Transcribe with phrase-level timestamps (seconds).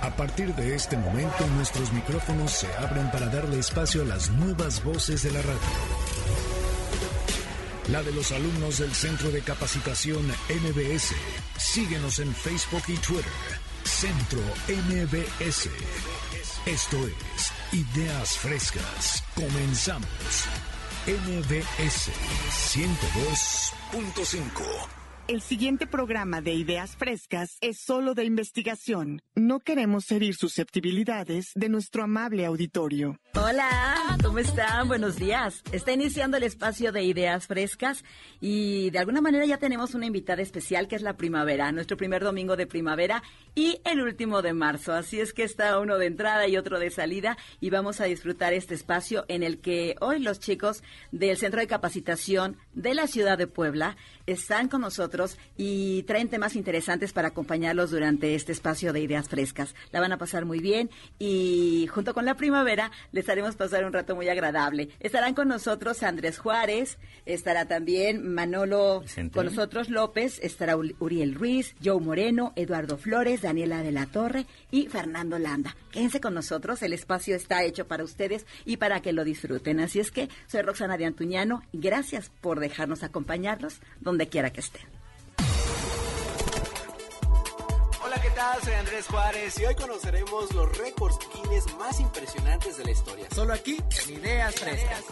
[0.00, 4.84] A partir de este momento nuestros micrófonos se abren para darle espacio a las nuevas
[4.84, 5.58] voces de la radio.
[7.88, 11.14] La de los alumnos del Centro de Capacitación MBS.
[11.56, 13.24] Síguenos en Facebook y Twitter.
[13.82, 15.70] Centro MBS.
[16.66, 19.24] Esto es Ideas Frescas.
[19.34, 20.44] Comenzamos.
[21.06, 22.10] MBS
[22.72, 24.97] 102.5
[25.28, 29.20] el siguiente programa de Ideas Frescas es solo de investigación.
[29.34, 33.18] No queremos herir susceptibilidades de nuestro amable auditorio.
[33.34, 34.88] Hola, ¿cómo están?
[34.88, 35.62] Buenos días.
[35.70, 38.04] Está iniciando el espacio de Ideas Frescas
[38.40, 42.24] y de alguna manera ya tenemos una invitada especial que es la primavera, nuestro primer
[42.24, 43.22] domingo de primavera
[43.54, 44.94] y el último de marzo.
[44.94, 48.54] Así es que está uno de entrada y otro de salida y vamos a disfrutar
[48.54, 50.82] este espacio en el que hoy los chicos
[51.12, 55.17] del Centro de Capacitación de la Ciudad de Puebla están con nosotros
[55.56, 59.74] y traen temas interesantes para acompañarlos durante este espacio de ideas frescas.
[59.90, 63.92] La van a pasar muy bien y junto con la primavera les haremos pasar un
[63.92, 64.90] rato muy agradable.
[65.00, 72.00] Estarán con nosotros Andrés Juárez, estará también Manolo con nosotros López, estará Uriel Ruiz, Joe
[72.00, 75.76] Moreno, Eduardo Flores, Daniela de la Torre y Fernando Landa.
[75.90, 79.80] Quédense con nosotros, el espacio está hecho para ustedes y para que lo disfruten.
[79.80, 84.60] Así es que soy Roxana de Antuñano y gracias por dejarnos acompañarlos donde quiera que
[84.60, 85.07] estén.
[88.38, 88.58] Hola.
[88.62, 93.26] Soy Andrés Juárez y hoy conoceremos los récords Guinness más impresionantes de la historia.
[93.34, 95.04] Solo aquí en Ideas Frescas.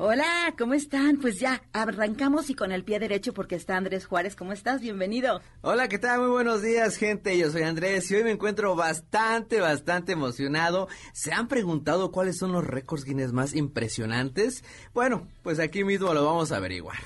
[0.00, 1.18] Hola, ¿cómo están?
[1.20, 4.34] Pues ya, arrancamos y con el pie derecho porque está Andrés Juárez.
[4.34, 4.80] ¿Cómo estás?
[4.80, 5.40] Bienvenido.
[5.60, 6.20] Hola, ¿qué tal?
[6.20, 7.36] Muy buenos días, gente.
[7.38, 10.88] Yo soy Andrés y hoy me encuentro bastante, bastante emocionado.
[11.12, 14.64] ¿Se han preguntado cuáles son los récords Guinness más impresionantes?
[14.92, 16.98] Bueno, pues aquí mismo lo vamos a averiguar.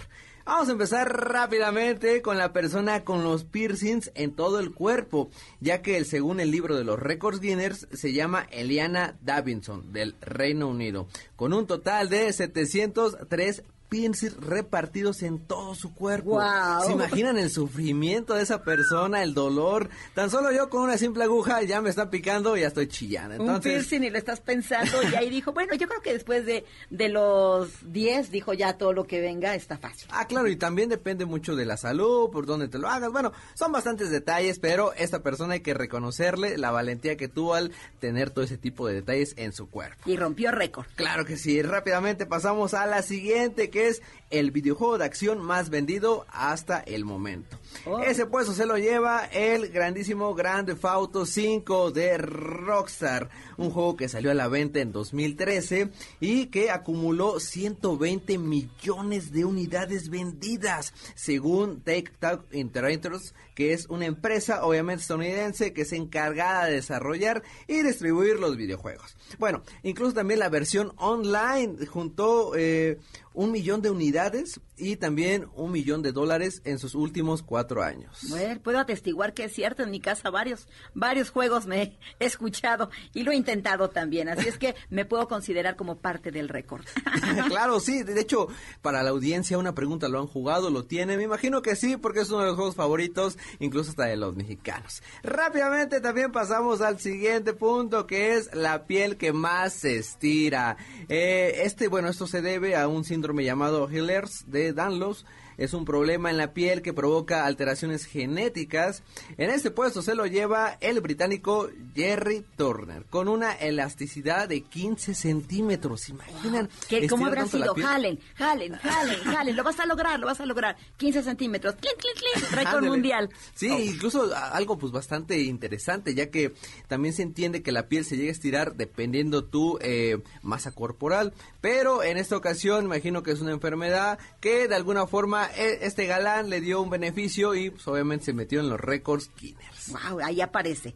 [0.45, 5.83] Vamos a empezar rápidamente con la persona con los piercings en todo el cuerpo, ya
[5.83, 11.06] que según el libro de los récords Guinness se llama Eliana Davidson del Reino Unido,
[11.37, 16.41] con un total de 703 piercings repartidos en todo su cuerpo.
[16.86, 19.91] ¿Se imaginan el sufrimiento de esa persona, el dolor?
[20.14, 23.34] Tan solo yo con una simple aguja ya me está picando y ya estoy chillando.
[23.34, 23.56] Entonces...
[23.56, 26.64] Un piercing y lo estás pensando y ahí dijo, bueno, yo creo que después de,
[26.88, 30.09] de los 10 dijo ya todo lo que venga está fácil.
[30.10, 33.12] Ah, claro, y también depende mucho de la salud, por dónde te lo hagas.
[33.12, 37.72] Bueno, son bastantes detalles, pero esta persona hay que reconocerle la valentía que tuvo al
[38.00, 40.09] tener todo ese tipo de detalles en su cuerpo.
[40.09, 40.86] Y rompió récord.
[40.94, 41.60] Claro que sí.
[41.60, 47.04] Rápidamente pasamos a la siguiente, que es el videojuego de acción más vendido hasta el
[47.04, 47.59] momento.
[47.87, 48.00] Oh.
[48.00, 53.28] Ese puesto se lo lleva el grandísimo Grand Theft Auto 5 de Rockstar,
[53.59, 59.44] un juego que salió a la venta en 2013 y que acumuló 120 millones de
[59.44, 63.19] unidades vendidas, según Take Two Interactive,
[63.54, 69.15] que es una empresa obviamente estadounidense que es encargada de desarrollar y distribuir los videojuegos.
[69.38, 72.98] Bueno, incluso también la versión online juntó eh,
[73.34, 77.84] un millón de unidades actividades y también un millón de dólares en sus últimos cuatro
[77.84, 78.19] años.
[78.28, 81.82] Bueno, puedo atestiguar que es cierto, en mi casa varios, varios juegos me
[82.19, 86.32] he escuchado y lo he intentado también, así es que me puedo considerar como parte
[86.32, 86.84] del récord.
[87.47, 88.48] claro, sí, de hecho,
[88.81, 90.69] para la audiencia una pregunta, ¿lo han jugado?
[90.69, 91.16] ¿Lo tiene?
[91.16, 94.34] Me imagino que sí, porque es uno de los juegos favoritos, incluso hasta de los
[94.34, 95.00] mexicanos.
[95.22, 100.76] Rápidamente también pasamos al siguiente punto, que es la piel que más se estira.
[101.09, 105.25] Eh, este, bueno, esto se debe a un síndrome llamado Hillers de Danlos
[105.57, 109.03] es un problema en la piel que provoca alteraciones genéticas.
[109.37, 115.15] En este puesto se lo lleva el británico Jerry Turner, con una elasticidad de 15
[115.15, 116.09] centímetros.
[116.09, 116.69] ¿Imaginan?
[117.09, 117.75] ¿Cómo habrá sido?
[117.75, 119.57] Jalen, jalen, jalen, jalen.
[119.57, 120.77] Lo vas a lograr, lo vas a lograr.
[120.97, 121.75] 15 centímetros.
[121.77, 122.51] ¡Clin, clin, clin!
[122.65, 123.31] Récord mundial.
[123.55, 123.79] Sí, oh.
[123.79, 126.55] incluso algo pues bastante interesante, ya que
[126.89, 131.33] también se entiende que la piel se llega a estirar dependiendo tu eh, masa corporal.
[131.61, 136.06] Pero en esta ocasión, imagino que es una enfermedad que de alguna forma e, este
[136.06, 139.92] galán le dio un beneficio y pues, obviamente se metió en los récords Guinness.
[139.92, 140.94] Wow, ahí aparece.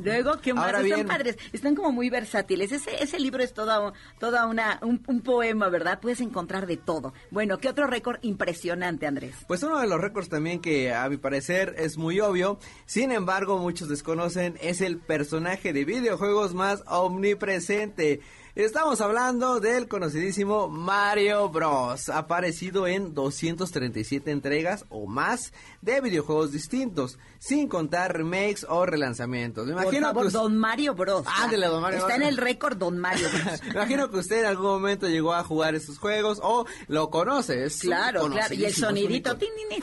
[0.00, 0.72] Luego, ¿qué más?
[0.74, 2.72] Están padres, están como muy versátiles.
[2.72, 6.00] Ese, ese libro es toda, toda una, un, poema, ¿verdad?
[6.00, 7.14] Puedes encontrar de todo.
[7.30, 9.34] Bueno, ¿qué otro récord impresionante, Andrés?
[9.46, 13.58] Pues uno de los récords también que a mi parecer es muy obvio, sin embargo
[13.58, 18.20] muchos desconocen, es el personaje de videojuegos más omnipresente.
[18.54, 22.10] Estamos hablando del conocidísimo Mario Bros.
[22.10, 29.66] Aparecido en 237 entregas o más de videojuegos distintos, sin contar remakes o relanzamientos.
[29.66, 31.24] Me imagino Por Don Mario Bros.
[31.26, 33.62] Ándale, Don Mario Está en el récord Don Mario Bros.
[33.68, 37.66] Me imagino que usted en algún momento llegó a jugar esos juegos o lo conoce.
[37.80, 38.52] claro, claro.
[38.54, 39.34] Y el sonidito,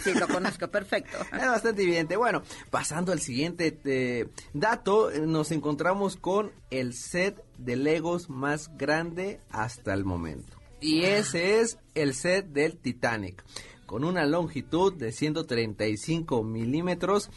[0.03, 1.17] sí, lo conozco, perfecto.
[1.33, 2.17] Es bastante evidente.
[2.17, 9.39] Bueno, pasando al siguiente eh, dato, nos encontramos con el set de Legos más grande
[9.49, 10.57] hasta el momento.
[10.81, 13.43] Y ese es el set del Titanic,
[13.85, 17.29] con una longitud de 135 milímetros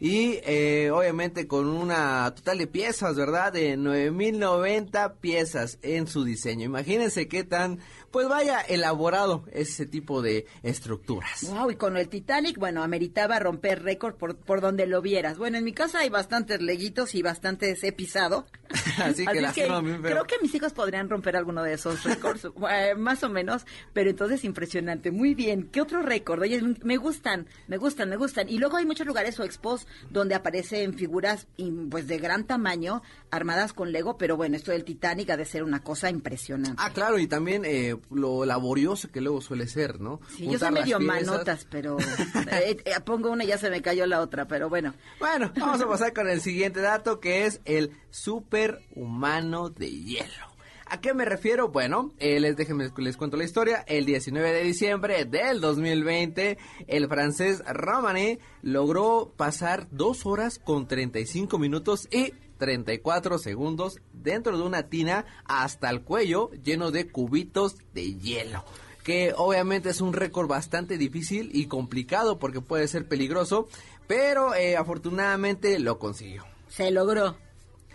[0.00, 3.52] y eh, obviamente con una total de piezas, ¿verdad?
[3.52, 6.64] De 9090 piezas en su diseño.
[6.64, 11.44] Imagínense qué tan pues vaya elaborado ese tipo de estructuras.
[11.48, 15.38] Wow, y con el Titanic, bueno, ameritaba romper récord por, por donde lo vieras.
[15.38, 18.46] Bueno, en mi casa hay bastantes leguitos y bastantes he pisado.
[19.02, 19.66] Así que,
[20.02, 24.10] creo que mis hijos podrían romper alguno de esos récords, eh, más o menos, pero
[24.10, 25.10] entonces impresionante.
[25.10, 25.68] Muy bien.
[25.70, 26.40] ¿Qué otro récord?
[26.42, 28.48] Oye, me gustan, me gustan, me gustan.
[28.48, 31.46] Y luego hay muchos lugares o expos donde aparecen figuras
[31.90, 35.62] pues de gran tamaño armadas con Lego, pero bueno, esto del Titanic ha de ser
[35.62, 36.76] una cosa impresionante.
[36.78, 40.20] Ah, claro, y también eh, lo laborioso que luego suele ser, ¿no?
[40.36, 44.06] Sí, yo soy medio manotas, pero eh, eh, pongo una y ya se me cayó
[44.06, 44.94] la otra, pero bueno.
[45.18, 50.50] Bueno, vamos a pasar con el siguiente dato que es el superhumano de hielo.
[50.92, 51.68] ¿A qué me refiero?
[51.68, 53.84] Bueno, eh, les déjenme les cuento la historia.
[53.86, 56.58] El 19 de diciembre del 2020,
[56.88, 64.62] el francés Romani logró pasar dos horas con 35 minutos y 34 segundos dentro de
[64.62, 68.64] una tina hasta el cuello lleno de cubitos de hielo
[69.02, 73.66] que obviamente es un récord bastante difícil y complicado porque puede ser peligroso,
[74.06, 76.44] pero eh, afortunadamente lo consiguió.
[76.68, 77.36] Se logró.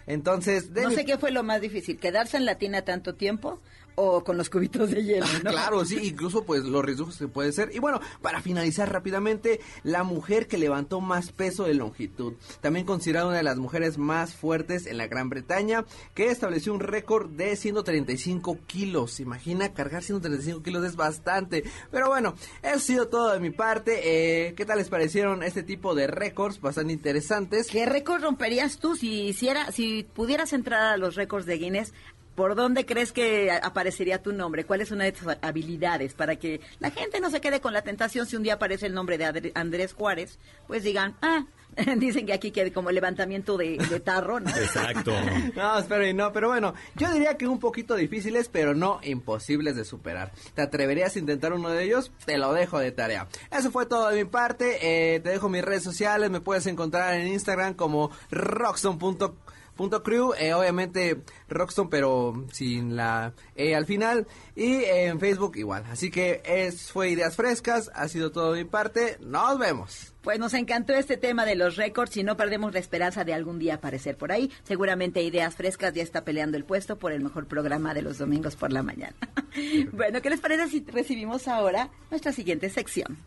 [0.08, 3.60] Entonces, no sé qué fue lo más difícil, quedarse en la tina tanto tiempo
[3.96, 5.26] o con los cubitos de hielo.
[5.44, 5.52] ¿no?
[5.52, 7.72] claro, sí, incluso pues los riesgos que puede ser.
[7.74, 13.28] Y bueno, para finalizar rápidamente, la mujer que levantó más peso de longitud, también considerada
[13.28, 17.56] una de las mujeres más fuertes en la Gran Bretaña, que estableció un récord de
[17.56, 19.20] 135 kilos.
[19.20, 21.64] Imagina, cargar 135 kilos es bastante.
[21.92, 24.02] Pero bueno, eso ha sido todo de mi parte.
[24.04, 27.68] Eh, ¿Qué tal les parecieron este tipo de récords bastante interesantes?
[27.68, 31.94] ¿Qué récord romperías tú si hiciera, si pudieras entrar a los récords de Guinness?
[32.36, 34.66] ¿Por dónde crees que aparecería tu nombre?
[34.66, 37.82] ¿Cuál es una de tus habilidades para que la gente no se quede con la
[37.82, 40.38] tentación si un día aparece el nombre de Andrés Juárez?
[40.68, 41.46] Pues digan, ah,
[41.98, 44.50] dicen que aquí quede como levantamiento de, tarro, ¿no?
[44.50, 45.12] Exacto.
[45.56, 49.76] no, espero y no, pero bueno, yo diría que un poquito difíciles, pero no imposibles
[49.76, 50.32] de superar.
[50.54, 52.12] ¿Te atreverías a intentar uno de ellos?
[52.26, 53.28] Te lo dejo de tarea.
[53.52, 54.78] Eso fue todo de mi parte.
[55.16, 56.30] Eh, te dejo mis redes sociales.
[56.30, 59.36] Me puedes encontrar en Instagram como rockstone.com
[59.76, 64.28] Punto Crew, eh, obviamente Rockstone, pero sin la E al final.
[64.56, 65.84] Y en Facebook igual.
[65.92, 69.18] Así que es, fue Ideas Frescas, ha sido todo de mi parte.
[69.20, 70.14] Nos vemos.
[70.22, 73.60] Pues nos encantó este tema de los récords y no perdemos la esperanza de algún
[73.60, 74.52] día aparecer por ahí.
[74.64, 78.56] Seguramente Ideas Frescas ya está peleando el puesto por el mejor programa de los domingos
[78.56, 79.16] por la mañana.
[79.92, 83.18] bueno, ¿qué les parece si recibimos ahora nuestra siguiente sección?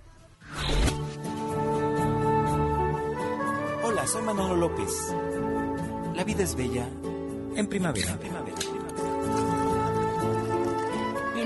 [3.84, 4.92] Hola, soy Manolo López.
[6.18, 6.84] La vida es bella
[7.54, 8.18] en primavera.
[8.20, 9.57] Y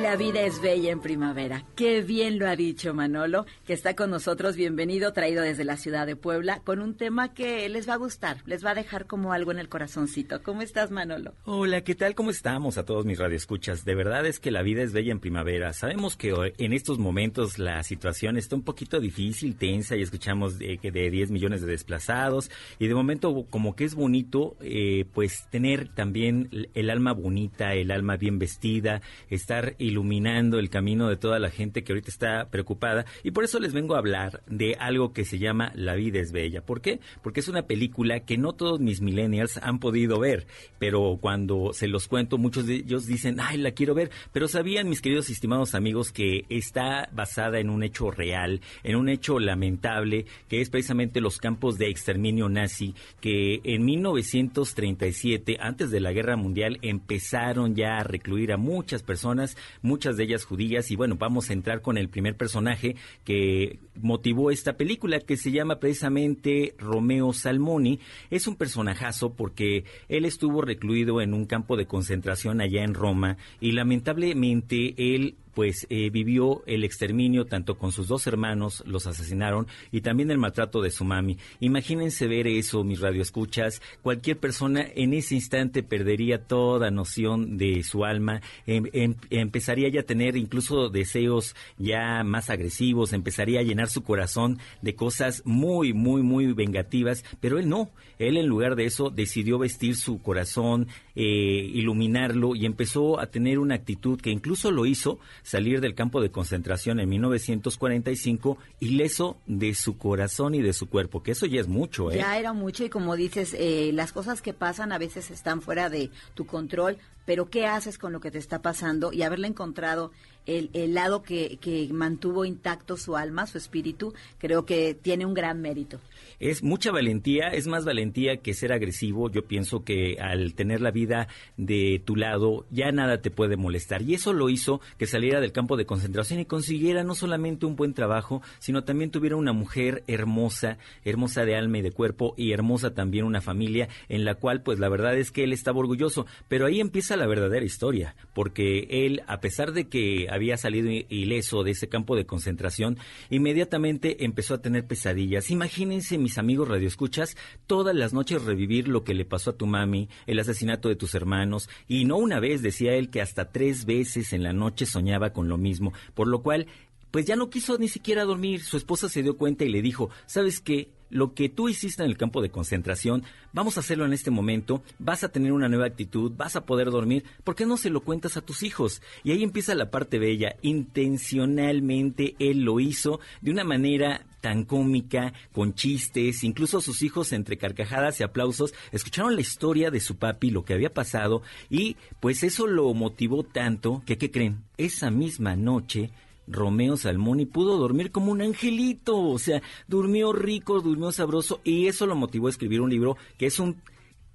[0.02, 1.64] la vida es bella en primavera.
[1.76, 4.56] Qué bien lo ha dicho Manolo, que está con nosotros.
[4.56, 8.38] Bienvenido, traído desde la ciudad de Puebla, con un tema que les va a gustar,
[8.44, 10.42] les va a dejar como algo en el corazoncito.
[10.42, 11.34] ¿Cómo estás, Manolo?
[11.44, 12.16] Hola, ¿qué tal?
[12.16, 13.84] ¿Cómo estamos a todos mis radioescuchas?
[13.84, 15.72] De verdad es que la vida es bella en primavera.
[15.72, 20.80] Sabemos que en estos momentos la situación está un poquito difícil, tensa, y escuchamos de,
[20.82, 22.50] de 10 millones de desplazados.
[22.80, 27.92] Y de momento, como que es bonito, eh, pues tener también el alma bonita, el
[27.92, 33.04] alma bien vestida, estar iluminando el camino de toda la gente que ahorita está preocupada.
[33.22, 36.32] Y por eso les vengo a hablar de algo que se llama La vida es
[36.32, 36.62] bella.
[36.62, 37.00] ¿Por qué?
[37.22, 40.46] Porque es una película que no todos mis millennials han podido ver,
[40.78, 44.10] pero cuando se los cuento, muchos de ellos dicen, ay, la quiero ver.
[44.32, 48.96] Pero sabían, mis queridos y estimados amigos, que está basada en un hecho real, en
[48.96, 55.90] un hecho lamentable, que es precisamente los campos de exterminio nazi, que en 1937, antes
[55.90, 60.90] de la guerra mundial, empezaron ya a recluir a muchas personas, muchas de ellas judías.
[60.90, 65.52] Y bueno, vamos a entrar con el primer personaje que motivó esta película, que se
[65.52, 68.00] llama precisamente Romeo Salmoni.
[68.30, 73.36] Es un personajazo porque él estuvo recluido en un campo de concentración allá en Roma
[73.60, 79.66] y lamentablemente él pues eh, vivió el exterminio tanto con sus dos hermanos, los asesinaron,
[79.90, 81.38] y también el maltrato de su mami.
[81.60, 83.82] Imagínense ver eso, mis radioescuchas.
[84.02, 90.00] Cualquier persona en ese instante perdería toda noción de su alma, em, em, empezaría ya
[90.00, 95.92] a tener incluso deseos ya más agresivos, empezaría a llenar su corazón de cosas muy,
[95.92, 97.90] muy, muy vengativas, pero él no.
[98.18, 103.58] Él en lugar de eso decidió vestir su corazón, eh, iluminarlo y empezó a tener
[103.58, 109.74] una actitud que incluso lo hizo salir del campo de concentración en 1945 ileso de
[109.74, 112.10] su corazón y de su cuerpo, que eso ya es mucho.
[112.10, 112.18] ¿eh?
[112.18, 115.90] Ya era mucho y como dices, eh, las cosas que pasan a veces están fuera
[115.90, 119.12] de tu control, pero ¿qué haces con lo que te está pasando?
[119.12, 120.12] Y haberle encontrado
[120.46, 125.34] el, el lado que, que mantuvo intacto su alma, su espíritu, creo que tiene un
[125.34, 126.00] gran mérito
[126.42, 129.30] es mucha valentía, es más valentía que ser agresivo.
[129.30, 134.02] Yo pienso que al tener la vida de tu lado ya nada te puede molestar.
[134.02, 137.76] Y eso lo hizo que saliera del campo de concentración y consiguiera no solamente un
[137.76, 142.50] buen trabajo, sino también tuviera una mujer hermosa, hermosa de alma y de cuerpo y
[142.50, 146.26] hermosa también una familia en la cual pues la verdad es que él estaba orgulloso.
[146.48, 151.62] Pero ahí empieza la verdadera historia, porque él, a pesar de que había salido ileso
[151.62, 152.98] de ese campo de concentración,
[153.30, 155.50] inmediatamente empezó a tener pesadillas.
[155.50, 157.36] Imagínense mis amigos radioescuchas,
[157.66, 161.14] todas las noches revivir lo que le pasó a tu mami, el asesinato de tus
[161.14, 165.32] hermanos, y no una vez, decía él, que hasta tres veces en la noche soñaba
[165.32, 166.66] con lo mismo, por lo cual,
[167.12, 168.64] pues ya no quiso ni siquiera dormir.
[168.64, 170.90] Su esposa se dio cuenta y le dijo, ¿sabes qué?
[171.12, 174.82] lo que tú hiciste en el campo de concentración, vamos a hacerlo en este momento,
[174.98, 178.00] vas a tener una nueva actitud, vas a poder dormir, ¿por qué no se lo
[178.00, 179.02] cuentas a tus hijos?
[179.22, 185.34] Y ahí empieza la parte bella, intencionalmente él lo hizo de una manera tan cómica,
[185.52, 190.50] con chistes, incluso sus hijos entre carcajadas y aplausos escucharon la historia de su papi,
[190.50, 194.64] lo que había pasado, y pues eso lo motivó tanto que, ¿qué creen?
[194.78, 196.10] Esa misma noche
[196.46, 202.06] Romeo Salmoni pudo dormir como un angelito, o sea, durmió rico, durmió sabroso y eso
[202.06, 203.80] lo motivó a escribir un libro que es un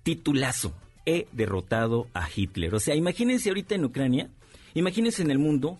[0.04, 0.74] titulazo,
[1.06, 2.76] He derrotado a Hitler.
[2.76, 4.30] O sea, imagínense ahorita en Ucrania,
[4.74, 5.80] imagínense en el mundo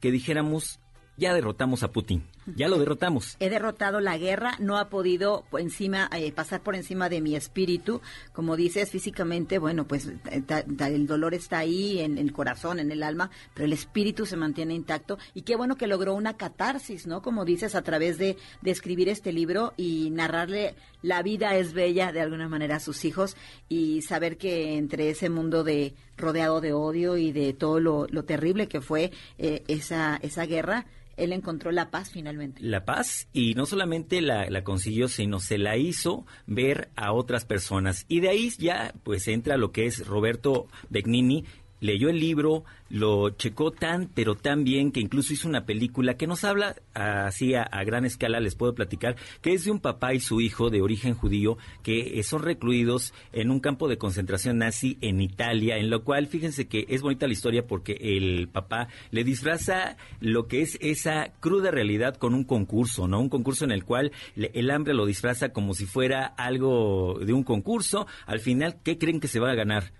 [0.00, 0.80] que dijéramos,
[1.16, 2.22] ya derrotamos a Putin.
[2.54, 3.36] Ya lo derrotamos.
[3.40, 8.00] He derrotado la guerra, no ha podido encima eh, pasar por encima de mi espíritu.
[8.32, 10.42] Como dices, físicamente, bueno, pues eh,
[10.80, 14.74] el dolor está ahí en, el corazón, en el alma, pero el espíritu se mantiene
[14.74, 15.18] intacto.
[15.34, 17.22] Y qué bueno que logró una catarsis, ¿no?
[17.22, 22.12] Como dices, a través de, de escribir este libro y narrarle la vida es bella
[22.12, 23.36] de alguna manera a sus hijos
[23.68, 28.68] y saber que entre ese mundo de rodeado de odio y de todo lo, terrible
[28.68, 30.86] que fue eh, esa, esa guerra,
[31.16, 32.62] él encontró la paz finalmente.
[32.62, 38.04] La paz y no solamente la, consiguió, sino se la hizo ver a otras personas.
[38.08, 41.44] Y de ahí ya pues entra lo que es Roberto Begnini,
[41.80, 46.26] leyó el libro, lo checó tan, pero tan bien que incluso hizo una película que
[46.26, 50.20] nos habla así a, gran escala, les puedo platicar, que es de un papá y
[50.20, 55.20] su hijo de origen judío que son recluidos en un campo de concentración nazi en
[55.20, 59.96] Italia, en lo cual fíjense que es bonita la historia porque el papá le disfraza
[60.20, 63.20] lo que es esa cruda realidad con un concurso, ¿no?
[63.20, 67.42] Un concurso en el cual el hambre lo disfraza como si fuera algo de un
[67.42, 68.06] concurso.
[68.26, 69.92] Al final, ¿qué creen que se va a ganar?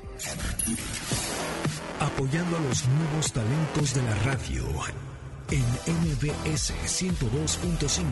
[2.01, 4.65] Apoyando a los nuevos talentos de la radio
[5.51, 8.05] en MBS 102.5.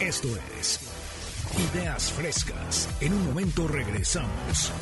[0.00, 0.80] Esto es
[1.72, 2.88] Ideas Frescas.
[3.00, 4.72] En un momento regresamos.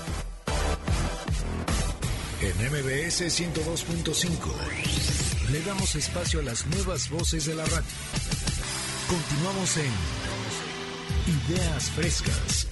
[2.41, 7.87] En MBS 102.5 le damos espacio a las nuevas voces de la radio.
[9.09, 9.93] Continuamos en
[11.51, 12.67] Ideas Frescas.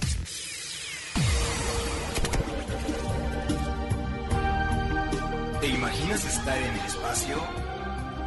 [5.61, 7.37] ¿Te imaginas estar en el espacio?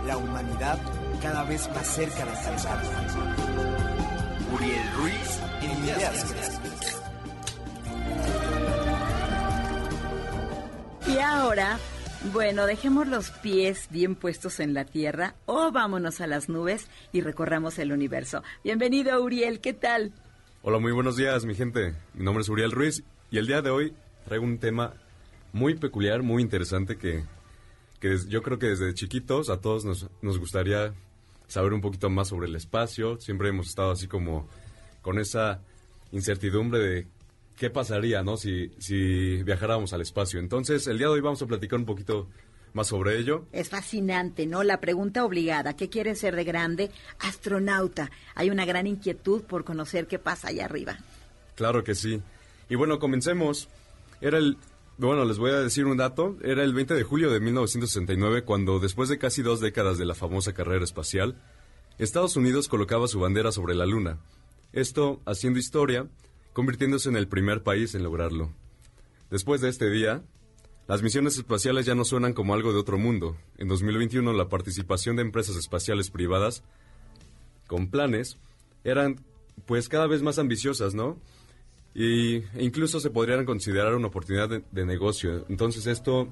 [0.07, 0.79] La humanidad
[1.21, 2.81] cada vez más cerca de alcanzar.
[4.53, 6.95] Uriel Ruiz en Ideas Frescas.
[11.07, 11.79] Y ahora,
[12.33, 17.21] bueno, dejemos los pies bien puestos en la tierra o vámonos a las nubes y
[17.21, 18.43] recorramos el universo.
[18.65, 20.13] Bienvenido, Uriel, ¿qué tal?
[20.63, 21.95] Hola, muy buenos días, mi gente.
[22.15, 23.95] Mi nombre es Uriel Ruiz y el día de hoy
[24.25, 24.95] traigo un tema
[25.53, 27.23] muy peculiar, muy interesante que,
[28.01, 30.95] que yo creo que desde chiquitos a todos nos, nos gustaría
[31.49, 33.21] saber un poquito más sobre el espacio.
[33.21, 34.49] Siempre hemos estado así como
[35.03, 35.61] con esa
[36.13, 37.07] incertidumbre de
[37.57, 38.37] qué pasaría, ¿no?
[38.37, 40.41] Si, si viajáramos al espacio.
[40.41, 42.29] Entonces, el día de hoy vamos a platicar un poquito
[42.73, 43.47] más sobre ello.
[43.53, 44.63] Es fascinante, ¿no?
[44.63, 46.91] La pregunta obligada, ¿qué quiere ser de grande?
[47.21, 48.11] Astronauta.
[48.35, 50.99] Hay una gran inquietud por conocer qué pasa allá arriba.
[51.55, 52.21] Claro que sí.
[52.69, 53.69] Y bueno, comencemos.
[54.21, 54.59] Era el,
[54.99, 56.37] bueno, les voy a decir un dato.
[56.43, 60.15] Era el 20 de julio de 1969 cuando, después de casi dos décadas de la
[60.15, 61.37] famosa carrera espacial,
[61.99, 64.19] Estados Unidos colocaba su bandera sobre la Luna.
[64.73, 66.09] Esto, haciendo historia,
[66.55, 68.51] convirtiéndose en el primer país en lograrlo.
[69.31, 70.23] Después de este día,
[70.87, 73.37] las misiones espaciales ya no suenan como algo de otro mundo.
[73.59, 76.63] En 2021 la participación de empresas espaciales privadas
[77.67, 78.39] con planes
[78.85, 79.21] eran
[79.67, 81.19] pues cada vez más ambiciosas, ¿no?
[81.95, 85.45] Y, e incluso se podrían considerar una oportunidad de, de negocio.
[85.49, 86.29] Entonces esto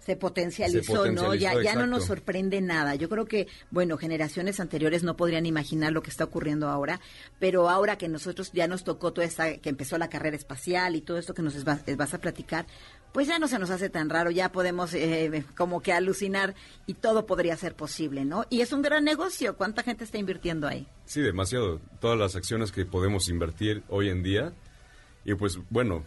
[0.00, 1.34] se potencializó, ¿no?
[1.34, 2.94] Ya, ya no nos sorprende nada.
[2.94, 7.00] Yo creo que, bueno, generaciones anteriores no podrían imaginar lo que está ocurriendo ahora,
[7.38, 11.02] pero ahora que nosotros ya nos tocó toda esta, que empezó la carrera espacial y
[11.02, 12.66] todo esto que nos vas, vas a platicar,
[13.12, 16.54] pues ya no se nos hace tan raro, ya podemos eh, como que alucinar
[16.86, 18.46] y todo podría ser posible, ¿no?
[18.48, 20.86] Y es un gran negocio, ¿cuánta gente está invirtiendo ahí?
[21.04, 21.80] Sí, demasiado.
[22.00, 24.52] Todas las acciones que podemos invertir hoy en día.
[25.24, 26.04] Y pues bueno,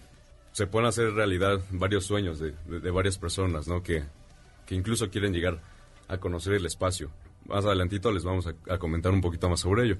[0.53, 2.53] se pueden hacer realidad varios sueños de,
[2.91, 3.81] varias personas, ¿no?
[3.83, 4.03] Que,
[4.65, 5.59] que, incluso quieren llegar
[6.07, 7.11] a conocer el espacio.
[7.45, 9.97] Más adelantito les vamos a, comentar un poquito más sobre ello.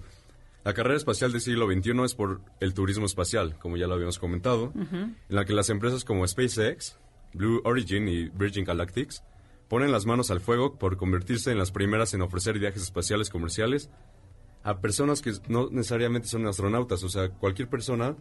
[0.64, 4.20] La carrera espacial del siglo XXI es por el turismo espacial, como ya lo habíamos
[4.20, 6.98] comentado, en la que las empresas como SpaceX,
[7.34, 9.24] Blue Origin y Virgin Galactics
[9.68, 13.90] ponen las manos al fuego por convertirse en las primeras en ofrecer viajes espaciales comerciales
[14.64, 18.16] a personas que no necesariamente son astronautas, o sea, cualquier persona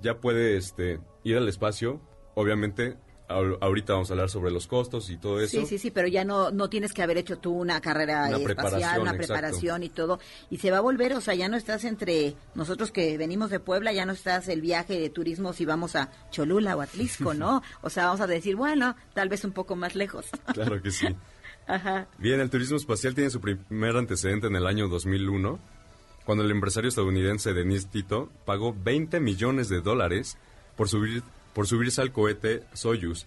[0.00, 2.00] ya puede este, ir al espacio,
[2.34, 2.96] obviamente
[3.30, 5.60] ahorita vamos a hablar sobre los costos y todo eso.
[5.60, 9.00] Sí, sí, sí, pero ya no, no tienes que haber hecho tú una carrera espacial,
[9.00, 10.18] una preparación y todo.
[10.50, 13.60] Y se va a volver, o sea, ya no estás entre nosotros que venimos de
[13.60, 17.34] Puebla, ya no estás el viaje de turismo si vamos a Cholula o a Atlisco,
[17.34, 17.62] ¿no?
[17.82, 20.26] o sea, vamos a decir, bueno, tal vez un poco más lejos.
[20.52, 21.06] claro que sí.
[21.66, 22.08] Ajá.
[22.18, 25.60] Bien, el turismo espacial tiene su primer antecedente en el año 2001
[26.24, 30.36] cuando el empresario estadounidense Denis Tito pagó 20 millones de dólares
[30.76, 31.22] por, subir,
[31.54, 33.26] por subirse al cohete Soyuz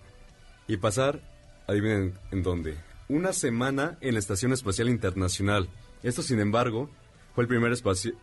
[0.67, 1.21] y pasar,
[1.67, 2.77] adivinen en dónde,
[3.10, 5.67] una semana en la Estación Espacial Internacional.
[6.03, 6.89] Esto, sin embargo,
[7.36, 7.73] fue el primer,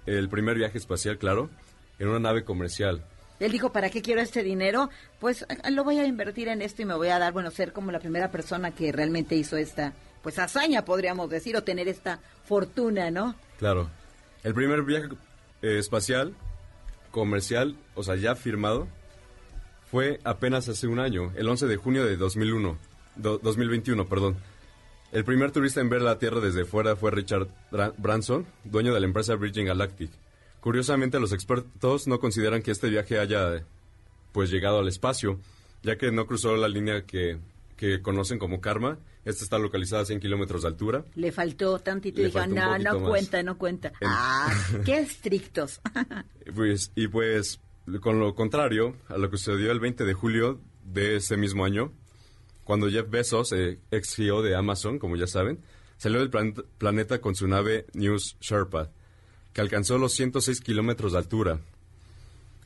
[0.07, 1.51] el primer viaje espacial, claro,
[1.99, 3.05] en una nave comercial.
[3.41, 4.91] Él dijo, ¿para qué quiero este dinero?
[5.19, 7.91] Pues lo voy a invertir en esto y me voy a dar, bueno, ser como
[7.91, 13.11] la primera persona que realmente hizo esta, pues hazaña, podríamos decir, o tener esta fortuna,
[13.11, 13.35] ¿no?
[13.59, 13.89] Claro.
[14.43, 15.09] El primer viaje
[15.63, 16.35] eh, espacial
[17.11, 18.89] comercial, o sea, ya firmado,
[19.91, 22.79] fue apenas hace un año, el 11 de junio de 2001,
[23.17, 24.37] 2021, perdón.
[25.13, 27.49] El primer turista en ver la Tierra desde fuera fue Richard
[27.99, 30.11] Branson, dueño de la empresa Virgin Galactic.
[30.61, 33.65] Curiosamente, los expertos no consideran que este viaje haya
[34.31, 35.41] pues llegado al espacio,
[35.83, 37.39] ya que no cruzó la línea que,
[37.77, 41.05] que conocen como karma Esta está localizada a 100 kilómetros de altura.
[41.15, 43.09] Le faltó tantito y Le dijo, faltó un no, no más".
[43.09, 43.93] cuenta, no cuenta.
[44.03, 44.53] Ah,
[44.85, 45.81] qué estrictos.
[46.55, 47.61] Pues, y pues,
[48.01, 51.93] con lo contrario a lo que sucedió el 20 de julio de ese mismo año,
[52.65, 55.61] cuando Jeff Bezos, eh, ex CEO de Amazon, como ya saben,
[55.97, 58.91] salió del plan- planeta con su nave News Sherpa,
[59.53, 61.61] que alcanzó los 106 kilómetros de altura.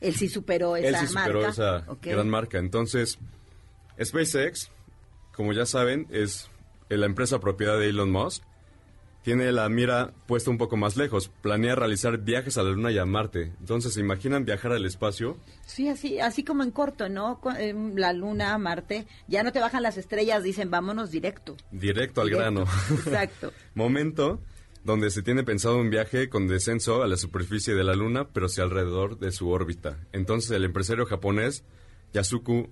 [0.01, 1.49] Él sí superó esa Él sí superó marca.
[1.49, 2.57] esa gran marca.
[2.57, 3.19] Entonces,
[4.03, 4.69] SpaceX,
[5.35, 6.49] como ya saben, es
[6.89, 8.43] la empresa propiedad de Elon Musk.
[9.23, 11.29] Tiene la mira puesta un poco más lejos.
[11.41, 13.53] Planea realizar viajes a la Luna y a Marte.
[13.59, 15.37] Entonces, ¿se imaginan viajar al espacio?
[15.65, 17.39] Sí, así, así como en corto, ¿no?
[17.57, 21.57] Em, La luna, Marte, ya no te bajan las estrellas, dicen, vámonos directo.
[21.71, 22.51] Directo al Directo.
[22.51, 22.65] grano.
[22.91, 23.51] Exacto.
[23.73, 24.39] Momento
[24.83, 28.47] donde se tiene pensado un viaje con descenso a la superficie de la Luna, pero
[28.47, 29.97] sí alrededor de su órbita.
[30.13, 31.63] Entonces, el empresario japonés
[32.13, 32.69] Yasuku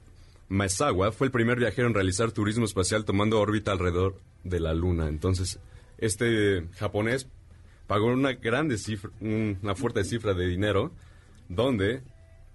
[0.50, 5.08] Maezawa fue el primer viajero en realizar turismo espacial tomando órbita alrededor de la Luna.
[5.08, 5.60] Entonces,
[5.98, 7.28] este japonés
[7.88, 10.92] pagó una grande cifra, un- una fuerte cifra de dinero,
[11.50, 12.02] donde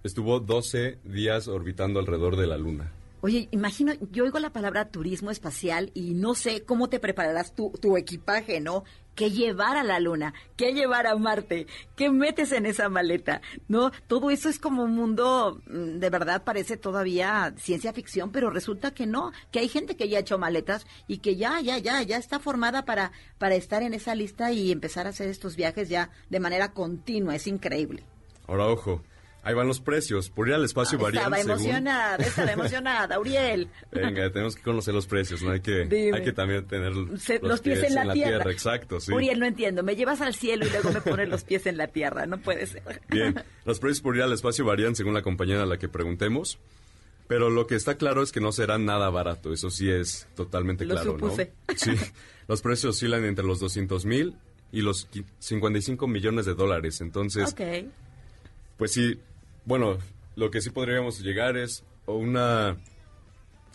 [0.05, 2.93] estuvo 12 días orbitando alrededor de la Luna.
[3.21, 7.71] Oye, imagino, yo oigo la palabra turismo espacial y no sé cómo te prepararás tu,
[7.81, 8.85] tu equipaje, ¿no?
[9.17, 10.33] ¿Qué llevar a la luna?
[10.57, 11.67] ¿Qué llevar a Marte?
[11.97, 13.41] ¿Qué metes en esa maleta?
[13.67, 13.91] ¿No?
[14.07, 18.95] Todo eso es como un mundo, mm, de verdad parece todavía ciencia ficción, pero resulta
[18.95, 22.01] que no, que hay gente que ya ha hecho maletas y que ya, ya, ya,
[22.03, 25.89] ya está formada para, para estar en esa lista y empezar a hacer estos viajes
[25.89, 27.35] ya de manera continua.
[27.35, 28.05] Es increíble.
[28.47, 29.03] Ahora, ojo,
[29.49, 30.31] ahí van los precios.
[30.31, 33.69] Por ir al espacio varían Estaba según- emocionada, estaba emocionada, Uriel.
[33.93, 35.51] Venga, tenemos que conocer los precios, ¿no?
[35.53, 36.19] Hay que, Dime.
[36.19, 38.51] hay que también tener Se- los, pies, en la, tierra.
[38.51, 39.13] Exacto, sí.
[39.13, 39.83] Uriel, no entiendo.
[39.83, 42.27] Me llevas al cielo y luego me pones los pies en la tierra.
[42.27, 42.83] No puede ser.
[43.09, 43.35] Bien,
[43.65, 46.59] los precios por ir al espacio varían según la compañía a la que preguntemos.
[47.27, 50.87] Pero lo que está claro es que no será nada barato, eso sí es totalmente
[50.87, 51.53] Lo claro, supuse.
[51.69, 51.75] ¿no?
[51.77, 51.91] Sí,
[52.49, 54.35] los precios oscilan entre los 200 mil
[54.73, 57.03] y los qui- 55 millones de dólares.
[57.03, 57.61] Entonces, Ok.
[58.79, 59.21] pues sí,
[59.69, 59.99] bueno,
[60.35, 62.79] lo que sí podríamos llegar es a una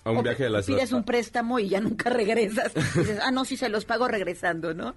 [0.04, 2.74] a un O viaje a la Pides un préstamo y ya nunca regresas.
[2.74, 4.96] Dices, ah, no, sí se los pago regresando, ¿no?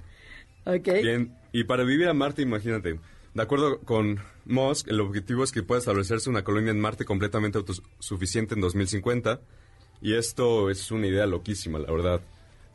[0.65, 0.89] Ok.
[1.03, 2.99] Bien, y para vivir a Marte, imagínate,
[3.35, 7.59] de acuerdo con Musk, el objetivo es que pueda establecerse una colonia en Marte completamente
[7.59, 9.41] autosuficiente en 2050,
[10.01, 12.21] y esto es una idea loquísima, la verdad.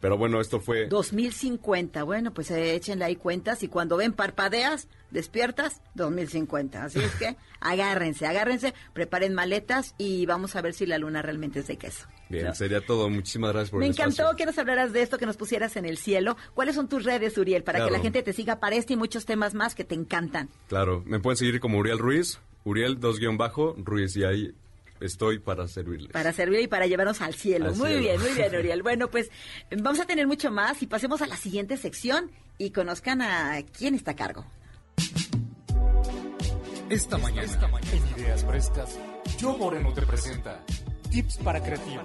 [0.02, 0.88] Pero bueno, esto fue...
[0.88, 2.04] 2050.
[2.04, 6.84] Bueno, pues eh, échenle ahí cuentas y cuando ven parpadeas, despiertas, 2050.
[6.84, 11.60] Así es que agárrense, agárrense, preparen maletas y vamos a ver si la luna realmente
[11.60, 12.08] es de queso.
[12.30, 12.56] Bien, ¿no?
[12.56, 13.10] sería todo.
[13.10, 14.38] Muchísimas gracias por Me el encantó espacio.
[14.38, 16.36] que nos hablaras de esto, que nos pusieras en el cielo.
[16.56, 19.26] ¿Cuáles son tus redes, Uriel, para que la gente te siga para este y muchos
[19.26, 20.50] temas más que te encantan?
[20.68, 24.56] Claro, me pueden seguir como Uriel Ruiz, Uriel 2 guion bajo, Ruiz, y ahí
[25.02, 26.12] estoy para servirles.
[26.12, 27.68] Para servir y para llevarnos al cielo.
[27.68, 28.02] Al muy cielo.
[28.02, 28.84] bien, muy bien, Uriel.
[28.92, 29.30] Bueno, pues
[29.78, 33.96] vamos a tener mucho más y pasemos a la siguiente sección y conozcan a quién
[33.96, 34.46] está a cargo.
[36.90, 39.00] Esta mañana, en Ideas Frescas,
[39.40, 40.64] Joe Moreno te presenta
[41.10, 42.04] Tips para Creativos.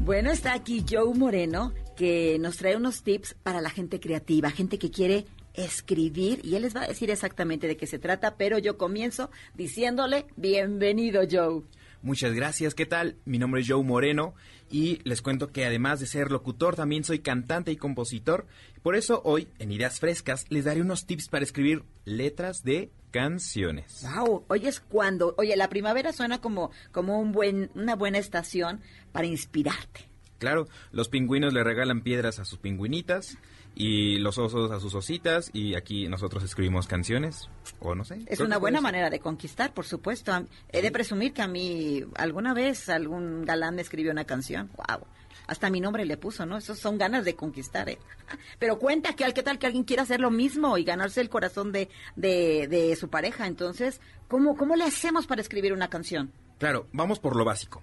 [0.00, 4.78] Bueno, está aquí Joe Moreno, que nos trae unos tips para la gente creativa, gente
[4.78, 8.58] que quiere escribir, y él les va a decir exactamente de qué se trata, pero
[8.58, 11.62] yo comienzo diciéndole, bienvenido Joe.
[12.02, 13.16] Muchas gracias, ¿qué tal?
[13.26, 14.34] Mi nombre es Joe Moreno
[14.70, 18.46] y les cuento que además de ser locutor también soy cantante y compositor.
[18.82, 24.06] Por eso hoy en Ideas Frescas les daré unos tips para escribir letras de canciones.
[24.14, 28.80] Wow, hoy es cuando, oye, la primavera suena como, como un buen, una buena estación
[29.12, 30.08] para inspirarte.
[30.38, 33.36] Claro, los pingüinos le regalan piedras a sus pingüinitas
[33.74, 38.20] y los osos a sus ositas y aquí nosotros escribimos canciones o no sé.
[38.26, 40.32] Es una buena manera de conquistar, por supuesto.
[40.70, 44.70] He de presumir que a mí alguna vez algún galán me escribió una canción.
[44.76, 45.06] Wow.
[45.46, 46.58] Hasta mi nombre le puso, ¿no?
[46.58, 47.98] Esos son ganas de conquistar, ¿eh?
[48.58, 51.28] Pero cuenta que al qué tal que alguien quiera hacer lo mismo y ganarse el
[51.28, 53.46] corazón de, de, de su pareja.
[53.46, 56.32] Entonces, ¿cómo, ¿cómo le hacemos para escribir una canción?
[56.58, 57.82] Claro, vamos por lo básico.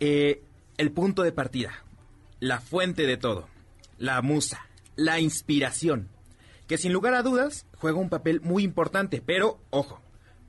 [0.00, 0.42] Eh,
[0.76, 1.84] el punto de partida,
[2.40, 3.48] la fuente de todo,
[3.98, 6.08] la musa, la inspiración,
[6.66, 10.00] que sin lugar a dudas juega un papel muy importante, pero ojo,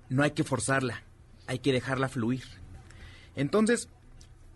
[0.10, 1.04] no hay que forzarla,
[1.48, 2.44] hay que dejarla fluir.
[3.36, 3.90] Entonces,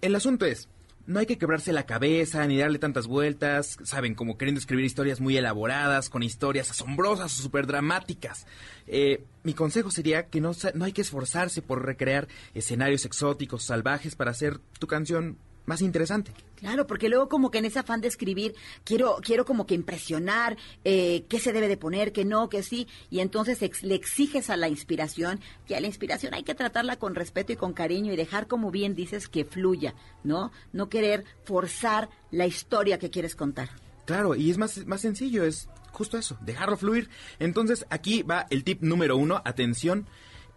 [0.02, 0.70] el asunto es,
[1.10, 5.20] no hay que quebrarse la cabeza ni darle tantas vueltas, saben, como queriendo escribir historias
[5.20, 8.46] muy elaboradas, con historias asombrosas o súper dramáticas.
[8.86, 14.16] Eh, mi consejo sería que no, no hay que esforzarse por recrear escenarios exóticos, salvajes,
[14.16, 15.40] para hacer tu canción
[15.70, 16.34] más interesante.
[16.58, 18.54] Claro, porque luego como que en ese afán de escribir,
[18.84, 22.88] quiero, quiero como que impresionar eh, qué se debe de poner, qué no, qué sí,
[23.10, 27.16] y entonces le exiges a la inspiración, que a la inspiración hay que tratarla con
[27.16, 30.52] respeto y con cariño y dejar, como bien dices, que fluya, ¿no?
[30.74, 33.70] No querer forzar la historia que quieres contar.
[34.06, 37.10] Claro, y es más, más sencillo, es justo eso, dejarlo fluir.
[37.38, 40.08] Entonces aquí va el tip número uno, atención,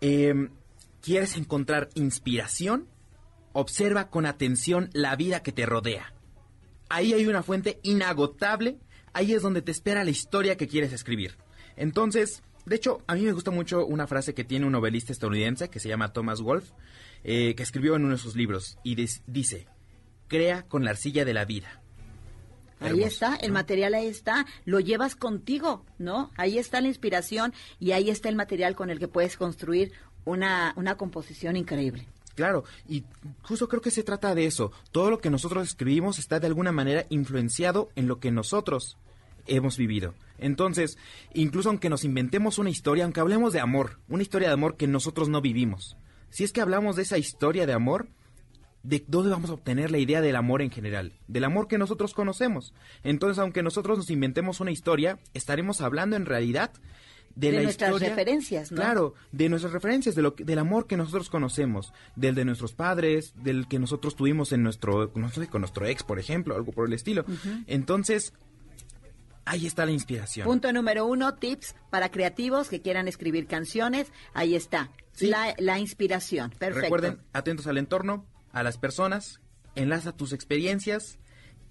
[0.00, 0.50] em,
[1.02, 2.88] ¿quieres encontrar inspiración?
[3.52, 6.12] Observa con atención la vida que te rodea.
[6.88, 8.78] Ahí hay una fuente inagotable,
[9.12, 11.36] ahí es donde te espera la historia que quieres escribir.
[11.76, 15.68] Entonces, de hecho, a mí me gusta mucho una frase que tiene un novelista estadounidense
[15.68, 16.72] que se llama Thomas Wolfe,
[17.24, 18.94] eh, que escribió en uno de sus libros, y
[19.26, 19.66] dice,
[20.28, 21.80] crea con la arcilla de la vida.
[22.80, 26.30] Ahí está, el material ahí está, lo llevas contigo, ¿no?
[26.36, 29.92] Ahí está la inspiración y ahí está el material con el que puedes construir
[30.24, 32.08] una, una composición increíble.
[32.34, 33.04] Claro, y
[33.42, 34.72] justo creo que se trata de eso.
[34.90, 38.96] Todo lo que nosotros escribimos está de alguna manera influenciado en lo que nosotros
[39.46, 40.14] hemos vivido.
[40.38, 40.98] Entonces,
[41.34, 44.86] incluso aunque nos inventemos una historia, aunque hablemos de amor, una historia de amor que
[44.86, 45.96] nosotros no vivimos,
[46.30, 48.08] si es que hablamos de esa historia de amor,
[48.82, 51.12] ¿de dónde vamos a obtener la idea del amor en general?
[51.28, 52.72] Del amor que nosotros conocemos.
[53.04, 56.72] Entonces, aunque nosotros nos inventemos una historia, estaremos hablando en realidad
[57.34, 58.76] de, la nuestras historia, referencias, ¿no?
[58.76, 63.32] Claro, de nuestras referencias, de lo, del amor que nosotros conocemos, del de nuestros padres,
[63.36, 66.86] del que nosotros tuvimos en nuestro, no sé, con nuestro ex, por ejemplo, algo por
[66.86, 67.24] el estilo.
[67.66, 68.32] Entonces,
[69.44, 70.46] ahí está la inspiración.
[70.46, 74.12] Punto número uno, tips para creativos que quieran escribir canciones.
[74.34, 74.90] Ahí está,
[75.20, 76.50] la, la inspiración.
[76.50, 76.80] Perfecto.
[76.80, 79.40] Recuerden, atentos al entorno, a las personas,
[79.74, 81.18] enlaza tus experiencias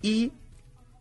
[0.02, 0.34] y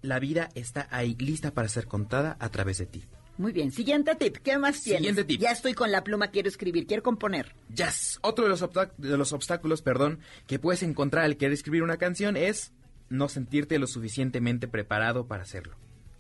[0.02, 3.04] la vida está ahí lista para ser contada a través de ti.
[3.40, 3.72] Muy bien.
[3.72, 4.37] Siguiente tip.
[4.37, 4.98] ¿Qué más tienes?
[4.98, 5.40] Siguiente tip.
[5.40, 7.55] Ya estoy con la pluma, quiero escribir, quiero componer.
[7.74, 8.18] Yes.
[8.20, 8.61] Otro de los,
[8.98, 12.74] de los obstáculos, perdón, que puedes encontrar al querer escribir una canción es
[13.09, 15.74] no sentirte lo suficientemente preparado para hacerlo.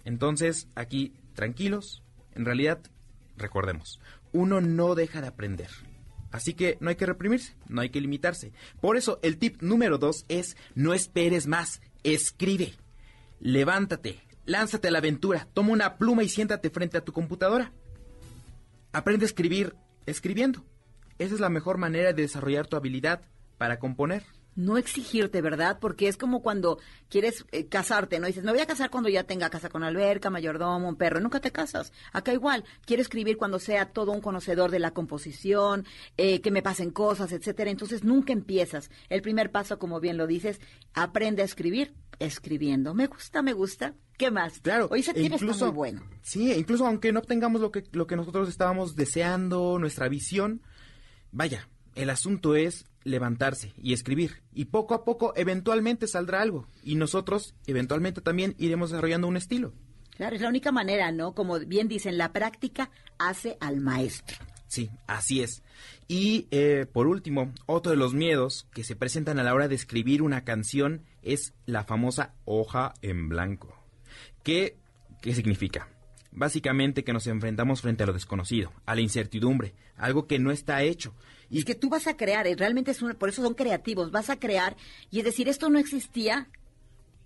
[0.06, 2.02] Entonces, aquí, tranquilos.
[2.34, 2.80] En realidad,
[3.36, 4.00] recordemos,
[4.32, 5.68] uno no deja de aprender.
[6.30, 8.52] Así que no hay que reprimirse, no hay que limitarse.
[8.80, 12.72] Por eso el tip número dos es no esperes más, escribe.
[13.40, 17.72] Levántate, lánzate a la aventura, toma una pluma y siéntate frente a tu computadora.
[18.92, 19.76] Aprende a escribir
[20.06, 20.64] escribiendo.
[21.18, 23.22] Esa es la mejor manera de desarrollar tu habilidad
[23.58, 24.24] para componer
[24.60, 25.78] no exigirte, ¿verdad?
[25.80, 28.26] Porque es como cuando quieres eh, casarte, ¿no?
[28.26, 31.20] Dices, me voy a casar cuando ya tenga casa con alberca, mayordomo, un perro.
[31.20, 31.92] Nunca te casas.
[32.12, 32.64] Acá igual.
[32.84, 35.84] Quiero escribir cuando sea todo un conocedor de la composición,
[36.16, 37.70] eh, que me pasen cosas, etcétera.
[37.70, 38.90] Entonces nunca empiezas.
[39.08, 40.60] El primer paso, como bien lo dices,
[40.94, 42.94] aprende a escribir escribiendo.
[42.94, 43.94] Me gusta, me gusta.
[44.18, 44.60] ¿Qué más?
[44.60, 44.88] Claro.
[44.90, 46.02] Hoy se tiene incluso, muy bueno.
[46.20, 50.60] Sí, incluso aunque no obtengamos lo que, lo que nosotros estábamos deseando, nuestra visión,
[51.32, 54.42] vaya, el asunto es levantarse y escribir.
[54.52, 56.66] Y poco a poco, eventualmente saldrá algo.
[56.82, 59.72] Y nosotros, eventualmente, también iremos desarrollando un estilo.
[60.16, 61.34] Claro, es la única manera, ¿no?
[61.34, 64.36] Como bien dicen, la práctica hace al maestro.
[64.66, 65.62] Sí, así es.
[66.06, 69.74] Y eh, por último, otro de los miedos que se presentan a la hora de
[69.74, 73.74] escribir una canción es la famosa hoja en blanco.
[74.44, 74.76] ¿Qué,
[75.22, 75.88] qué significa?
[76.32, 80.82] Básicamente que nos enfrentamos frente a lo desconocido, a la incertidumbre, algo que no está
[80.82, 81.14] hecho.
[81.50, 84.30] Y es que tú vas a crear, y realmente es por eso son creativos, vas
[84.30, 84.76] a crear
[85.10, 86.48] y es decir, esto no existía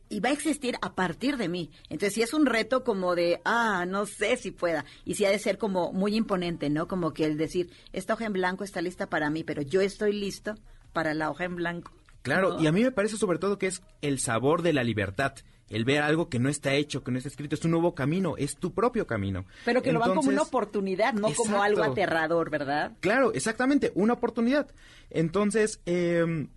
[0.09, 1.71] y va a existir a partir de mí.
[1.89, 5.31] Entonces, si es un reto como de, ah, no sé si pueda, y si ha
[5.31, 6.89] de ser como muy imponente, ¿no?
[6.89, 10.13] Como que el decir, esta hoja en blanco está lista para mí, pero yo estoy
[10.13, 10.55] listo
[10.93, 11.93] para la hoja en blanco.
[12.23, 15.35] Claro, y a mí me parece sobre todo que es el sabor de la libertad
[15.71, 18.37] el ver algo que no está hecho, que no está escrito, es un nuevo camino,
[18.37, 19.47] es tu propio camino.
[19.65, 22.93] Pero que lo van como una oportunidad, no como algo aterrador, ¿verdad?
[23.01, 24.71] Claro, exactamente, una oportunidad.
[25.11, 26.49] Entonces, em,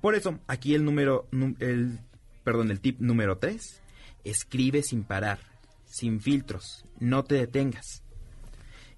[0.00, 1.98] por eso, aquí el número, el,
[2.44, 3.80] perdón, el tip número tres,
[4.24, 5.38] escribe sin parar,
[5.84, 8.02] sin filtros, no te detengas.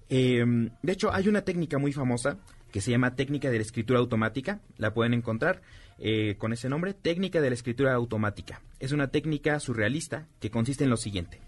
[0.07, 2.37] Em, de hecho, hay una técnica muy famosa
[2.71, 5.61] que se llama técnica de la escritura automática, la pueden encontrar
[5.99, 8.61] eh, con ese nombre, técnica de la escritura automática.
[8.79, 11.39] Es una técnica surrealista que consiste en lo siguiente.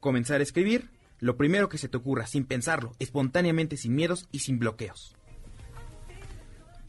[0.00, 4.40] Comenzar a escribir lo primero que se te ocurra, sin pensarlo, espontáneamente, sin miedos y
[4.40, 5.14] sin bloqueos.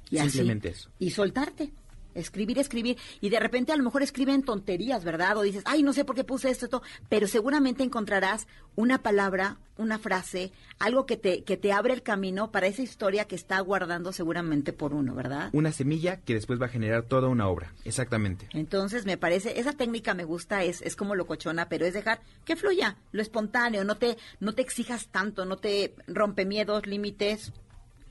[0.09, 0.89] Y Simplemente eso.
[0.99, 1.71] Y soltarte
[2.19, 5.37] escribir, escribir, y de repente a lo mejor escriben tonterías, ¿verdad?
[5.37, 9.57] O dices, ay, no sé por qué puse esto, esto, pero seguramente encontrarás una palabra,
[9.77, 13.59] una frase, algo que te, que te abre el camino para esa historia que está
[13.59, 15.49] guardando seguramente por uno, ¿verdad?
[15.53, 18.49] Una semilla que después va a generar toda una obra, exactamente.
[18.53, 22.21] Entonces, me parece, esa técnica me gusta, es, es como lo cochona, pero es dejar
[22.45, 27.53] que fluya, lo espontáneo, no te, no te exijas tanto, no te rompe miedos, límites,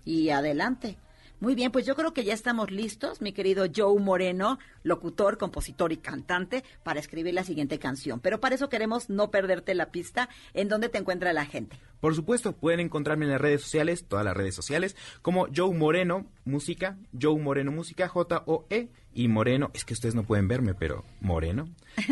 [0.07, 0.97] y adelante.
[1.39, 5.93] Muy bien, pues yo creo que ya estamos listos, mi querido Joe Moreno, locutor, compositor
[5.93, 8.21] y cantante, para escribir la siguiente canción.
[8.21, 11.79] Pero para eso queremos no perderte la pista en donde te encuentra la gente.
[12.01, 16.27] Por supuesto, pueden encontrarme en las redes sociales, todas las redes sociales, como Joe Moreno
[16.45, 21.69] Música, Joe Moreno Música, J-O-E, y Moreno, es que ustedes no pueden verme, pero Moreno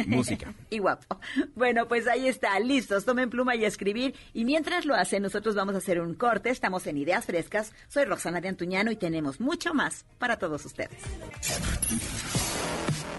[0.07, 0.55] Música.
[0.70, 1.20] y guapo.
[1.55, 4.14] Bueno, pues ahí está, listos, tomen pluma y escribir.
[4.33, 8.07] Y mientras lo hacen, nosotros vamos a hacer un corte, estamos en Ideas Frescas, soy
[8.07, 10.99] Roxana de Antuñano y tenemos mucho más para todos ustedes.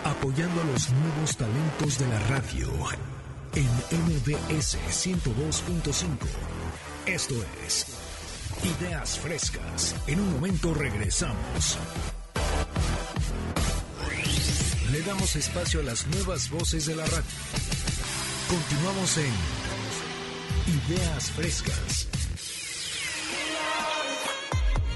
[0.04, 2.68] Apoyando a los nuevos talentos de la radio
[3.56, 6.08] en MBS 102.5.
[7.06, 7.86] Esto es
[8.64, 9.96] Ideas Frescas.
[10.08, 11.78] En un momento regresamos.
[14.92, 17.24] Le damos espacio a las nuevas voces de la radio.
[18.50, 19.34] Continuamos en
[20.90, 22.08] Ideas Frescas.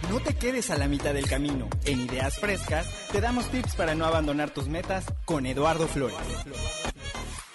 [0.10, 1.69] No te quedes a la mitad del camino.
[1.86, 6.17] En Ideas Frescas te damos tips para no abandonar tus metas con Eduardo Flores.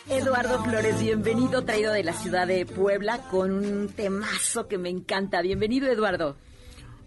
[0.09, 5.41] Eduardo Flores, bienvenido, traído de la ciudad de Puebla con un temazo que me encanta.
[5.41, 6.37] Bienvenido, Eduardo.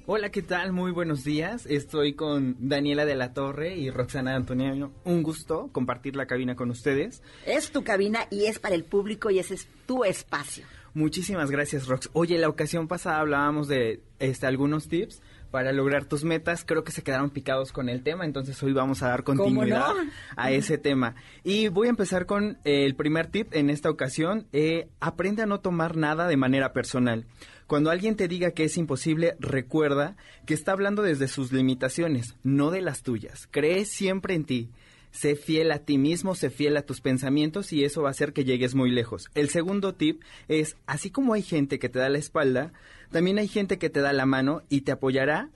[0.08, 0.74] Hola, ¿qué tal?
[0.74, 1.68] Muy buenos días.
[1.68, 4.92] Estoy con Daniela de la Torre y Roxana Antonio.
[5.04, 7.22] Un gusto compartir la cabina con ustedes.
[7.46, 10.66] Es tu cabina y es para el público y ese es tu espacio.
[10.96, 12.10] Muchísimas gracias, Rox.
[12.14, 16.64] Oye, la ocasión pasada hablábamos de este, algunos tips para lograr tus metas.
[16.66, 19.94] Creo que se quedaron picados con el tema, entonces hoy vamos a dar continuidad
[20.36, 21.16] a ese tema.
[21.44, 24.48] Y voy a empezar con eh, el primer tip en esta ocasión.
[24.54, 27.26] Eh, aprende a no tomar nada de manera personal.
[27.68, 32.72] Cuando alguien te diga que es imposible, recuerda que está hablando desde sus limitaciones, no
[32.72, 33.48] de las tuyas.
[33.52, 34.70] Cree siempre en ti.
[35.12, 38.34] Sé fiel a ti mismo, sé fiel a tus pensamientos y eso va a hacer
[38.34, 39.30] que llegues muy lejos.
[39.34, 42.72] El segundo tip es, así como hay gente que te da la espalda,
[43.12, 45.50] también hay gente que te da la mano y te apoyará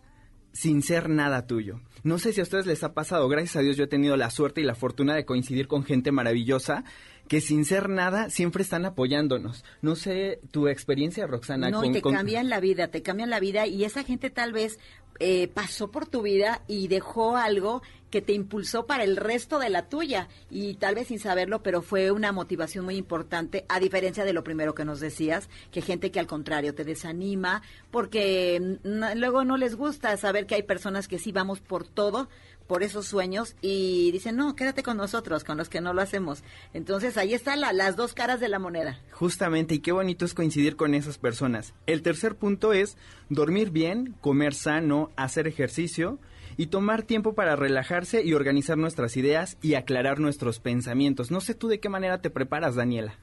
[0.54, 1.80] sin ser nada tuyo.
[2.04, 4.30] No sé si a ustedes les ha pasado, gracias a Dios yo he tenido la
[4.30, 6.84] suerte y la fortuna de coincidir con gente maravillosa
[7.28, 9.64] que sin ser nada siempre están apoyándonos.
[9.82, 11.70] No sé tu experiencia, Roxana.
[11.70, 14.80] No, y te cambian la vida, te cambian la vida y esa gente tal vez
[15.20, 19.70] eh, pasó por tu vida y dejó algo que te impulsó para el resto de
[19.70, 24.26] la tuya y tal vez sin saberlo, pero fue una motivación muy importante, a diferencia
[24.26, 29.46] de lo primero que nos decías, que gente que al contrario te desanima, porque luego
[29.46, 32.28] no les gusta saber que hay personas que sí vamos por todo,
[32.68, 36.44] por esos sueños y dicen, no, quédate con nosotros, con los que no lo hacemos.
[36.74, 39.00] Entonces ahí están las dos caras de la moneda.
[39.12, 41.74] Justamente, y qué bonito es coincidir con esas personas.
[41.86, 42.98] El tercer punto es
[43.30, 46.20] dormir bien, comer sano, hacer ejercicio
[46.58, 51.32] y tomar tiempo para relajarse y organizar nuestras ideas y aclarar nuestros pensamientos.
[51.32, 53.16] No sé tú de qué manera te preparas, Daniela.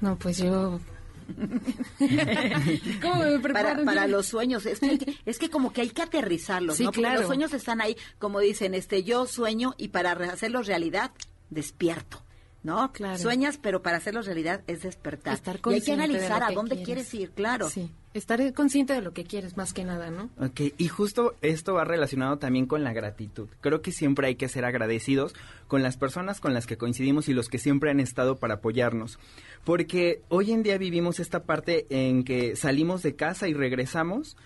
[0.00, 0.78] No, pues yo
[3.02, 3.84] ¿Cómo me preparo?
[3.84, 6.86] Para, los sueños, es que, es que como que hay que aterrizarlos, ¿no?
[6.92, 11.12] Porque los sueños están ahí, como dicen, este, yo sueño y para hacerlos realidad,
[11.50, 12.22] despierto.
[12.62, 12.92] ¿No?
[12.92, 13.18] Claro.
[13.18, 15.34] Sueñas, pero para hacerlo realidad es despertar.
[15.34, 17.12] Estar y hay que analizar a dónde quieres.
[17.14, 17.68] ir, claro.
[17.68, 20.30] Sí, estar consciente de lo que quieres más que nada, ¿no?
[20.38, 23.48] Ok, y justo esto va relacionado también con la gratitud.
[23.60, 25.34] Creo que siempre hay que ser agradecidos
[25.66, 29.18] con las personas con las que coincidimos y los que siempre han estado para apoyarnos.
[29.64, 34.36] Porque hoy en día vivimos esta parte en que salimos de casa y regresamos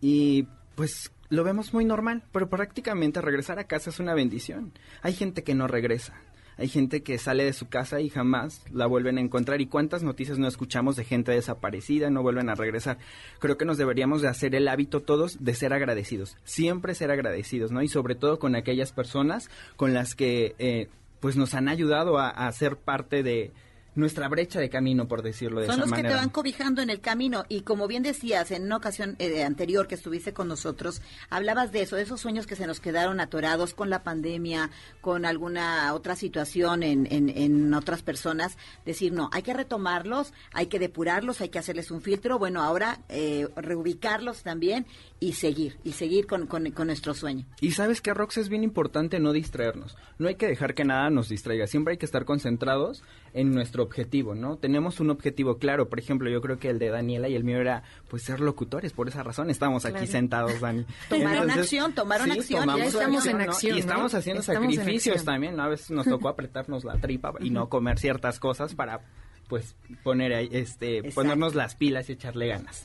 [0.00, 4.72] y pues lo vemos muy normal, pero prácticamente regresar a casa es una bendición.
[5.00, 6.14] Hay gente que no regresa
[6.56, 9.60] hay gente que sale de su casa y jamás la vuelven a encontrar.
[9.60, 12.98] ¿Y cuántas noticias no escuchamos de gente desaparecida, no vuelven a regresar?
[13.38, 17.72] Creo que nos deberíamos de hacer el hábito todos de ser agradecidos, siempre ser agradecidos,
[17.72, 17.82] ¿no?
[17.82, 20.88] Y sobre todo con aquellas personas con las que eh,
[21.20, 23.52] pues nos han ayudado a, a ser parte de,
[23.94, 25.86] nuestra brecha de camino, por decirlo de esa manera.
[25.86, 27.44] Son los que te van cobijando en el camino.
[27.48, 31.82] Y como bien decías en una ocasión eh, anterior que estuviste con nosotros, hablabas de
[31.82, 36.16] eso, de esos sueños que se nos quedaron atorados con la pandemia, con alguna otra
[36.16, 41.58] situación en, en, otras personas, decir, no, hay que retomarlos, hay que depurarlos, hay que
[41.58, 44.86] hacerles un filtro, bueno, ahora eh, reubicarlos también
[45.20, 47.46] y seguir, y seguir con, con, con nuestro sueño.
[47.60, 51.10] Y sabes que, Rox, es bien importante no distraernos, no hay que dejar que nada
[51.10, 53.02] nos distraiga, siempre hay que estar concentrados
[53.34, 54.56] en nuestro objetivo, ¿no?
[54.56, 57.58] Tenemos un objetivo claro, por ejemplo, yo creo que el de Daniela y el mío
[57.58, 60.86] era pues ser locutores, por esa razón estamos aquí sentados, Dani.
[61.08, 65.64] tomaron acción, tomaron acción, ya estamos en acción, Y estamos haciendo sacrificios también, ¿no?
[65.64, 69.00] A veces nos tocó apretarnos la tripa y no comer ciertas cosas para
[69.48, 72.84] pues poner ahí, este, ponernos las pilas y echarle ganas.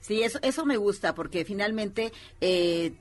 [0.00, 2.94] Sí, eso, eso me gusta porque finalmente eh,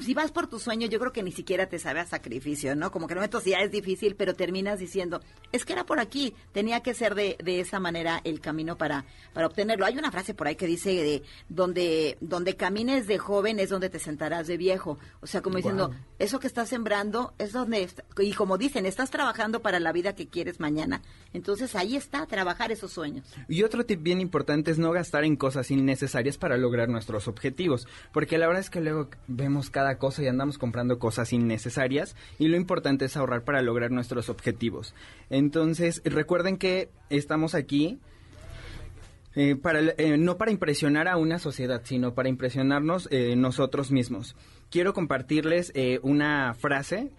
[0.00, 2.90] si vas por tu sueño, yo creo que ni siquiera te sabe a sacrificio, ¿no?
[2.90, 5.20] Como que en momentos ya es difícil, pero terminas diciendo,
[5.52, 9.04] es que era por aquí, tenía que ser de, de esa manera el camino para,
[9.32, 9.86] para obtenerlo.
[9.86, 13.90] Hay una frase por ahí que dice de donde, donde camines de joven es donde
[13.90, 14.98] te sentarás de viejo.
[15.20, 17.88] O sea, como diciendo, eso que estás sembrando es donde,
[18.18, 21.02] y como dicen, estás trabajando para la vida que quieres mañana.
[21.32, 23.26] Entonces ahí está, trabajar esos sueños.
[23.48, 27.86] Y otro tip bien importante es no gastar en cosas innecesarias para lograr nuestros objetivos,
[28.12, 32.48] porque la verdad es que luego vemos cada cosa y andamos comprando cosas innecesarias y
[32.48, 34.92] lo importante es ahorrar para lograr nuestros objetivos.
[35.30, 38.00] Entonces, recuerden que estamos aquí
[39.36, 44.34] eh, para, eh, no para impresionar a una sociedad, sino para impresionarnos eh, nosotros mismos.
[44.68, 47.12] Quiero compartirles eh, una frase.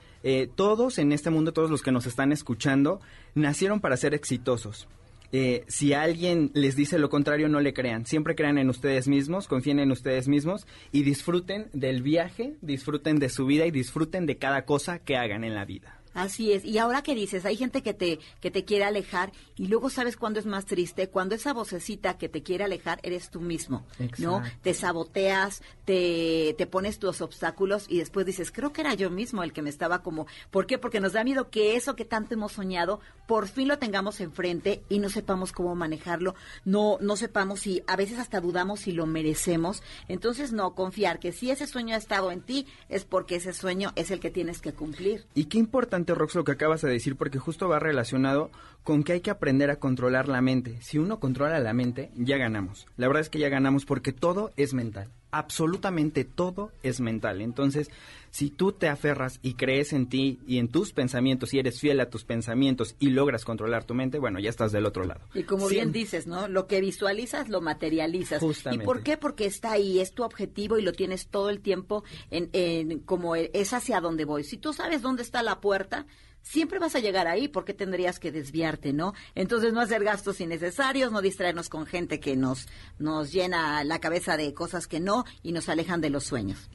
[0.55, 2.99] Todos en este mundo, todos los que nos están escuchando,
[3.35, 4.89] nacieron para ser exitosos.
[5.31, 8.05] Eh, si alguien les dice lo contrario, no le crean.
[8.05, 13.29] Siempre crean en ustedes mismos, confíen en ustedes mismos y disfruten del viaje, disfruten de
[13.29, 15.98] su vida y disfruten de cada cosa que hagan en la vida.
[16.13, 16.65] Así es.
[16.65, 20.17] Y ahora que dices, hay gente que te, que te quiere alejar y luego sabes
[20.17, 23.85] cuándo es más triste, cuando esa vocecita que te quiere alejar eres tú mismo,
[24.17, 24.37] ¿no?
[24.37, 24.59] Exacto.
[24.61, 29.43] Te saboteas, te, te pones tus obstáculos y después dices, creo que era yo mismo
[29.43, 30.77] el que me estaba como, ¿por qué?
[30.77, 34.83] Porque nos da miedo que eso que tanto hemos soñado, por fin lo tengamos enfrente
[34.89, 36.35] y no sepamos cómo manejarlo,
[36.65, 39.83] no, no sepamos si, a veces hasta dudamos si lo merecemos.
[40.07, 43.91] Entonces, no, confiar que si ese sueño ha estado en ti es porque ese sueño
[43.95, 45.25] es el que tienes que cumplir.
[45.35, 48.51] Y qué importante, Rox, lo que acabas de decir, porque justo va relacionado
[48.83, 50.77] con que hay que aprender a controlar la mente.
[50.81, 52.87] Si uno controla la mente, ya ganamos.
[52.97, 55.09] La verdad es que ya ganamos porque todo es mental.
[55.31, 57.41] Absolutamente todo es mental.
[57.41, 57.89] Entonces,
[58.31, 61.99] si tú te aferras y crees en ti y en tus pensamientos y eres fiel
[61.99, 65.21] a tus pensamientos y logras controlar tu mente, bueno, ya estás del otro lado.
[65.33, 66.47] Y como bien dices, ¿no?
[66.47, 68.39] Lo que visualizas lo materializas.
[68.39, 68.83] Justamente.
[68.83, 69.17] ¿Y por qué?
[69.17, 73.35] Porque está ahí, es tu objetivo y lo tienes todo el tiempo en, en como
[73.35, 74.43] es hacia donde voy.
[74.43, 76.05] Si tú sabes dónde está la puerta,
[76.49, 79.13] siempre vas a llegar ahí, porque tendrías que desviarte, no?
[79.35, 84.35] Entonces no hacer gastos innecesarios, no distraernos con gente que nos nos llena la cabeza
[84.35, 86.69] de cosas que no y nos alejan de los sueños.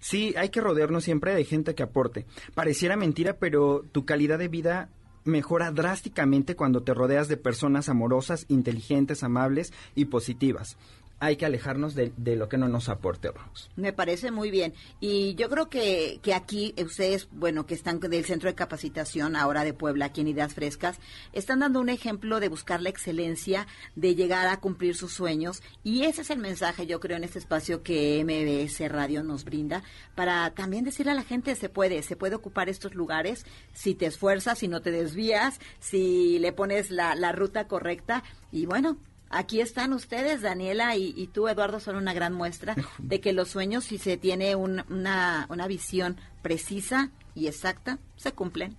[0.00, 2.26] Sí, hay que rodearnos siempre de gente que aporte.
[2.54, 4.88] Pareciera mentira, pero tu calidad de vida
[5.24, 10.76] mejora drásticamente cuando te rodeas de personas amorosas, inteligentes, amables y positivas.
[11.20, 13.70] Hay que alejarnos de, de lo que no nos aporte, Rox.
[13.76, 14.74] Me parece muy bien.
[15.00, 19.36] Y yo creo que, que aquí eh, ustedes, bueno, que están del Centro de Capacitación
[19.36, 20.98] ahora de Puebla, aquí en Ideas Frescas,
[21.32, 23.66] están dando un ejemplo de buscar la excelencia,
[23.96, 25.62] de llegar a cumplir sus sueños.
[25.82, 29.82] Y ese es el mensaje, yo creo, en este espacio que MBS Radio nos brinda,
[30.14, 34.06] para también decirle a la gente, se puede, se puede ocupar estos lugares si te
[34.06, 38.22] esfuerzas, si no te desvías, si le pones la, la ruta correcta.
[38.50, 38.96] Y bueno,
[39.30, 43.48] Aquí están ustedes, Daniela y, y tú, Eduardo, son una gran muestra de que los
[43.48, 48.74] sueños, si se tiene un- una, una visión precisa y exacta, se cumplen.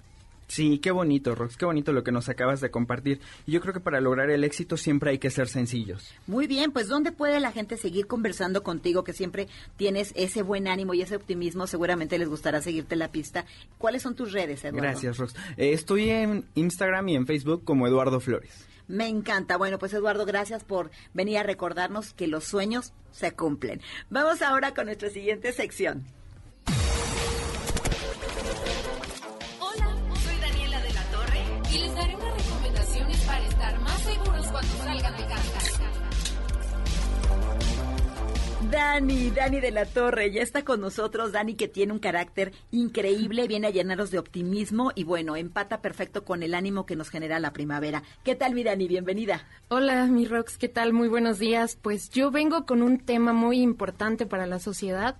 [0.47, 3.21] Sí, qué bonito, Rox, qué bonito lo que nos acabas de compartir.
[3.45, 6.11] Y yo creo que para lograr el éxito siempre hay que ser sencillos.
[6.25, 9.03] Muy bien, pues ¿dónde puede la gente seguir conversando contigo?
[9.03, 9.47] Que siempre
[9.77, 13.45] tienes ese buen ánimo y ese optimismo, seguramente les gustará seguirte la pista.
[13.77, 14.81] ¿Cuáles son tus redes, Eduardo?
[14.81, 15.35] Gracias, Rox.
[15.57, 18.65] Eh, estoy en Instagram y en Facebook como Eduardo Flores.
[18.89, 19.55] Me encanta.
[19.55, 23.81] Bueno, pues Eduardo, gracias por venir a recordarnos que los sueños se cumplen.
[24.09, 26.07] Vamos ahora con nuestra siguiente sección.
[38.71, 41.31] Dani, Dani de la Torre, ya está con nosotros.
[41.31, 46.23] Dani que tiene un carácter increíble, viene a llenarnos de optimismo y bueno, empata perfecto
[46.23, 48.03] con el ánimo que nos genera la primavera.
[48.23, 48.87] ¿Qué tal, mi Dani?
[48.87, 49.47] Bienvenida.
[49.69, 50.93] Hola, mi Rox, ¿qué tal?
[50.93, 51.77] Muy buenos días.
[51.81, 55.17] Pues yo vengo con un tema muy importante para la sociedad.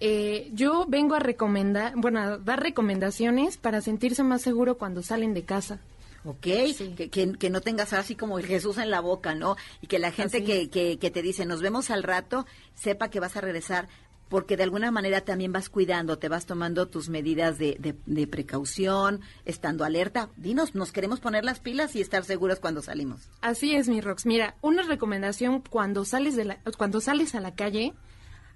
[0.00, 5.34] Eh, yo vengo a recomendar, bueno, a dar recomendaciones para sentirse más seguro cuando salen
[5.34, 5.78] de casa.
[6.24, 9.56] Ok, que, que- que no tengas así como el Jesús en la boca, ¿no?
[9.80, 13.18] Y que la gente que, que, que te dice, nos vemos al rato, sepa que
[13.18, 13.88] vas a regresar,
[14.28, 18.26] porque de alguna manera también vas cuidando, te vas tomando tus medidas de, de, de
[18.28, 20.30] precaución, estando alerta.
[20.36, 23.28] Dinos, nos queremos poner las pilas y estar seguros cuando salimos.
[23.40, 24.24] Así es, mi Rox.
[24.24, 27.92] Mira, una recomendación cuando sales de la, cuando sales a la calle,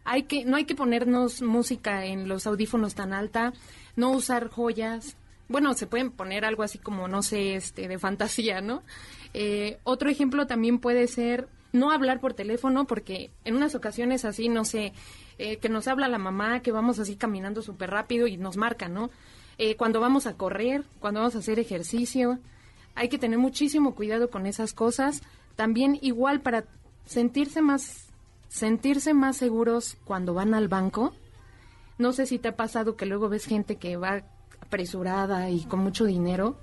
[0.04, 3.52] hay que, no hay que ponernos música en los audífonos tan alta,
[3.96, 5.16] no usar joyas.
[5.49, 8.82] Bueno, se pueden poner algo así como, no sé, este, de fantasía, ¿no?
[9.34, 14.49] Eh, otro ejemplo también puede ser no hablar por teléfono, porque en unas ocasiones así,
[14.49, 14.92] no sé,
[15.38, 18.88] eh, que nos habla la mamá, que vamos así caminando súper rápido y nos marca,
[18.88, 19.11] ¿no?
[19.59, 22.38] Eh, cuando vamos a correr, cuando vamos a hacer ejercicio,
[22.94, 25.22] hay que tener muchísimo cuidado con esas cosas.
[25.55, 26.64] También igual para
[27.05, 28.07] sentirse más
[28.49, 31.12] sentirse más seguros cuando van al banco,
[31.99, 34.22] No sé si te ha pasado que luego ves gente que va
[34.66, 36.58] apresurada y con mucho dinero.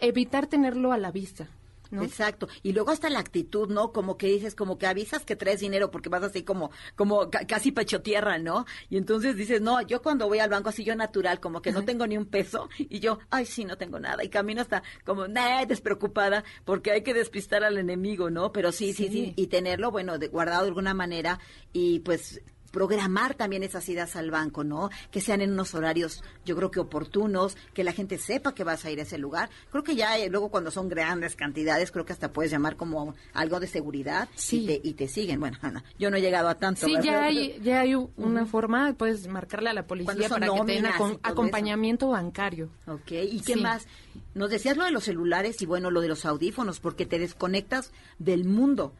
[0.00, 1.48] Evitar tenerlo a la vista.
[1.90, 2.04] ¿no?
[2.04, 2.46] Exacto.
[2.62, 3.90] Y luego hasta la actitud, ¿no?
[3.92, 7.44] Como que dices, como que avisas que traes dinero porque vas así como, como ca-
[7.48, 8.64] casi pecho tierra, ¿no?
[8.90, 11.84] Y entonces dices, no, yo cuando voy al banco así yo natural, como que no
[11.84, 14.22] tengo ni un peso y yo, ay, sí, no tengo nada.
[14.22, 18.52] Y camino hasta como, nah, despreocupada porque hay que despistar al enemigo, ¿no?
[18.52, 19.12] Pero sí, sí, sí.
[19.12, 19.32] Sí.
[19.34, 21.40] Y tenerlo, bueno, de, guardado de alguna manera
[21.72, 22.40] y pues
[22.70, 24.90] programar también esas idas al banco, ¿no?
[25.10, 28.84] Que sean en unos horarios, yo creo que oportunos, que la gente sepa que vas
[28.84, 29.50] a ir a ese lugar.
[29.70, 33.14] Creo que ya eh, luego cuando son grandes cantidades, creo que hasta puedes llamar como
[33.32, 35.40] algo de seguridad y, te, y te siguen.
[35.40, 36.86] Bueno, Ana, yo no he llegado a tanto.
[36.86, 40.72] Sí, ya hay, ya hay una forma, puedes marcarle a la policía para que te
[40.72, 42.70] den acom- acompañamiento bancario.
[42.86, 43.60] Ok, ¿y qué Sí.
[43.60, 43.86] más?
[44.34, 47.92] Nos decías lo de los celulares y bueno, lo de los audífonos, porque te desconectas
[48.18, 48.92] del mundo.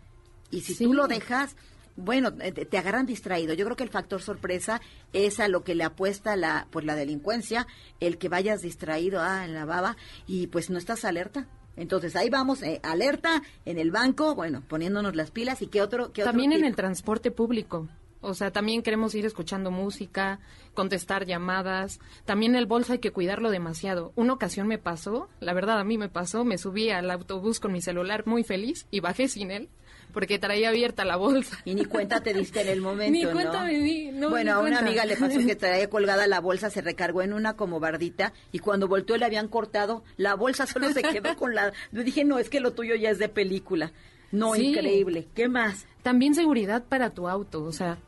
[0.51, 1.55] Y si tú lo dejas,
[2.01, 3.55] bueno, eh, te, agarran distraído.
[3.55, 4.81] Yo creo que el factor sorpresa
[5.13, 7.67] es a lo que le apuesta la, pues la delincuencia,
[8.01, 9.97] el que vayas distraído ah, en la baba
[10.27, 11.47] y pues no estás alerta.
[11.77, 16.13] Entonces ahí vamos, eh, alerta en el banco, bueno, poniéndonos las pilas y qué otro,
[16.13, 17.89] qué otro También en el transporte público.
[18.23, 20.41] O sea, también queremos ir escuchando música,
[20.75, 22.01] contestar llamadas.
[22.27, 24.13] También el bolso hay que cuidarlo demasiado.
[24.15, 27.73] Una ocasión me pasó, la verdad a mí me pasó, me subí al autobús con
[27.73, 29.71] mi celular muy feliz y bajé sin él
[30.13, 31.59] porque traía abierta la bolsa.
[31.65, 33.33] Y ni cuenta te diste en el momento, Ni ¿no?
[33.33, 34.81] cuenta me di, no bueno, a una cuenta.
[34.81, 38.59] amiga le pasó que traía colgada la bolsa, se recargó en una como bardita y
[38.61, 41.73] cuando volteó le habían cortado la bolsa, solo se quedó con la...
[41.93, 43.93] Yo dije, no, es que lo tuyo ya es de película.
[44.33, 44.67] No, Sí.
[44.69, 45.27] increíble.
[45.35, 45.87] ¿Qué más?
[46.03, 47.99] También seguridad para tu auto, o sea,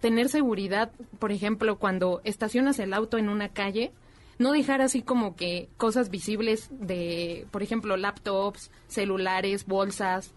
[0.00, 3.92] tener seguridad, por ejemplo, cuando estacionas el auto en una calle,
[4.38, 10.32] no dejar así como que cosas visibles de, por ejemplo, laptops, celulares, bolsas.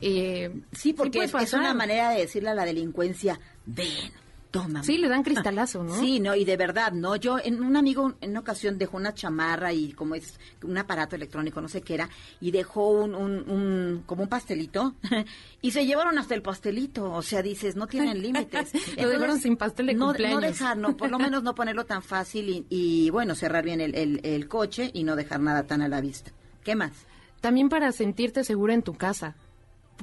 [0.00, 4.12] Eh, sí, porque puede es, una manera de decirle a la delincuencia, ven,
[4.50, 4.82] toma.
[4.84, 5.94] Sí, le dan cristalazo, ¿no?
[5.98, 7.16] Sí, no, y de verdad, ¿no?
[7.16, 11.16] Yo, en un amigo en una ocasión dejó una chamarra y como es un aparato
[11.16, 12.08] electrónico, no sé qué era,
[12.40, 14.94] y dejó un, un, un- como un pastelito,
[15.62, 18.72] y se llevaron hasta el pastelito, o sea, dices, no tienen límites.
[18.96, 20.40] Lo dejaron sin pastel de no, cumpleaños.
[20.40, 23.80] No dejar, no, por lo menos no ponerlo tan fácil y, y, bueno, cerrar bien
[23.80, 26.30] el, el, el coche y no dejar nada tan a la vista.
[26.64, 26.92] ¿Qué más?
[27.40, 29.36] También para sentirte segura en tu casa.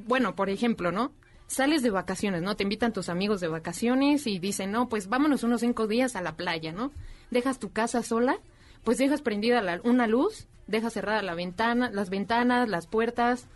[0.03, 1.11] Bueno, por ejemplo, ¿no?
[1.47, 2.55] Sales de vacaciones, ¿no?
[2.55, 6.21] Te invitan tus amigos de vacaciones y dicen, no, pues vámonos unos cinco días a
[6.21, 6.91] la playa, ¿no?
[7.31, 8.37] Dejas tu casa sola,
[8.83, 13.47] pues dejas prendida la- una luz, dejas cerrada la ventana, las ventanas, las puertas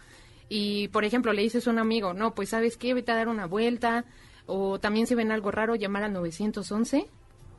[0.50, 3.28] y, por ejemplo, le dices a un amigo, no, pues sabes qué, vete a dar
[3.28, 4.06] una vuelta
[4.46, 7.08] o también si ven algo raro, llamar al 911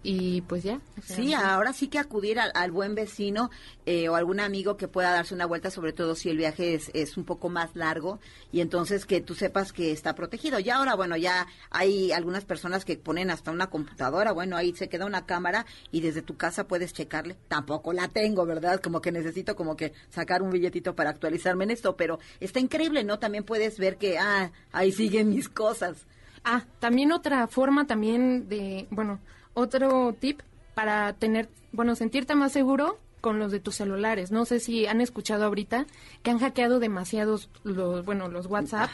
[0.03, 0.81] y pues ya.
[0.99, 3.51] o sea, Sí, ahora sí que acudir al, al buen vecino
[3.85, 6.91] eh, o algún amigo que pueda darse una vuelta, sobre todo si el viaje es,
[6.95, 8.19] es un poco más largo
[8.51, 10.59] y entonces que tú sepas que está protegido.
[10.59, 14.89] Ya ahora, bueno, ya hay algunas personas que ponen hasta una computadora, bueno, ahí se
[14.89, 17.37] queda una cámara y desde tu casa puedes checarle.
[17.49, 18.81] Tampoco la tengo, ¿verdad?
[18.81, 23.05] Como que necesito como que sacar un billetito para actualizarme en esto, pero está increíble,
[23.05, 23.19] ¿no?
[23.19, 26.07] También puedes ver que, ah, ahí siguen mis cosas.
[26.45, 29.21] Ah, también otra forma también de, bueno,
[29.55, 30.41] otro tip
[30.75, 34.31] para tener, bueno, sentirte más seguro con los de tus celulares.
[34.31, 35.87] No sé si han escuchado ahorita
[36.23, 38.91] que han hackeado demasiados los, bueno, los WhatsApp.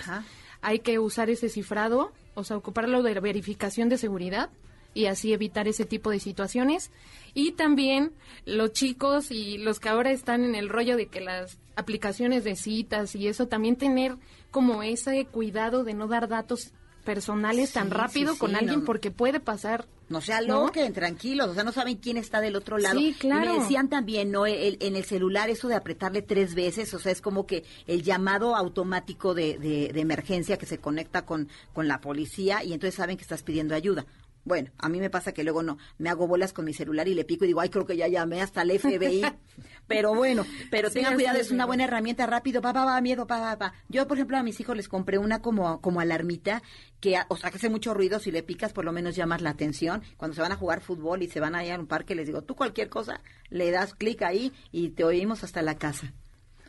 [0.63, 4.51] Hay que usar ese cifrado, o sea, ocuparlo de verificación de seguridad
[4.95, 6.91] y así evitar ese tipo de situaciones.
[7.35, 8.13] Y también
[8.47, 12.57] los chicos y los que ahora están en el rollo de que las aplicaciones de
[12.57, 14.17] citas y eso, también tener
[14.51, 16.73] como ese cuidado de no dar datos
[17.07, 18.85] personales tan rápido sí, con sí, alguien no.
[18.85, 19.87] porque puede pasar.
[20.09, 20.65] No sea ¿no?
[20.67, 22.97] loquen, tranquilos, o sea, no saben quién está del otro lado.
[22.99, 23.45] Sí, claro.
[23.51, 24.47] Y me decían también, ¿no?
[24.47, 28.03] El- en el celular eso de apretarle tres veces, o sea, es como que el
[28.03, 32.95] llamado automático de, de, de emergencia que se conecta con, con la policía y entonces
[32.95, 34.07] saben que estás pidiendo ayuda.
[34.47, 37.15] Bueno, a mí me pasa que luego no, me hago bolas con mi celular y
[37.15, 39.23] le pico y digo, ay, creo que ya llamé hasta el FBI.
[39.89, 43.41] pero bueno, pero tengan cuidado, es, una buena herramienta rápido, va, va, va, miedo, va,
[43.41, 43.75] va, va.
[43.89, 46.63] Yo, por ejemplo, a mis hijos les compré una como, como alarmita
[47.01, 49.51] que, o sea, que hace mucho ruido, si le picas por lo menos llamas la
[49.51, 50.03] atención.
[50.17, 52.27] Cuando se van a jugar fútbol y se van a ir a un parque, les
[52.29, 53.21] digo, tú cualquier cosa,
[53.51, 56.15] le das clic ahí y te oímos hasta la casa.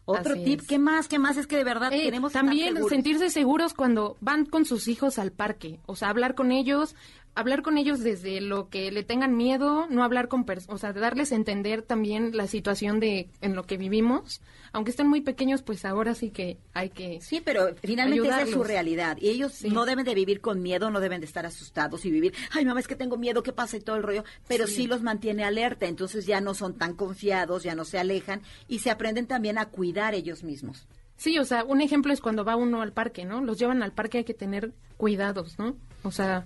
[0.10, 0.68] Otro Así tip, es.
[0.68, 1.10] ¿qué más?
[1.10, 1.36] ¿Qué más?
[1.36, 2.90] Es que de verdad Eh, queremos también seguros.
[2.90, 6.96] sentirse seguros cuando van con sus hijos al parque, o sea, hablar con ellos,
[7.40, 10.92] hablar con ellos desde lo que le tengan miedo, no hablar con, pers- o sea,
[10.94, 14.42] de darles a entender también la situación de en lo que vivimos,
[14.74, 18.52] aunque estén muy pequeños, pues ahora sí que hay que Sí, pero finalmente esa es
[18.52, 19.18] su realidad.
[19.22, 22.34] Y ellos no deben de vivir con miedo, no deben de estar asustados y vivir,
[22.52, 23.78] ay mamá, es que tengo miedo, ¿qué pasa?
[23.78, 24.24] Y todo el rollo.
[24.48, 24.76] Pero sí.
[24.78, 24.88] Sí.
[24.88, 28.90] los mantiene alerta, entonces ya no son tan confiados, ya no se alejan y se
[28.92, 30.88] aprenden también a cuidar ellos mismos.
[31.18, 33.42] Sí, o sea, un ejemplo es cuando va uno al parque, ¿no?
[33.42, 35.76] Los llevan al parque, hay que tener cuidados, ¿no?
[36.04, 36.46] O sea,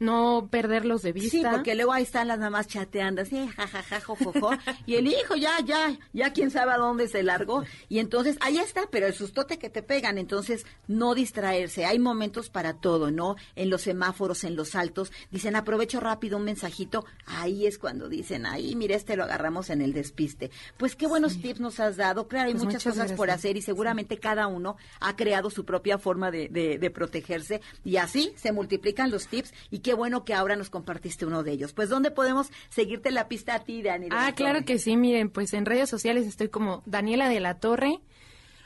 [0.00, 1.30] no perderlos de vista.
[1.30, 4.50] Sí, porque luego ahí están las mamás chateando, así, jajaja, jojojo,
[4.86, 8.58] y el hijo ya, ya, ya quién sabe a dónde se largó, y entonces ahí
[8.58, 13.36] está, pero el sustote que te pegan, entonces no distraerse, hay momentos para todo, ¿no?
[13.54, 18.46] En los semáforos, en los altos, dicen aprovecho rápido un mensajito, ahí es cuando dicen,
[18.46, 20.50] ahí mire, este lo agarramos en el despiste.
[20.78, 23.44] Pues qué buenos tips nos has dado, claro, hay Pues muchas muchas cosas por gracias.
[23.44, 27.96] hacer y seguramente cada uno ha creado su propia forma de, de- de protegerse y
[27.98, 31.72] así se multiplican los tips y qué bueno que ahora nos compartiste uno de ellos.
[31.72, 34.06] Pues ¿dónde podemos seguirte la pista a ti, Dani?
[34.12, 37.58] Ah, la claro que sí, miren, pues en redes sociales estoy como Daniela de la
[37.58, 37.98] Torre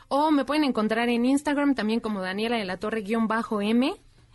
[0.08, 3.94] o me pueden encontrar en Instagram también como Daniela de la Torre guion bajo M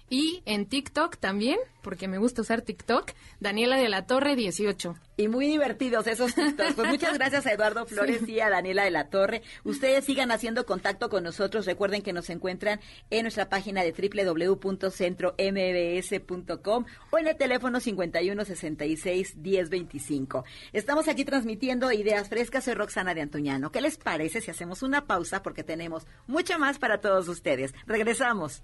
[0.10, 4.96] y en TikTok también, porque me gusta usar TikTok, Daniela de la Torre 18.
[5.18, 6.74] Y muy divertidos esos TikToks.
[6.76, 9.42] Pues muchas gracias a Eduardo Flores y a Daniela de la Torre.
[9.64, 11.66] Ustedes sigan haciendo contacto con nosotros.
[11.66, 20.46] Recuerden que nos encuentran en nuestra página de www.centrombs.com o en el teléfono 5166-1025.
[20.72, 22.64] Estamos aquí transmitiendo ideas frescas.
[22.64, 23.72] Soy Roxana de Antoñano.
[23.72, 25.44] ¿Qué les parece si hacemos una pausa?
[25.44, 27.74] Porque tenemos mucho más para todos ustedes.
[27.86, 28.64] Regresamos.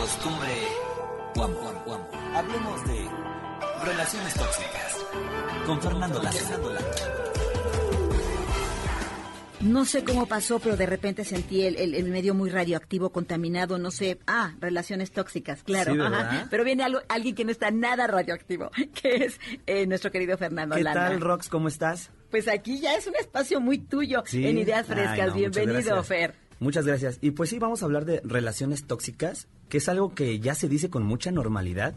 [0.00, 0.48] Costumbre.
[1.34, 2.00] Guam, guam, guam.
[2.34, 3.06] Hablemos de
[3.84, 4.96] relaciones tóxicas.
[5.66, 6.72] Con Fernando Lazo.
[9.60, 13.76] No sé cómo pasó, pero de repente sentí el, el- el medio muy radioactivo, contaminado,
[13.76, 14.18] no sé.
[14.26, 15.92] Ah, relaciones tóxicas, claro.
[15.92, 16.20] Sí, ¿verdad?
[16.28, 16.46] ajá.
[16.50, 20.76] Pero viene algo, alguien que no está nada radioactivo, que es eh, nuestro querido Fernando
[20.76, 21.08] ¿Qué Landa.
[21.10, 21.50] tal, Rox?
[21.50, 22.10] ¿Cómo estás?
[22.30, 24.46] Pues aquí ya es un espacio muy tuyo Sí.
[24.46, 25.28] en Ideas Ay, Frescas.
[25.28, 26.02] no, Bienvenido.
[26.04, 26.34] Fer.
[26.60, 27.18] Muchas gracias.
[27.22, 30.68] Y pues sí, vamos a hablar de relaciones tóxicas, que es algo que ya se
[30.68, 31.94] dice con mucha normalidad,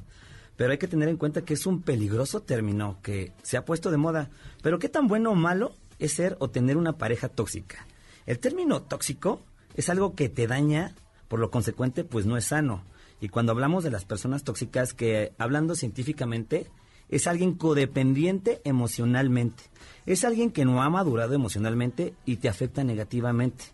[0.56, 3.92] pero hay que tener en cuenta que es un peligroso término que se ha puesto
[3.92, 4.30] de moda.
[4.62, 7.86] Pero qué tan bueno o malo es ser o tener una pareja tóxica.
[8.26, 9.42] El término tóxico
[9.76, 10.96] es algo que te daña,
[11.28, 12.86] por lo consecuente, pues no es sano.
[13.20, 16.68] Y cuando hablamos de las personas tóxicas, que hablando científicamente,
[17.10, 19.64] es alguien codependiente emocionalmente.
[20.06, 23.66] Es alguien que no ha madurado emocionalmente y te afecta negativamente.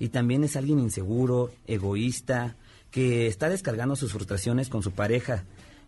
[0.00, 2.56] Y también es alguien inseguro, egoísta,
[2.90, 5.44] que está descargando sus frustraciones con su pareja,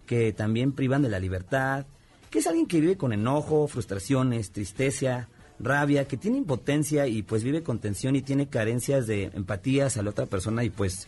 [0.06, 1.86] que también privan de la libertad,
[2.30, 7.42] que es alguien que vive con enojo, frustraciones, tristeza, rabia, que tiene impotencia y pues
[7.42, 11.06] vive con tensión y tiene carencias de empatía hacia la otra persona y pues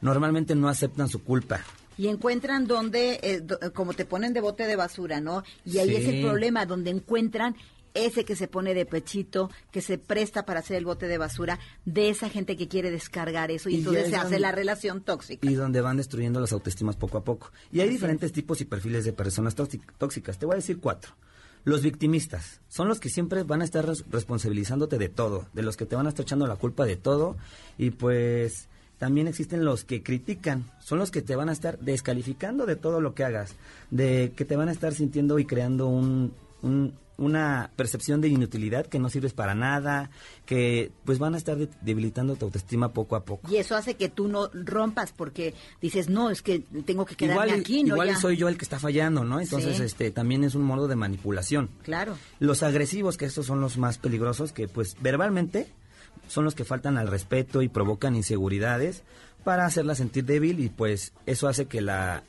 [0.00, 1.60] normalmente no aceptan su culpa.
[1.96, 3.42] Y encuentran donde, eh,
[3.72, 5.44] como te ponen de bote de basura, ¿no?
[5.64, 5.94] Y ahí Sí.
[5.96, 7.54] es el problema, donde encuentran
[7.94, 11.58] ese que se pone de pechito, que se presta para hacer el bote de basura,
[11.84, 15.00] de esa gente que quiere descargar eso y, Y entonces es se hace la relación
[15.02, 15.48] tóxica.
[15.48, 17.52] Y donde van destruyendo las autoestimas poco a poco.
[17.72, 20.38] Y hay Así diferentes tipos y perfiles de personas tóxi- tóxicas.
[20.38, 21.12] Te voy a decir cuatro.
[21.64, 25.76] Los victimistas son los que siempre van a estar res- responsabilizándote de todo, de los
[25.78, 27.36] que te van a estar echando la culpa de todo.
[27.78, 28.68] Y pues
[28.98, 33.00] también existen los que critican, son los que te van a estar descalificando de todo
[33.00, 33.54] lo que hagas,
[33.90, 36.32] de que te van a estar sintiendo y creando un,
[36.64, 40.10] un- una percepción de inutilidad que no sirves para nada,
[40.46, 43.48] que pues van a estar de- debilitando tu autoestima poco a poco.
[43.48, 47.46] Y eso hace que tú no rompas porque dices, no, es que tengo que quedarme
[47.46, 47.94] igual, aquí, ¿no?
[47.94, 48.16] igual Ya.
[48.16, 49.38] soy yo el que está fallando, ¿no?
[49.38, 49.84] Entonces, Sí.
[49.84, 51.70] este, también es un modo de manipulación.
[51.84, 52.16] Claro.
[52.40, 55.68] Los agresivos, que estos son los más peligrosos, que pues verbalmente
[56.26, 59.04] son los que faltan al respeto y provocan inseguridades
[59.44, 62.24] para hacerla sentir débil y pues eso hace que la,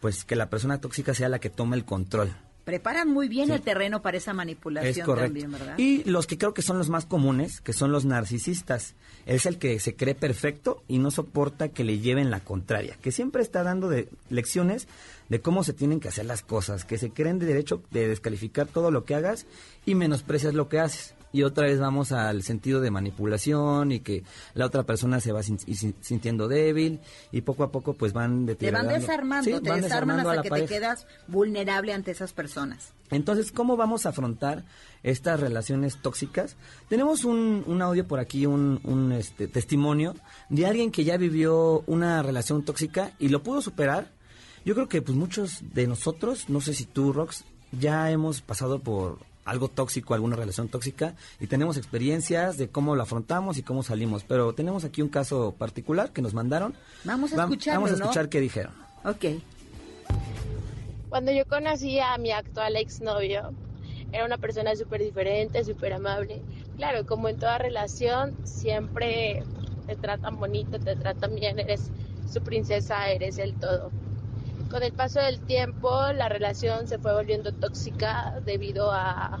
[0.00, 2.32] pues que la persona tóxica sea la que tome el control.
[2.64, 3.52] Preparan muy bien Sí.
[3.54, 5.24] el terreno para esa manipulación Es correcto.
[5.26, 5.74] también, ¿verdad?
[5.78, 8.94] Y los que creo que son los más comunes, que son los narcisistas.
[9.26, 13.10] Es el que se cree perfecto y no soporta que le lleven la contraria, que
[13.12, 14.86] siempre está dando de lecciones
[15.28, 18.66] de cómo se tienen que hacer las cosas, que se creen de derecho de descalificar
[18.68, 19.46] todo lo que hagas
[19.86, 21.14] y menosprecias lo que haces.
[21.32, 24.22] Y otra vez vamos al sentido de manipulación y que
[24.54, 28.12] la otra persona se va sin- y sin- sintiendo débil y poco a poco pues
[28.12, 28.92] van Te van deteriorando.
[28.92, 30.68] desarmando, Sí, te van desarman desarmando hasta que pareja.
[30.68, 32.92] te quedas vulnerable ante esas personas.
[33.10, 34.64] Entonces, ¿cómo vamos a afrontar
[35.02, 36.56] estas relaciones tóxicas?
[36.88, 40.14] Tenemos un, un audio por aquí, un, un, este, testimonio
[40.48, 44.10] de alguien que ya vivió una relación tóxica y lo pudo superar.
[44.64, 48.78] Yo creo que pues muchos de nosotros, no sé si tú, Rox, ya hemos pasado
[48.80, 53.82] por algo tóxico, alguna relación tóxica y tenemos experiencias de cómo lo afrontamos y cómo
[53.82, 54.24] salimos.
[54.24, 56.74] Pero tenemos aquí un caso particular que nos mandaron.
[57.04, 58.04] Vamos a escucharlo, Vamos a ¿no?
[58.04, 58.72] escuchar qué dijeron.
[59.04, 59.24] Ok.
[61.08, 63.52] Cuando yo conocí a mi actual exnovio,
[64.12, 66.40] era una persona súper diferente, súper amable.
[66.76, 69.42] Claro, como en toda relación, siempre
[69.86, 71.90] te tratan bonito, te tratan bien, eres
[72.30, 73.90] su princesa, eres el todo.
[74.72, 79.38] Con el paso del tiempo, la relación se fue volviendo tóxica debido a,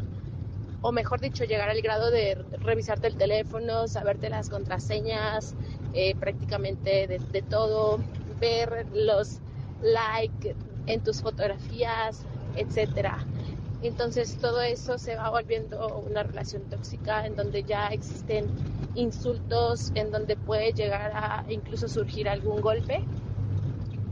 [0.82, 5.54] o mejor dicho, llegar al grado de revisarte el teléfono, saberte las contraseñas,
[5.94, 8.04] eh, prácticamente de, todo,
[8.40, 9.40] ver los
[9.80, 10.54] likes
[10.86, 13.16] en tus fotografías, etcétera.
[13.82, 18.50] Entonces todo eso se va volviendo una relación tóxica en donde ya existen
[18.96, 23.02] insultos, en donde puede llegar a incluso surgir algún golpe.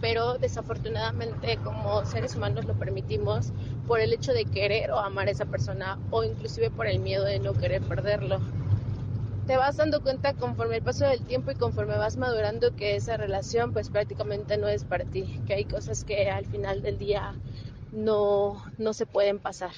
[0.01, 3.53] Pero desafortunadamente como seres humanos lo permitimos
[3.87, 7.25] por el hecho de querer o amar a esa persona o inclusive por el miedo
[7.25, 8.41] de no querer perderlo.
[9.47, 13.17] Te vas dando cuenta conforme el paso del tiempo y conforme vas madurando que esa
[13.17, 17.35] relación pues prácticamente no es para ti, que hay cosas que al final del día
[17.93, 19.73] no, no se pueden pasar.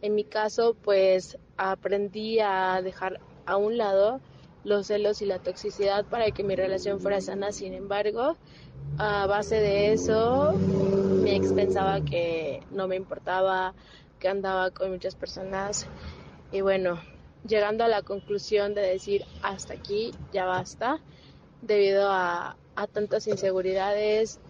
[0.00, 4.20] En mi caso, pues aprendí a dejar a un lado
[4.64, 7.52] los celos y la toxicidad para que mi relación fuera sana.
[7.52, 8.36] Sin embargo,
[8.96, 10.60] a base de eso,
[11.16, 13.76] mi ex pensaba que no me importaba,
[14.18, 15.90] que andaba con muchas personas.
[16.50, 17.04] Y bueno,
[17.42, 21.04] llegando a la conclusión de decir hasta aquí, ya basta,
[21.60, 24.40] debido a, a tantas inseguridades,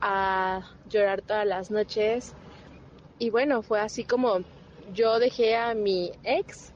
[0.00, 2.36] a llorar todas las noches,
[3.18, 4.40] y bueno, fue así como
[4.76, 6.74] yo dejé a mi ex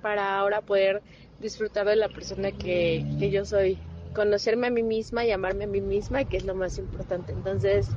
[0.00, 1.04] para ahora poder
[1.38, 5.80] disfrutar de la persona que, que yo soy, conocerme a mí misma y a mí
[5.80, 7.32] misma, que es lo más importante.
[7.32, 7.88] Entonces,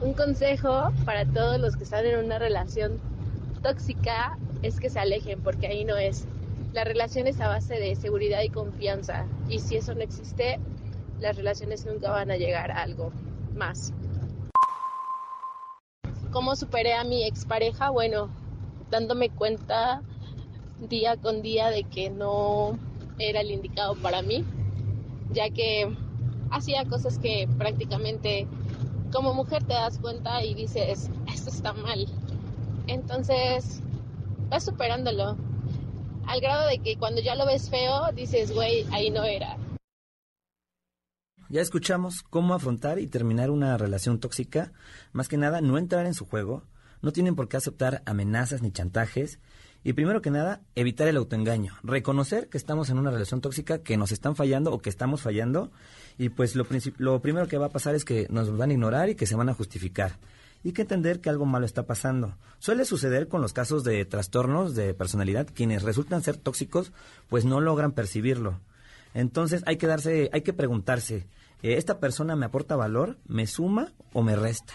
[0.00, 3.00] un consejo para todos los que están en una relación
[3.62, 6.26] tóxica es que se alejen, porque ahí no es.
[6.72, 10.58] La relación es a base de seguridad y confianza, y si eso no existe,
[11.20, 13.12] las relaciones nunca van a llegar a algo
[13.54, 13.92] más.
[16.32, 17.90] ¿Cómo superé a mi expareja?
[17.90, 18.28] Bueno,
[18.90, 20.02] dándome cuenta
[20.88, 22.76] día con día de que no
[23.18, 24.44] era el indicado para mí,
[25.34, 25.94] ya que
[26.50, 28.46] hacía cosas que prácticamente
[29.12, 32.06] como mujer te das cuenta y dices, esto está mal.
[32.86, 33.80] Entonces,
[34.48, 35.36] vas superándolo.
[36.26, 39.56] Al grado de que cuando ya lo ves feo, dices, güey, ahí no era.
[41.50, 44.72] Ya escuchamos cómo afrontar y terminar una relación tóxica.
[45.12, 46.64] Más que nada, no entrar en su juego.
[47.02, 49.38] No tienen por qué aceptar amenazas ni chantajes.
[49.86, 51.74] Y primero que nada, evitar el autoengaño.
[51.82, 55.70] Reconocer que estamos en una relación tóxica, que nos están fallando o que estamos fallando.
[56.16, 56.66] Y pues lo,
[56.96, 59.36] lo primero que va a pasar es que nos van a ignorar y que se
[59.36, 60.18] van a justificar.
[60.62, 62.38] Y que entender que algo malo está pasando.
[62.58, 65.46] Suele suceder con los casos de trastornos de personalidad.
[65.52, 66.90] Quienes resultan ser tóxicos,
[67.28, 68.60] pues no logran percibirlo.
[69.12, 71.26] Entonces hay que darse, hay que preguntarse,
[71.62, 74.72] eh, ¿esta persona me aporta valor, me suma o me resta?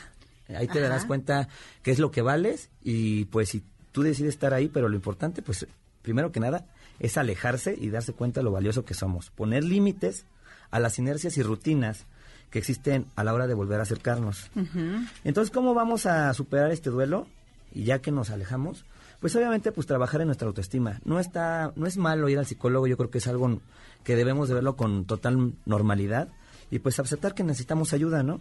[0.55, 1.47] Ahí te darás cuenta
[1.84, 5.41] qué es lo que vales y pues si tú decides estar ahí, pero lo importante
[5.41, 5.65] pues
[6.01, 6.65] primero que nada
[6.99, 10.25] es alejarse y darse cuenta de lo valioso que somos, poner límites
[10.71, 12.05] a las inercias y rutinas
[12.49, 14.49] que existen a la hora de volver a acercarnos.
[15.23, 17.27] Entonces, ¿cómo vamos a superar este duelo?
[17.71, 18.85] Y ya que nos alejamos,
[19.19, 20.99] pues obviamente pues trabajar en nuestra autoestima.
[21.05, 23.61] No está no es malo ir al psicólogo, yo creo que es algo
[24.03, 26.29] que debemos de verlo con total normalidad
[26.71, 28.39] y pues aceptar que necesitamos ayuda, ¿no?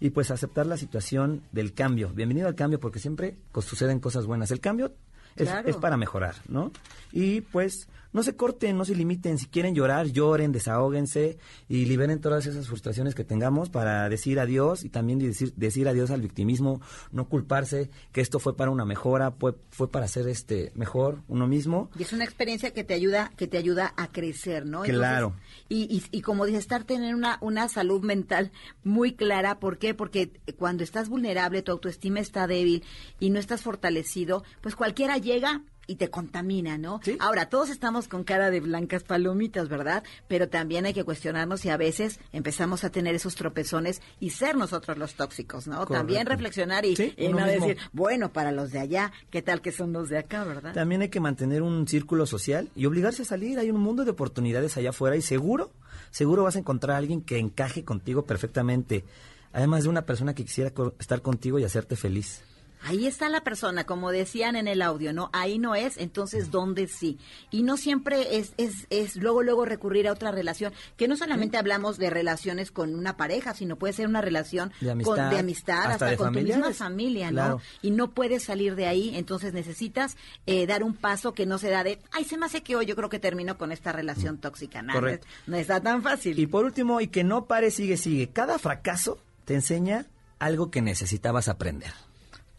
[0.00, 2.10] Y pues aceptar la situación del cambio.
[2.14, 4.50] Bienvenido al cambio porque siempre suceden cosas buenas.
[4.50, 4.94] El cambio
[5.36, 6.72] es, es, para mejorar, ¿no?
[7.12, 9.38] Y pues no se corten, no se limiten.
[9.38, 11.38] Si quieren llorar, lloren, desahóguense
[11.68, 16.10] y liberen todas esas frustraciones que tengamos para decir adiós y también decir, decir adiós
[16.10, 16.80] al victimismo,
[17.12, 21.46] no culparse que esto fue para una mejora, fue, fue para ser este mejor uno
[21.46, 21.90] mismo.
[21.98, 24.82] Y es una experiencia que te ayuda, que te ayuda a crecer, ¿no?
[24.82, 25.34] Claro.
[25.68, 28.52] y, y, y, como dices, estar tener una, una salud mental
[28.84, 29.58] muy clara.
[29.58, 29.94] ¿Por qué?
[29.94, 32.84] Porque cuando estás vulnerable, tu autoestima está débil
[33.18, 37.00] y no estás fortalecido, pues cualquiera llega y te contamina, ¿no?
[37.18, 40.04] Ahora, todos estamos con cara de blancas palomitas, ¿verdad?
[40.28, 44.54] Pero también hay que cuestionarnos si a veces empezamos a tener esos tropezones y ser
[44.54, 45.84] nosotros los tóxicos, ¿no?
[45.86, 49.72] También reflexionar y, sí, y no decir, bueno, para los de allá, ¿qué tal que
[49.72, 50.74] son los de acá, verdad?
[50.74, 53.58] También hay que mantener un círculo social y obligarse a salir.
[53.58, 55.72] Hay un mundo de oportunidades allá afuera y seguro,
[56.12, 59.04] seguro vas a encontrar a alguien que encaje contigo perfectamente.
[59.52, 62.44] Además de una persona que quisiera estar contigo y hacerte feliz.
[62.82, 65.30] Ahí está la persona, como decían en el audio, ¿no?
[65.32, 67.18] Ahí no es, entonces ¿dónde sí?
[67.50, 71.58] Y no siempre es, es, es luego, luego recurrir a otra relación, que no solamente
[71.58, 75.38] hablamos de relaciones con una pareja, sino puede ser una relación de amistad, con, de
[75.38, 76.62] amistad hasta, de con familiares.
[76.62, 77.34] tu misma familia, ¿no?
[77.34, 77.60] Claro.
[77.82, 80.16] Y no puedes salir de ahí, entonces necesitas
[80.46, 82.86] eh, dar un paso que no se da de, ay, se me hace que hoy
[82.86, 84.94] yo creo que termino con esta relación tóxica, ¿no?
[84.94, 85.26] Correcto.
[85.46, 86.38] No está tan fácil.
[86.38, 88.30] Y por último, y que no pare, sigue, sigue.
[88.30, 90.06] Cada fracaso te enseña
[90.38, 91.92] algo que necesitabas aprender.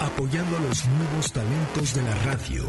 [0.00, 2.64] Apoyando a los nuevos talentos de la radio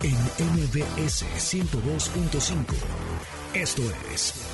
[0.00, 2.66] en MBS 102.5.
[3.54, 3.82] Esto
[4.12, 4.53] es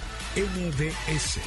[0.35, 1.39] MBS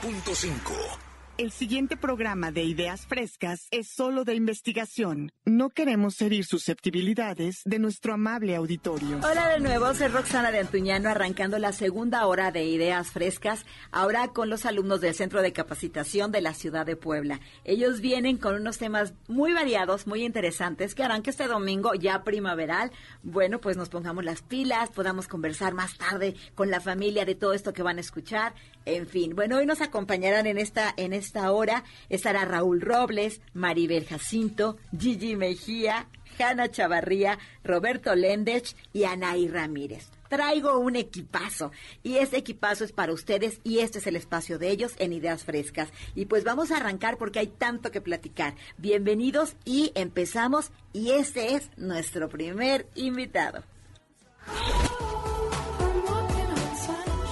[0.00, 1.01] 102.5
[1.42, 5.32] el siguiente programa de Ideas Frescas es solo de investigación.
[5.44, 9.18] No queremos herir susceptibilidades de nuestro amable auditorio.
[9.28, 14.28] Hola de nuevo, soy Roxana de Antuñano arrancando la segunda hora de Ideas Frescas, ahora
[14.28, 17.40] con los alumnos del Centro de Capacitación de la Ciudad de Puebla.
[17.64, 22.22] Ellos vienen con unos temas muy variados, muy interesantes, que harán que este domingo ya
[22.22, 22.92] primaveral,
[23.24, 27.52] bueno, pues nos pongamos las pilas, podamos conversar más tarde con la familia de todo
[27.52, 28.54] esto que van a escuchar.
[28.84, 31.84] En fin, bueno, hoy nos acompañarán en esta, en hora.
[32.08, 36.08] Estará Raúl Robles, Maribel Jacinto, Gigi Mejía,
[36.38, 40.08] Hanna Chavarría, Roberto Lendech y Anaí Ramírez.
[40.28, 41.72] Traigo un equipazo
[42.02, 45.44] y este equipazo es para ustedes y este es el espacio de ellos en Ideas
[45.44, 45.90] Frescas.
[46.14, 48.54] Y pues vamos a arrancar porque hay tanto que platicar.
[48.78, 53.62] Bienvenidos y empezamos y este es nuestro primer invitado.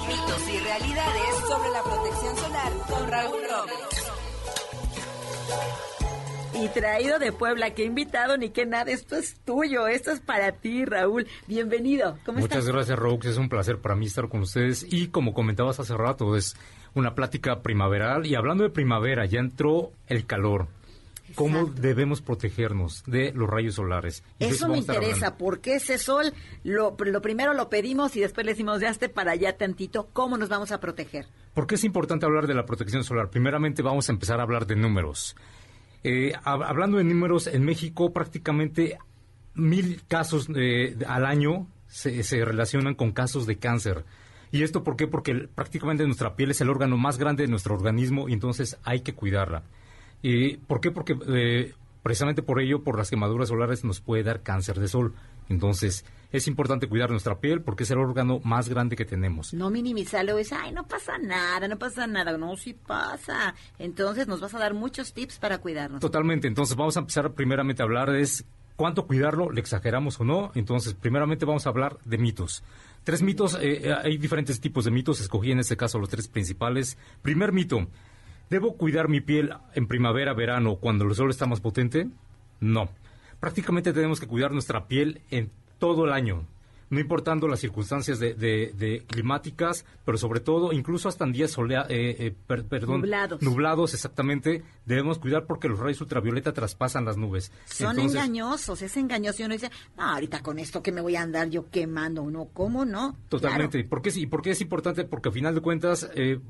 [0.07, 3.90] Mitos y realidades sobre la protección solar con Raúl Robles.
[6.53, 10.53] Y traído de Puebla, que invitado ni que nada, esto es tuyo, esto es para
[10.53, 11.27] ti, Raúl.
[11.47, 12.19] Bienvenido.
[12.27, 14.85] ¿Cómo Muchas gracias, Raúl, es un placer para mí estar con ustedes.
[14.91, 16.57] Y como comentabas hace rato, es
[16.95, 18.27] una plática primaveral.
[18.27, 20.69] Y hablando de primavera, ya entró el calor.
[21.35, 24.25] ¿Cómo debemos protegernos de los rayos solares?
[24.39, 26.33] eso me interesa, porque ese sol,
[26.65, 30.37] lo, lo, primero lo pedimos y después le decimos, ya esté para allá tantito, ¿cómo
[30.37, 31.27] nos vamos a proteger?
[31.55, 33.31] ¿Por qué es importante hablar de la protección solar?
[33.31, 35.37] Primeramente vamos a empezar a hablar de números.
[36.03, 38.99] Eh, hablando de números, en México prácticamente
[39.55, 44.05] mil casos eh, al año se, relacionan con casos de cáncer.
[44.53, 45.07] ¿Y esto por qué?
[45.07, 49.01] Porque prácticamente nuestra piel es el órgano más grande de nuestro organismo y entonces hay
[49.01, 49.63] que cuidarla.
[50.23, 50.91] ¿Y ¿Por qué?
[50.91, 55.15] Porque eh, precisamente por ello, por las quemaduras solares, nos puede dar cáncer de sol.
[55.49, 59.53] Entonces, es importante cuidar nuestra piel porque es el órgano más grande que tenemos.
[59.53, 62.37] No minimizarlo, es, ay, no pasa nada, no pasa nada.
[62.39, 63.55] No, sí pasa.
[63.79, 66.01] Entonces, nos vas a dar muchos tips para cuidarnos.
[66.01, 66.47] Totalmente.
[66.47, 68.29] Entonces, vamos a empezar primeramente a hablar de
[68.77, 70.53] cuánto cuidarlo, le exageramos o no.
[70.55, 72.63] Entonces, primeramente vamos a hablar de mitos.
[73.05, 76.29] Tres mitos, eh, eh, hay diferentes tipos de mitos, escogí en este caso los tres
[76.29, 76.97] principales.
[77.23, 77.89] Primer mito,
[78.51, 82.09] ¿debo cuidar mi piel en primavera, verano, cuando el sol está más potente?
[82.61, 82.89] No
[83.41, 85.51] prácticamente tenemos que cuidar nuestra piel en
[85.81, 86.47] todo el año
[86.91, 92.17] no importando las circunstancias de, climáticas, pero sobre todo, incluso hasta en días solea, eh,
[92.19, 93.43] eh, perdón, nublados.
[93.43, 97.53] nublados, exactamente, debemos cuidar porque los rayos ultravioleta traspasan las nubes.
[97.65, 99.43] Son engañosos, es engañoso.
[99.43, 102.47] Y uno dice, no, ahorita con esto que me voy a andar yo quemando, ¿no?
[102.47, 103.17] ¿Cómo no?
[103.29, 103.85] Totalmente.
[103.85, 105.05] ¿Por, qué, ¿Por qué es importante?
[105.05, 106.41] Porque al final de cuentas, eh,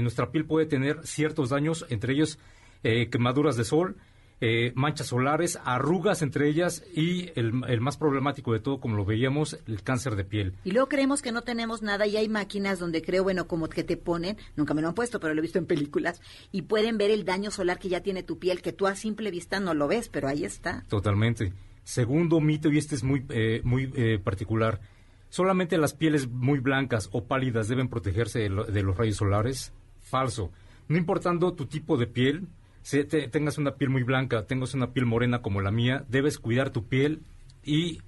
[0.00, 2.38] nuestra piel puede tener ciertos daños, entre ellos
[3.10, 3.96] quemaduras de sol,
[4.40, 9.04] eh, manchas solares, arrugas entre ellas y el, el, más problemático de todo, como lo
[9.04, 10.54] veíamos, el cáncer de piel.
[10.64, 13.84] Y luego creemos que no tenemos nada y hay máquinas donde creo, bueno, como que
[13.84, 16.20] te ponen, nunca me lo han puesto, pero lo he visto en películas,
[16.52, 19.30] y pueden ver el daño solar que ya tiene tu piel, que tú a simple
[19.30, 20.84] vista no lo ves, pero ahí está.
[20.88, 21.52] Totalmente.
[21.84, 24.80] Segundo mito, y este es muy, eh, muy eh, particular,
[25.30, 29.72] solamente las pieles muy blancas o pálidas deben protegerse de, lo, de los rayos solares.
[30.00, 30.52] Falso.
[30.88, 32.48] No importando tu tipo de piel,
[32.86, 36.38] si te, tengas una piel muy blanca, tengas una piel morena como la mía, debes
[36.38, 37.20] cuidar tu piel
[37.64, 38.00] y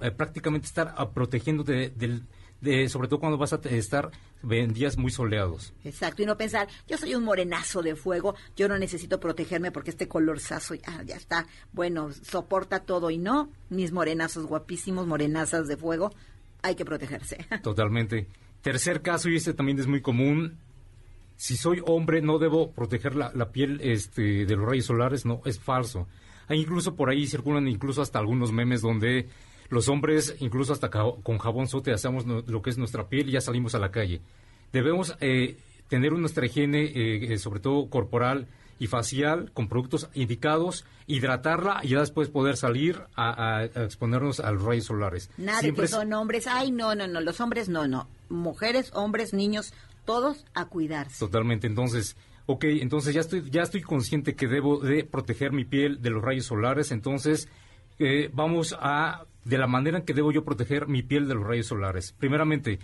[0.00, 2.22] eh, prácticamente estar uh, protegiéndote del,
[2.60, 4.12] de, sobre todo cuando vas a estar
[4.48, 5.74] en días muy soleados.
[5.82, 9.90] Exacto, y no pensar, yo soy un morenazo de fuego, yo no necesito protegerme porque
[9.90, 15.76] este colorzazo ya, ya está, bueno, soporta todo y no, mis morenazos guapísimos, morenazas de
[15.76, 16.12] fuego,
[16.62, 17.44] hay que protegerse.
[17.64, 18.28] Totalmente.
[18.60, 20.60] Tercer caso, y este también es muy común,
[21.42, 25.42] si soy hombre no debo proteger la, la, piel este, de los rayos solares, no,
[25.44, 26.06] es falso.
[26.46, 29.28] Hay incluso por ahí circulan incluso hasta algunos memes donde
[29.68, 33.40] los hombres, incluso hasta con jabón sote, hacemos lo que es nuestra piel y ya
[33.40, 34.20] salimos a la calle.
[34.72, 35.56] Debemos eh,
[35.88, 38.46] tener nuestra higiene, eh, sobre todo corporal
[38.78, 44.38] y facial, con productos indicados, hidratarla y ya después poder salir a, a, a exponernos
[44.38, 45.28] a los rayos solares.
[45.38, 48.06] Nada Siempre que son hombres, ay, no, no, no, los hombres no, no.
[48.28, 49.74] Mujeres, hombres, niños,
[50.04, 51.18] todos a cuidarse.
[51.18, 56.02] Totalmente, entonces, ok, entonces ya estoy, ya estoy consciente que debo de proteger mi piel
[56.02, 57.48] de los rayos solares, entonces
[57.98, 61.44] eh, vamos a, de la manera en que debo yo proteger mi piel de los
[61.44, 62.12] rayos solares.
[62.12, 62.78] Primeramente,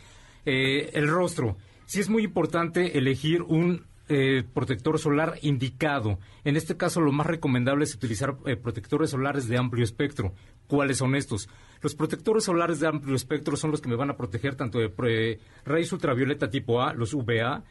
[0.45, 1.57] eh, el rostro.
[1.87, 6.19] Sí es muy importante elegir un eh, protector solar indicado.
[6.45, 10.33] En este caso, lo más recomendable es utilizar eh, protectores solares de amplio espectro.
[10.67, 11.51] ¿Cuáles son estos?
[11.81, 14.93] Los protectores solares de amplio espectro son los que me van a proteger tanto de
[15.07, 17.63] eh, rayos ultravioleta tipo A, los UVA,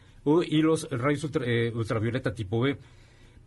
[0.45, 2.77] y los rayos ultra, eh, ultravioleta tipo B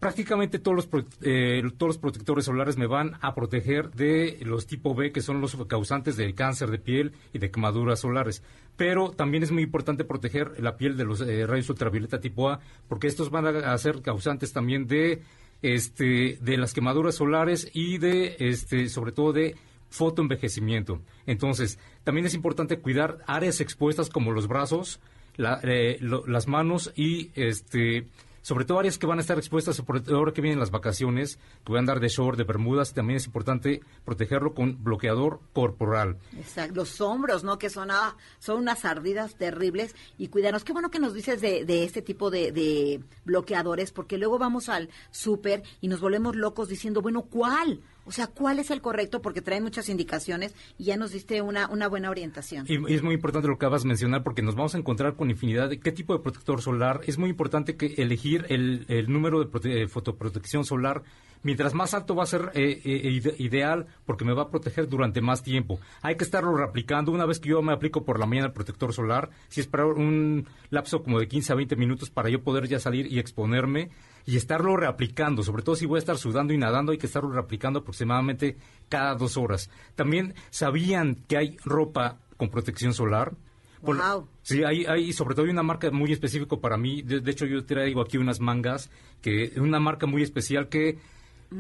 [0.01, 4.95] prácticamente todos los, eh, todos los protectores solares me van a proteger de los tipo
[4.95, 8.43] B, que son los causantes del cáncer de piel y de quemaduras solares.
[8.77, 12.61] Pero también es muy importante proteger la piel de los eh, rayos ultravioleta tipo A,
[12.89, 15.23] porque estos van a ser causantes también de,
[15.61, 19.55] este, de las quemaduras solares y de, este, sobre todo de
[19.91, 21.01] fotoenvejecimiento.
[21.27, 25.01] Entonces, también es importante cuidar áreas expuestas como los brazos,
[25.37, 28.07] la, eh, lo, las manos y este
[28.43, 31.77] sobre todo áreas que van a estar expuestas ahora que vienen las vacaciones, que voy
[31.77, 36.19] a andar de short, de bermudas, también es importante protegerlo con bloqueador corporal.
[36.37, 37.59] Exacto, los hombros, ¿no?
[37.59, 40.65] Que son, ah, son unas ardidas terribles y cuidarnos.
[40.65, 44.69] Qué bueno que nos dices de, de este tipo de, de bloqueadores, porque luego vamos
[44.69, 47.81] al súper y nos volvemos locos diciendo, bueno, ¿cuál?
[48.11, 49.23] O sea, ¿cuál es el correcto?
[49.23, 52.67] Porque trae muchas indicaciones y ya nos diste una, una buena orientación.
[52.69, 55.31] Y, es muy importante lo que acabas de mencionar porque nos vamos a encontrar con
[55.31, 57.03] infinidad de qué tipo de protector solar.
[57.07, 61.05] Es muy importante que elegir el, el número de prote fotoprotección solar
[61.43, 65.21] mientras más alto va a ser eh, eh, ideal porque me va a proteger durante
[65.21, 65.81] más tiempo.
[66.03, 67.13] Hay que estarlo reaplicando.
[67.13, 69.87] Una vez que yo me aplico por la mañana el protector solar, si es para
[69.87, 73.91] un lapso como de 15 a 20 minutos para yo poder ya salir y exponerme
[74.27, 77.31] y estarlo reaplicando, sobre todo si voy a estar sudando y nadando, hay que estarlo
[77.31, 78.57] reaplicando aproximadamente
[78.89, 79.71] cada dos horas.
[79.95, 83.35] También sabían que hay ropa con protección solar.
[83.83, 84.29] Por, wow.
[84.43, 87.01] Sí, hay, hay, sobre todo hay una marca muy específica para mí.
[87.01, 88.91] De, de hecho, yo traigo aquí unas mangas,
[89.23, 90.99] que una marca muy especial que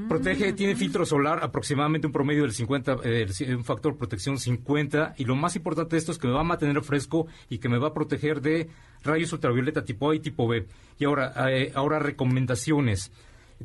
[0.09, 5.24] Protege, tiene filtro solar aproximadamente un promedio del 50, eh, un factor protección 50 y
[5.24, 7.78] lo más importante de esto es que me va a mantener fresco y que me
[7.78, 8.68] va a proteger de
[9.03, 10.66] rayos ultravioleta tipo A y tipo B.
[11.01, 13.11] Y ahora, eh, ahora recomendaciones.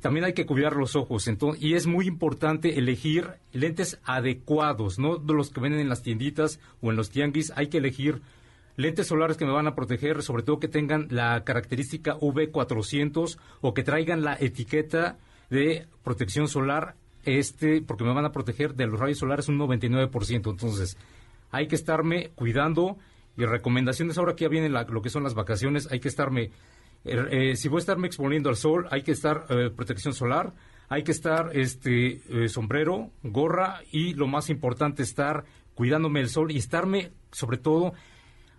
[0.02, 5.18] También hay que cuidar los ojos entonces, y es muy importante elegir lentes adecuados, no
[5.18, 8.24] de los que venden en las tienditas o en los tianguis, hay que elegir
[8.78, 13.74] lentes solares que me van a proteger, sobre todo que tengan la característica V400 o
[13.76, 15.18] que traigan la etiqueta
[15.50, 20.50] de protección solar, este, porque me van a proteger de los rayos solares un 99%.
[20.52, 20.98] Entonces,
[21.52, 22.98] hay que estarme cuidando
[23.38, 24.18] y recomendaciones.
[24.18, 26.52] Ahora que ya vienen lo que son las vacaciones, hay que estarme,
[27.04, 30.54] eh, eh, si voy a estarme exponiendo al sol, hay que estar eh, protección solar,
[30.90, 36.52] hay que estar este eh, sombrero, gorra y lo más importante estar cuidándome del sol
[36.52, 37.94] y estarme sobre todo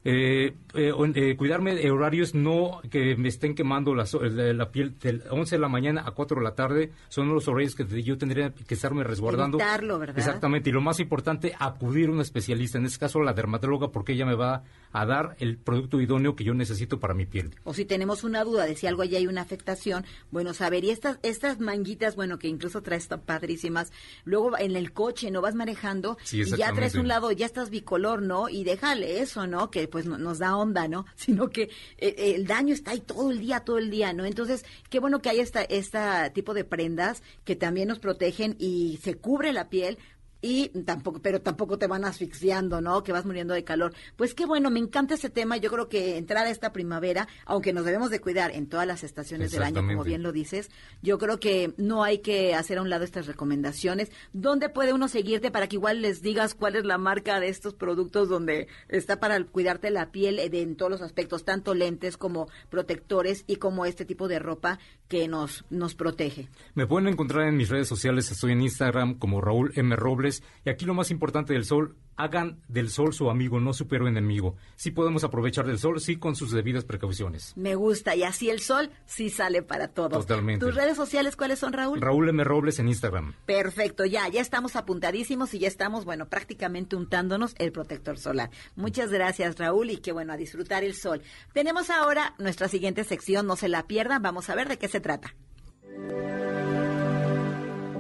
[0.09, 5.21] eh, eh, eh, cuidarme de horarios no que me estén quemando la, la, piel de
[5.29, 8.53] 11 de la mañana a 4 de la tarde son los horarios que yo tendría
[8.53, 9.59] que estarme resguardando.
[9.59, 10.17] Evitarlo, ¿verdad?
[10.17, 14.13] Exactamente, y lo más importante, acudir a un especialista, en este caso la dermatóloga, porque
[14.13, 17.57] ella me va a dar el producto idóneo que yo necesito para mi piel.
[17.65, 20.91] O si tenemos una duda de si algo allí hay una afectación, bueno, saber, y
[20.91, 23.91] estas, estas manguitas, bueno, que incluso traes tan padrísimas,
[24.25, 27.71] luego en el coche no vas manejando sí, y ya traes un lado, ya estás
[27.71, 28.49] bicolor, ¿no?
[28.49, 29.69] Y déjale eso, ¿no?
[29.69, 31.07] Que pues nos da onda, ¿no?
[31.17, 34.27] Sino que eh, el daño está ahí todo el día, todo el día, ¿no?
[34.27, 35.99] Entonces, qué bueno que hay esta, este
[36.35, 39.97] tipo de prendas que también nos protegen y se cubre la piel
[40.43, 43.03] y tampoco, pero tampoco te van asfixiando, ¿no?
[43.03, 43.95] Que vas muriendo de calor.
[44.17, 45.57] Pues qué bueno, me encanta ese tema.
[45.57, 49.51] Yo creo que entrada esta primavera, aunque nos debemos de cuidar en todas las estaciones
[49.51, 50.71] del año, como bien lo dices,
[51.03, 54.11] yo creo que no hay que hacer a un lado estas recomendaciones.
[54.33, 57.75] ¿Dónde puede uno seguirte para que igual les digas cuál es la marca de estos
[57.75, 62.49] productos donde está para cuidarte la piel eh, en todos los aspectos, tanto lentes como
[62.71, 64.79] protectores y como este tipo de ropa
[65.09, 66.49] que nos, nos protege?
[66.75, 69.95] Me pueden encontrar en mis redes sociales, estoy en Instagram como Raúl M.
[69.97, 70.26] Robles
[70.65, 74.09] y aquí lo más importante del sol, hagan del sol su amigo, no su peor
[74.09, 74.57] enemigo.
[74.75, 77.53] Sí podemos aprovechar del sol, sí con sus debidas precauciones.
[77.57, 80.27] Me gusta, y así el sol sí sale para todos.
[80.27, 80.65] Totalmente.
[80.65, 82.01] ¿Tus redes sociales cuáles son, Raúl?
[82.01, 82.43] Raúl M.
[82.45, 83.35] Robles en Instagram.
[83.45, 88.51] Perfecto, ya, ya estamos apuntadísimos y ya estamos, bueno, prácticamente untándonos el protector solar.
[88.75, 91.23] Muchas gracias, Raúl, y que bueno, a disfrutar el sol.
[91.53, 95.01] Tenemos ahora nuestra siguiente sección, no se la pierdan, vamos a ver de qué se
[95.01, 95.35] trata.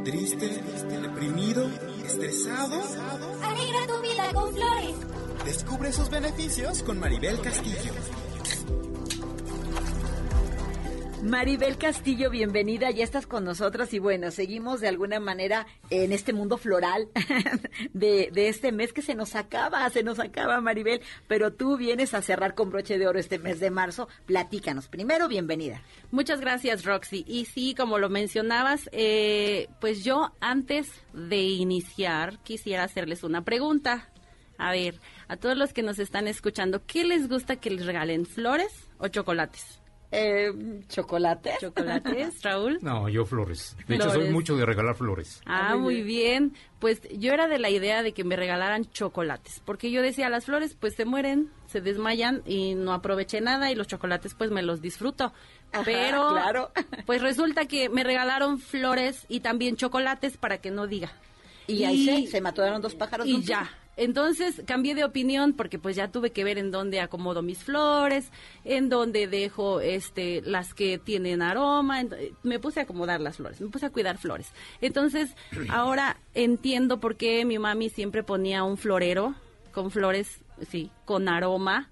[0.05, 0.62] Triste,
[1.03, 1.68] deprimido,
[2.17, 2.81] estresado.
[3.43, 4.97] Alegra tu vida con flores.
[5.45, 7.93] Descubre sus beneficios con Maribel Castillo.
[11.27, 16.33] Maribel Castillo, bienvenida, ya estás con nosotros y bueno, seguimos de alguna manera en este
[16.33, 17.09] mundo floral
[17.93, 22.22] de, este mes que se nos acaba, se nos acaba Maribel, pero tú vienes a
[22.22, 24.87] cerrar con broche de oro este mes de marzo, platícanos.
[24.87, 25.83] Primero, bienvenida.
[26.12, 27.24] Muchas gracias Roxy.
[27.27, 34.11] Y sí, como lo mencionabas, eh, pues yo antes de iniciar quisiera hacerles una pregunta.
[34.59, 38.27] A ver, a todos los que nos están escuchando, ¿qué les gusta que les regalen?
[38.27, 39.81] ¿Flores o chocolates?
[40.13, 40.53] Eh,
[40.89, 41.59] ¿Chocolates?
[41.59, 42.79] ¿Chocolates, Raúl?
[42.81, 43.77] No, yo flores.
[43.89, 45.41] De hecho, soy mucho de regalar flores.
[45.47, 46.55] Ah, muy bien.
[46.79, 50.45] Pues yo era de la idea de que me regalaran chocolates, porque yo decía, las
[50.45, 54.63] flores pues se mueren, se desmayan y no aproveché nada y los chocolates pues me
[54.63, 55.33] los disfruto.
[55.85, 56.71] Pero, claro.
[57.07, 61.13] pues resulta que me regalaron flores y también chocolates para que no diga.
[61.67, 63.27] Y, ahí se, mataron dos pájaros.
[63.27, 67.43] Y ya, entonces cambié de opinión porque pues ya tuve que ver en dónde acomodo
[67.43, 68.31] mis flores,
[68.65, 72.03] en dónde dejo este las que tienen aroma,
[72.43, 74.53] me puse a acomodar las flores, me puse a cuidar flores.
[74.81, 75.35] Entonces
[75.71, 79.35] ahora entiendo por qué mi mami siempre ponía un florero
[79.73, 81.91] con flores, sí, con aroma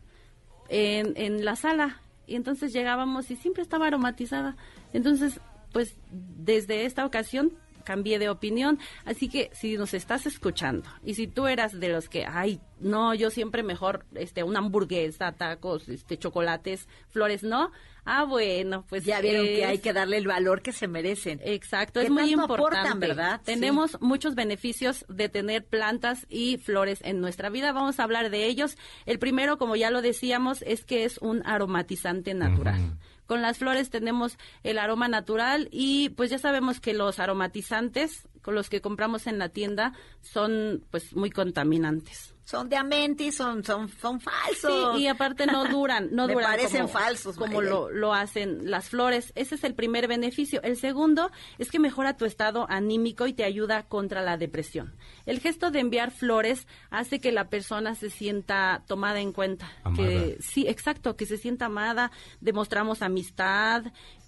[0.68, 2.00] en, en la sala.
[2.26, 4.56] Y entonces llegábamos y siempre estaba aromatizada.
[4.94, 5.40] Entonces,
[5.72, 7.52] pues desde esta ocasión
[7.84, 8.78] cambié de opinión.
[9.04, 13.14] Así que si nos estás escuchando y si tú eras de los que, ay, no,
[13.14, 17.70] yo siempre mejor este una hamburguesa, tacos, este chocolates, flores, no.
[18.06, 21.40] Ah, bueno, pues ya vieron que hay que darle el valor que se merecen.
[21.42, 23.40] Exacto, es muy importante, ¿verdad?
[23.42, 27.72] Tenemos muchos beneficios de tener plantas y flores en nuestra vida.
[27.72, 28.76] Vamos a hablar de ellos.
[29.06, 32.98] El primero, como ya lo decíamos, es que es un aromatizante natural.
[33.26, 38.54] Con las flores tenemos el aroma natural y pues ya sabemos que los aromatizantes con
[38.54, 43.88] los que compramos en la tienda son pues muy contaminantes son de amenti, son, son,
[43.88, 44.96] son falsos.
[44.96, 46.50] Sí, y aparte no duran, no Me duran.
[46.50, 47.36] parecen como, falsos.
[47.36, 49.32] Como lo, lo, hacen las flores.
[49.34, 50.62] Ese es el primer beneficio.
[50.62, 54.94] El segundo es que mejora tu estado anímico y te ayuda contra la depresión.
[55.24, 59.70] El gesto de enviar flores hace que la persona se sienta tomada en cuenta.
[59.96, 63.84] Que, sí, exacto, que se sienta amada, demostramos amistad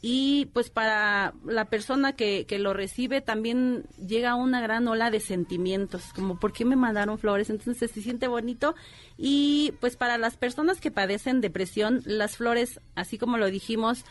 [0.08, 5.18] y pues para la persona que, que, lo recibe también llega una gran ola de
[5.18, 7.50] sentimientos, como ¿por qué me mandaron flores?
[7.50, 8.76] Entonces se siente bonito
[9.18, 14.04] y pues para las personas que padecen depresión, las flores, así como lo dijimos,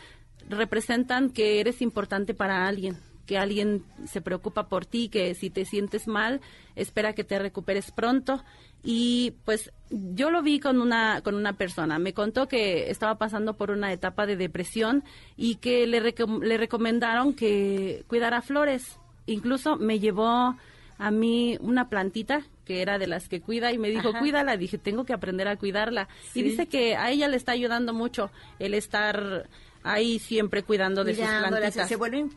[0.49, 5.63] representan que eres importante para alguien, que alguien se preocupa por ti, que si te
[5.63, 6.41] sientes mal,
[6.75, 8.43] espera que te recuperes pronto
[8.86, 11.97] y pues yo lo vi con una con una persona.
[11.97, 15.03] Me contó que estaba pasando por una etapa de depresión
[15.36, 18.99] y que le, le recomendaron que cuidara flores.
[19.25, 20.55] Incluso me llevó
[20.97, 24.77] a mí una plantita que era de las que cuida y me dijo cuídala dije
[24.77, 28.73] tengo que aprender a cuidarla y dice que a ella le está ayudando mucho el
[28.73, 29.47] estar
[29.86, 31.88] ahí siempre cuidando de sus plantitas.
[31.88, 32.31] Se vuelven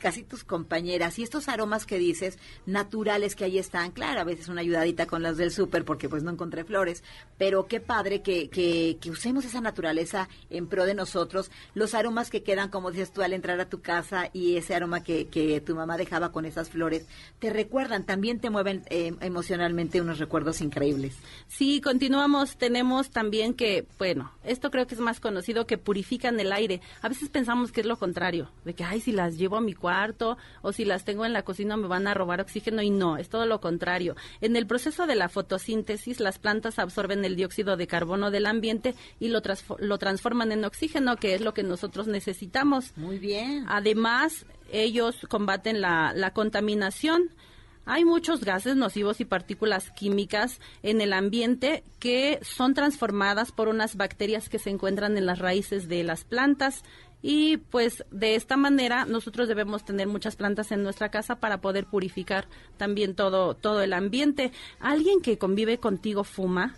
[0.00, 1.18] casi tus compañeras.
[1.18, 5.22] Y estos aromas que dices, naturales que ahí están, claro, a veces una ayudadita con
[5.22, 7.02] las del súper porque pues no encontré flores,
[7.38, 11.50] pero qué padre que, que, que, usemos esa naturaleza en pro de nosotros.
[11.74, 15.02] Los aromas que quedan, como dices tú, al entrar a tu casa y ese aroma
[15.02, 17.06] que, que tu mamá dejaba con esas flores,
[17.40, 21.16] te recuerdan, también te mueven eh, emocionalmente unos recuerdos increíbles.
[21.48, 22.56] Sí, continuamos.
[22.56, 27.08] Tenemos también que, bueno, esto creo que es más conocido que purifican el aire A
[27.08, 30.36] veces pensamos que es lo contrario, de que, ay, si las llevo a mi cuarto
[30.60, 33.28] o si las tengo en la cocina me van a robar oxígeno y no, es
[33.28, 34.16] todo lo contrario.
[34.40, 38.94] En el proceso de la fotosíntesis, las plantas absorben el dióxido de carbono del ambiente
[39.18, 39.40] y lo,
[39.78, 42.96] lo transforman en oxígeno, que es lo que nosotros necesitamos.
[42.96, 43.64] Muy bien.
[43.68, 47.30] Además, ellos combaten la, la contaminación.
[47.84, 53.96] Hay muchos gases nocivos y partículas químicas en el ambiente que son transformadas por unas
[53.96, 56.84] bacterias que se encuentran en las raíces de las plantas
[57.22, 61.86] y pues de esta manera nosotros debemos tener muchas plantas en nuestra casa para poder
[61.86, 64.52] purificar también todo todo el ambiente.
[64.80, 66.76] ¿Alguien que convive contigo fuma?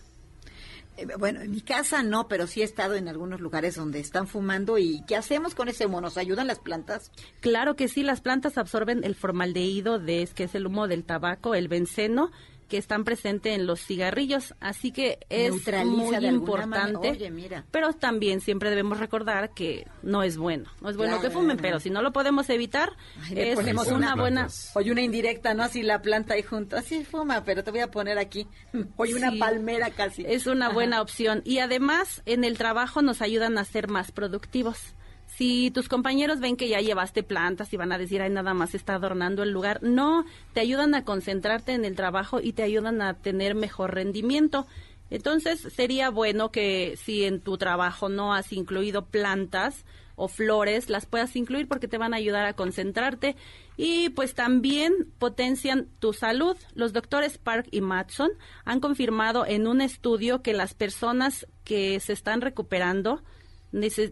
[0.97, 4.27] Eh, bueno, en mi casa no, pero sí he estado en algunos lugares donde están
[4.27, 4.79] fumando.
[4.79, 6.01] ¿Y qué hacemos con ese humo?
[6.01, 7.11] ¿Nos ayudan las plantas?
[7.41, 11.55] Claro que sí, las plantas absorben el formaldehído, de, que es el humo del tabaco,
[11.55, 12.31] el benceno,
[12.69, 15.53] que están presentes en los cigarrillos, así que es
[15.85, 17.33] muy importante.
[17.71, 21.81] Pero también siempre debemos recordar que no es bueno, no es bueno que fumen, pero
[21.81, 22.93] si no lo podemos evitar,
[23.31, 23.59] es
[23.91, 24.49] una buena.
[24.75, 25.63] Hoy una indirecta, ¿no?
[25.63, 28.47] Así la planta ahí junto, así fuma, pero te voy a poner aquí.
[28.97, 30.25] Hoy una palmera casi.
[30.27, 34.95] Es una buena opción y además en el trabajo nos ayudan a ser más productivos
[35.37, 38.75] si tus compañeros ven que ya llevaste plantas y van a decir, ay, nada más
[38.75, 43.03] está adornando el lugar, no, te ayudan a concentrarte en el trabajo y te ayudan
[43.03, 44.67] a tener mejor rendimiento.
[45.11, 49.85] Entonces, sería bueno que si en tu trabajo no has incluido plantas
[50.17, 53.35] o flores, las puedas incluir porque te van a ayudar a concentrarte
[53.77, 56.57] y pues también potencian tu salud.
[56.75, 58.31] Los doctores Park y Matson
[58.65, 63.21] han confirmado en un estudio que las personas que se están recuperando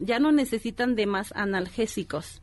[0.00, 2.42] ya no necesitan de más analgésicos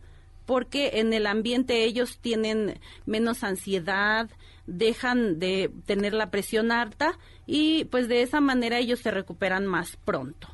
[0.50, 4.28] porque en el ambiente ellos tienen menos ansiedad,
[4.66, 9.98] dejan de tener la presión alta y pues de esa manera ellos se recuperan más
[9.98, 10.48] pronto.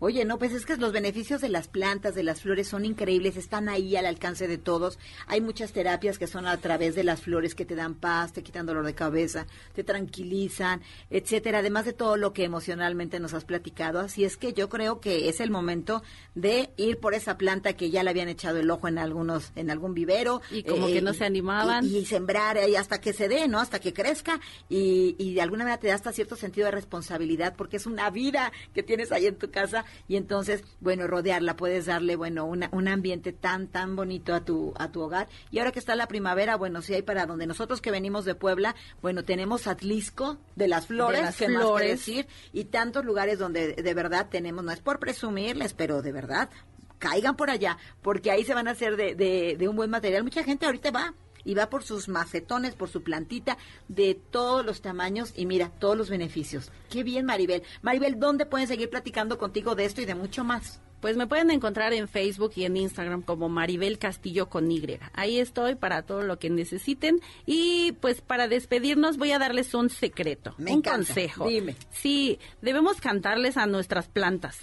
[0.00, 3.36] Oye, no, pues es que los beneficios de las plantas, de las flores son increíbles,
[3.36, 4.98] están ahí al alcance de todos.
[5.28, 8.42] Hay muchas terapias que son a través de las flores que te dan paz, te
[8.42, 13.44] quitan dolor de cabeza, te tranquilizan, etcétera, además de todo lo que emocionalmente nos has
[13.44, 14.00] platicado.
[14.00, 16.02] Así es que yo creo que es el momento
[16.34, 19.70] de ir por esa planta que ya le habían echado el ojo en algunos en
[19.70, 23.28] algún vivero y como que no eh, se animaban y, sembrar ahí hasta que se
[23.28, 23.60] dé, ¿no?
[23.60, 27.54] Hasta que crezca y, y de alguna manera te da hasta cierto sentido de responsabilidad
[27.56, 31.86] porque es una vida que tienes ahí en tu casa y entonces, bueno, rodearla, puedes
[31.86, 35.28] darle, bueno, una, un ambiente tan, tan bonito a tu, a tu hogar.
[35.50, 38.34] Y ahora que está la primavera, bueno, si hay para donde nosotros que venimos de
[38.34, 41.90] Puebla, bueno, tenemos Atlisco de las flores, de las flores.
[41.90, 46.50] decir, y tantos lugares donde de verdad tenemos, no es por presumirles, pero de verdad,
[46.98, 50.22] caigan por allá, porque ahí se van a hacer de, de, de un buen material.
[50.22, 53.58] Mucha gente ahorita va y va por sus macetones, por su plantita
[53.88, 56.70] de todos los tamaños y mira, todos los beneficios.
[56.90, 57.62] Qué bien, Maribel.
[57.82, 60.80] Maribel, ¿dónde pueden seguir platicando contigo de esto y de mucho más?
[61.04, 64.98] Pues me pueden encontrar en Facebook y en Instagram como Maribel Castillo con Y.
[65.12, 67.20] Ahí estoy para todo lo que necesiten.
[67.44, 71.46] Y pues para despedirnos voy a darles un secreto, un consejo.
[71.46, 71.76] Dime.
[71.90, 74.58] Sí, debemos cantarles a nuestras plantas.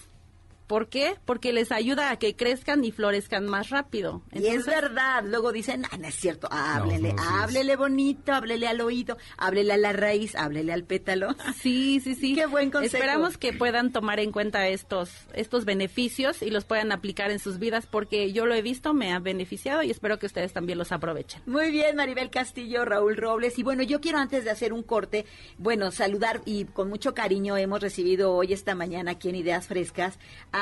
[0.71, 1.15] ¿Por qué?
[1.25, 4.21] Porque les ayuda a que crezcan y florezcan más rápido.
[4.31, 5.21] y es verdad.
[5.25, 9.91] Luego dicen, ah, no es cierto, háblele, háblele bonito, háblele al oído, háblele a la
[9.91, 11.35] raíz, háblele al pétalo.
[11.61, 12.35] Sí, sí, sí.
[12.35, 12.95] Qué buen consejo.
[12.95, 17.59] Esperamos que puedan tomar en cuenta estos, estos beneficios y los puedan aplicar en sus
[17.59, 20.93] vidas porque yo lo he visto, me ha beneficiado y espero que ustedes también los
[20.93, 21.41] aprovechen.
[21.45, 23.59] Muy bien, Maribel Castillo, Raúl Robles.
[23.59, 25.25] Y bueno, yo quiero antes de hacer un corte,
[25.57, 30.17] bueno, saludar y con mucho cariño hemos recibido hoy, esta mañana, aquí en Ideas Frescas,
[30.53, 30.60] a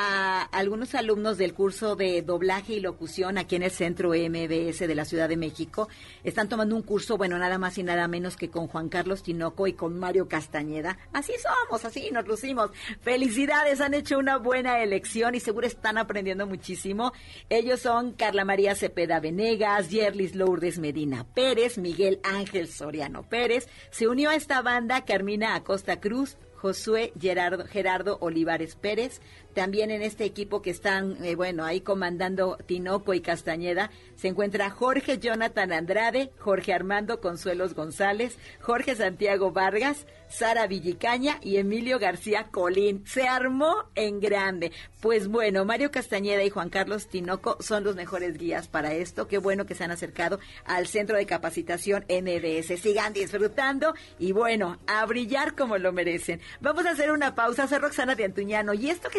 [0.52, 5.04] algunos alumnos del curso de doblaje y locución aquí en el centro MBS de la
[5.04, 5.88] Ciudad de México.
[6.24, 9.66] Están tomando un curso, bueno, nada más y nada menos que con Juan Carlos Tinoco
[9.66, 10.98] y con Mario Castañeda.
[11.12, 12.70] Así somos, así nos lucimos.
[13.00, 17.12] Felicidades, han hecho una buena elección y seguro están aprendiendo muchísimo.
[17.48, 23.68] Ellos son Carla María Cepeda Venegas, Yerlis Lourdes Medina Pérez, Miguel Ángel Soriano Pérez.
[23.90, 29.22] Se unió a esta banda Carmina Acosta Cruz, Josué Gerardo, Gerardo Olivares Pérez,
[29.54, 34.70] también en este equipo que están, eh, bueno, ahí comandando Tinoco y Castañeda, se encuentra
[34.70, 42.48] Jorge Jonathan Andrade, Jorge Armando Consuelos González, Jorge Santiago Vargas, Sara Villicaña y Emilio García
[42.50, 43.04] Colín.
[43.06, 44.72] Se armó en grande.
[45.00, 49.26] Pues bueno, Mario Castañeda y Juan Carlos Tinoco son los mejores guías para esto.
[49.26, 52.80] Qué bueno que se han acercado al Centro de Capacitación NDS.
[52.80, 56.40] Sigan disfrutando y bueno, a brillar como lo merecen.
[56.60, 57.66] Vamos a hacer una pausa.
[57.66, 59.18] Soy Roxana de Antuñano y esto que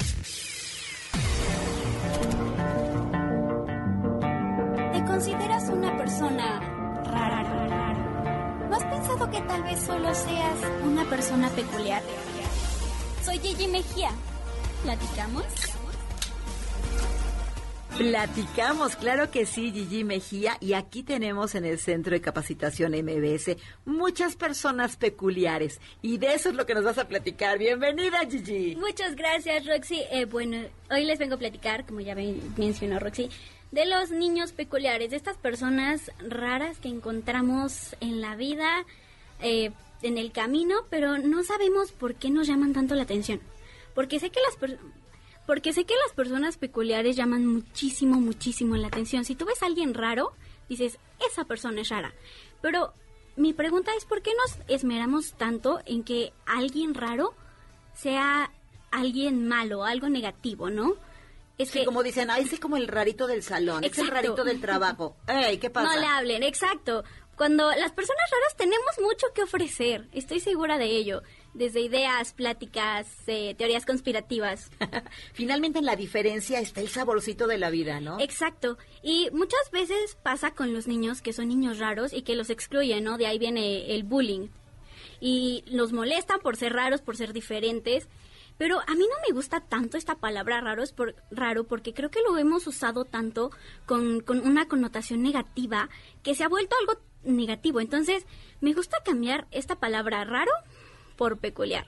[6.11, 6.59] Persona
[7.05, 8.67] rara?
[8.69, 12.03] ¿No has pensado que tal vez solo seas una persona peculiar?
[13.23, 14.11] Soy Gigi Mejía.
[14.83, 15.45] ¿Platicamos?
[17.97, 23.55] Platicamos, claro que sí, Gigi Mejía, y aquí tenemos en el Centro de Capacitación MBS
[23.85, 27.57] muchas personas peculiares, y de eso es lo que nos vas a platicar.
[27.57, 28.75] Bienvenida, Gigi.
[28.75, 30.01] Muchas gracias, Roxy.
[30.11, 30.57] Eh, bueno,
[30.89, 32.15] hoy les vengo a platicar, como ya
[32.57, 33.29] mencionó Roxy,
[33.71, 38.85] de los niños peculiares, de estas personas raras que encontramos en la vida,
[39.39, 39.71] eh,
[40.01, 43.39] en el camino, pero no sabemos por qué nos llaman tanto la atención.
[43.93, 44.85] Porque sé que las personas
[45.45, 49.25] porque sé que las personas peculiares llaman muchísimo, muchísimo la atención.
[49.25, 50.31] Si tú ves a alguien raro,
[50.69, 50.97] dices,
[51.29, 52.13] esa persona es rara.
[52.61, 52.93] Pero
[53.35, 57.33] mi pregunta es, ¿por qué nos esmeramos tanto en que alguien raro
[57.93, 58.51] sea
[58.91, 60.93] alguien malo, algo negativo, no?
[61.57, 64.59] Es que, como dicen, ay, es como el rarito del salón, es el rarito del
[64.59, 65.15] trabajo.
[65.27, 65.93] Ey, ¿qué pasa?
[65.93, 67.03] No le hablen, exacto.
[67.35, 71.21] Cuando las personas raras tenemos mucho que ofrecer, estoy segura de ello
[71.53, 74.71] desde ideas, pláticas, eh, teorías conspirativas.
[75.33, 78.19] Finalmente en la diferencia está el saborcito de la vida, ¿no?
[78.19, 78.77] Exacto.
[79.03, 83.03] Y muchas veces pasa con los niños que son niños raros y que los excluyen,
[83.03, 83.17] ¿no?
[83.17, 84.47] De ahí viene el bullying.
[85.19, 88.07] Y los molestan por ser raros, por ser diferentes.
[88.61, 92.11] Pero a mí no me gusta tanto esta palabra raro, es por, raro porque creo
[92.11, 93.49] que lo hemos usado tanto
[93.87, 95.89] con, con una connotación negativa
[96.21, 97.79] que se ha vuelto algo negativo.
[97.79, 98.27] Entonces,
[98.59, 100.51] me gusta cambiar esta palabra raro
[101.15, 101.87] por peculiar.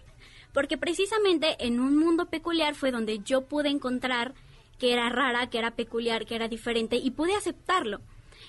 [0.51, 4.33] Porque precisamente en un mundo peculiar fue donde yo pude encontrar
[4.79, 8.01] que era rara, que era peculiar, que era diferente y pude aceptarlo.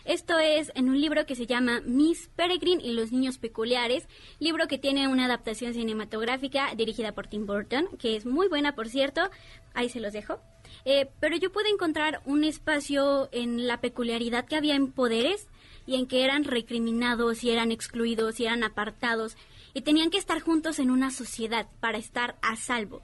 [0.05, 4.07] Esto es en un libro que se llama Miss Peregrine y los niños peculiares,
[4.39, 8.91] libro que tiene una adaptación cinematográfica dirigida por Tim Burton, que es muy buena, por
[8.91, 9.23] cierto,
[9.73, 10.41] ahí se los dejo.
[10.85, 15.49] Eh, pero yo pude encontrar un espacio en la peculiaridad que había en poderes
[15.87, 19.39] y en que eran recriminados y eran excluidos y eran apartados
[19.73, 23.01] y tenían que estar juntos en una sociedad para estar a salvo.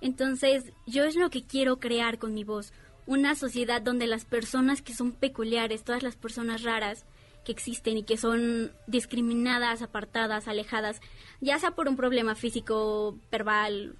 [0.00, 2.72] Entonces, yo es lo que quiero crear con mi voz,
[3.08, 7.06] una sociedad donde las personas que son peculiares, todas las personas raras
[7.42, 11.00] que existen y que son discriminadas, apartadas, alejadas,
[11.40, 13.96] ya sea por un problema físico, verbal,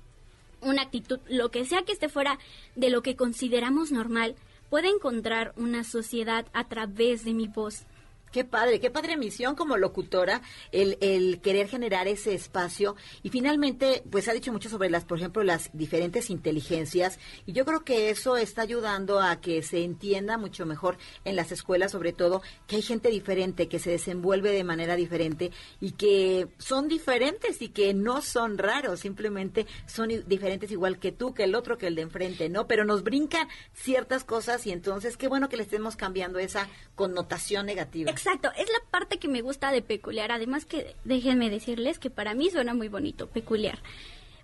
[0.61, 2.39] una actitud, lo que sea que esté fuera
[2.77, 4.37] de lo que consideramos normal,
[4.69, 7.87] pueda encontrar una sociedad a través de mi voz.
[8.33, 10.43] Qué padre, qué padre misión como locutora,
[10.73, 12.97] el, el, querer generar ese espacio.
[13.23, 17.19] Y finalmente, pues ha dicho mucho sobre las, por ejemplo, las diferentes inteligencias.
[17.47, 21.53] Y yo creo que eso está ayudando a que se entienda mucho mejor en las
[21.53, 25.51] escuelas, sobre todo, que hay gente diferente, que se desenvuelve de manera diferente
[25.81, 31.35] y que son diferentes y que no son raros, simplemente son diferentes igual que tú,
[31.35, 32.67] que el otro, que el de enfrente, ¿no?
[32.67, 37.67] Pero nos brincan ciertas cosas y entonces qué bueno que le estemos cambiando esa connotación
[37.67, 38.11] negativa.
[38.19, 40.33] Exacto, es la parte que me gusta de peculiar.
[40.33, 43.79] Además que déjenme decirles que para mí suena muy bonito, peculiar.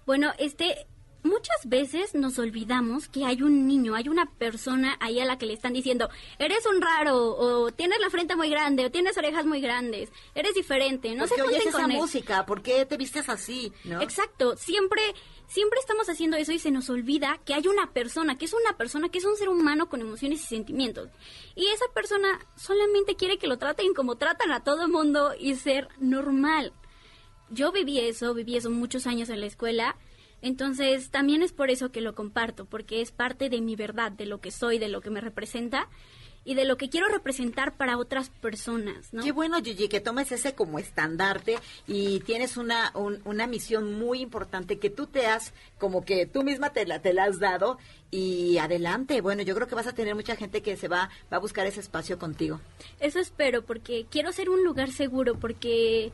[0.07, 0.87] Bueno, este,
[1.25, 5.47] muchas veces nos olvidamos que hay un niño, hay una persona ahí a la que
[5.47, 9.45] le están diciendo, eres un raro, o tienes la frente muy grande, o tienes orejas
[9.47, 13.73] muy grandes, eres diferente, no se oyes esa música, ¿por qué te vistes así?
[13.85, 14.01] ¿no?
[14.01, 15.03] Exacto, siempre
[15.47, 18.77] siempre estamos haciendo eso y se nos olvida que hay una persona, que es una
[18.77, 21.11] persona, que es un ser humano con emociones y sentimientos.
[21.55, 25.55] Y esa persona solamente quiere que lo traten como tratan a todo el mundo y
[25.55, 26.73] ser normal.
[27.51, 29.97] Yo viví eso, viví eso muchos años en la escuela.
[30.45, 34.27] Entonces, también es por eso que lo comparto, porque es parte de mi verdad, de
[34.27, 35.89] lo que soy, de lo que me representa
[36.45, 39.23] y de lo que quiero representar para otras personas, ¿no?
[39.23, 41.57] Qué bueno, Gigi, que tomes ese como estandarte
[41.87, 46.75] y tienes una, una misión muy importante que tú te has, como que tú misma
[46.75, 47.79] te la, te la has dado
[48.11, 49.23] y adelante.
[49.23, 51.67] Bueno, yo creo que vas a tener mucha gente que se va, va a buscar
[51.67, 52.61] ese espacio contigo.
[53.01, 56.13] Eso espero, porque quiero ser un lugar seguro, porque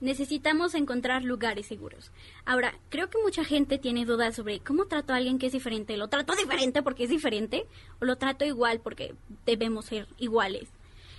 [0.00, 2.10] necesitamos encontrar lugares seguros.
[2.44, 5.96] Ahora, creo que mucha gente tiene dudas sobre cómo trato a alguien que es diferente.
[5.96, 7.66] ¿Lo trato diferente porque es diferente?
[8.00, 9.14] ¿O lo trato igual porque
[9.46, 10.68] debemos ser iguales?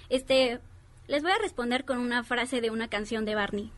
[0.09, 0.59] Este,
[1.07, 3.71] les voy a responder con una frase de una canción de Barney.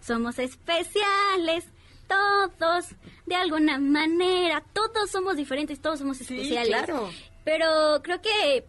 [0.00, 1.66] Somos especiales,
[2.08, 2.86] todos,
[3.26, 6.68] de alguna manera, todos somos diferentes, todos somos especiales.
[6.68, 7.10] claro.
[7.44, 8.66] Pero creo que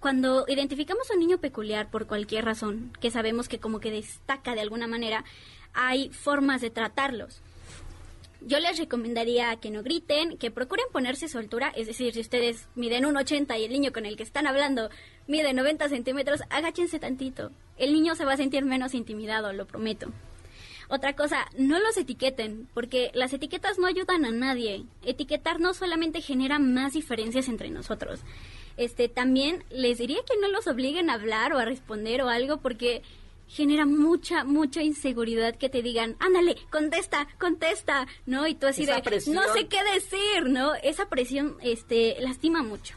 [0.00, 4.54] cuando identificamos a un niño peculiar por cualquier razón, que sabemos que como que destaca
[4.54, 5.24] de alguna manera,
[5.74, 7.42] hay formas de tratarlos.
[8.42, 12.68] yo les recomendaría que no griten, que procuren ponerse su altura, es decir, si ustedes
[12.74, 14.88] miden un 80 y el niño con el que están hablando
[15.26, 17.50] mide 90 centímetros, agáchense tantito.
[17.76, 20.10] El niño se va a sentir menos intimidado, lo prometo.
[20.88, 24.86] Otra cosa, no los etiqueten, porque las etiquetas no ayudan a nadie.
[25.04, 28.20] Etiquetar no solamente genera más diferencias entre nosotros.
[28.80, 32.62] Este, también les diría que no los obliguen a hablar o a responder o algo,
[32.62, 33.02] porque
[33.46, 38.46] genera mucha, mucha inseguridad que te digan, ándale, contesta, contesta, ¿no?
[38.46, 39.34] Y tú así Esa de, presión.
[39.36, 40.74] no sé qué decir, ¿no?
[40.76, 42.94] Esa presión, este, lastima mucho.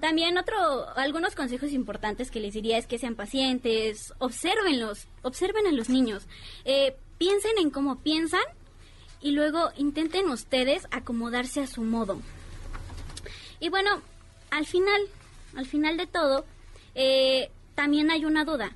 [0.00, 0.56] También otro,
[0.96, 6.26] algunos consejos importantes que les diría es que sean pacientes, observenlos, observen a los niños,
[6.64, 8.42] eh, piensen en cómo piensan
[9.20, 12.20] y luego intenten ustedes acomodarse a su modo.
[13.60, 14.02] Y bueno,
[14.54, 15.00] al final,
[15.56, 16.44] al final de todo,
[16.94, 18.70] eh, también hay una duda.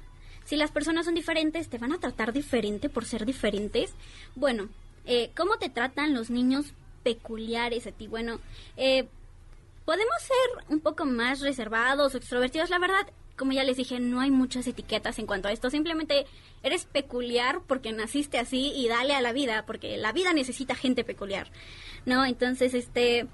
[0.45, 3.93] Si las personas son diferentes, ¿te van a tratar diferente por ser diferentes?
[4.35, 4.69] Bueno,
[5.07, 6.73] eh, ¿cómo te tratan los niños
[7.05, 8.09] peculiares a ti?
[8.09, 8.41] Bueno,
[8.77, 9.07] eh,
[9.85, 12.71] podemos ser un poco más reservados o extrovertidos.
[12.71, 13.07] La verdad,
[13.37, 15.71] como ya les dije, no hay muchas etiquetas en cuanto a esto.
[15.71, 16.27] Simplemente
[16.65, 21.05] eres peculiar porque naciste así y dale a la vida, porque la vida necesita gente
[21.05, 21.53] peculiar.
[22.05, 22.25] ¿No?
[22.25, 23.29] Entonces, este...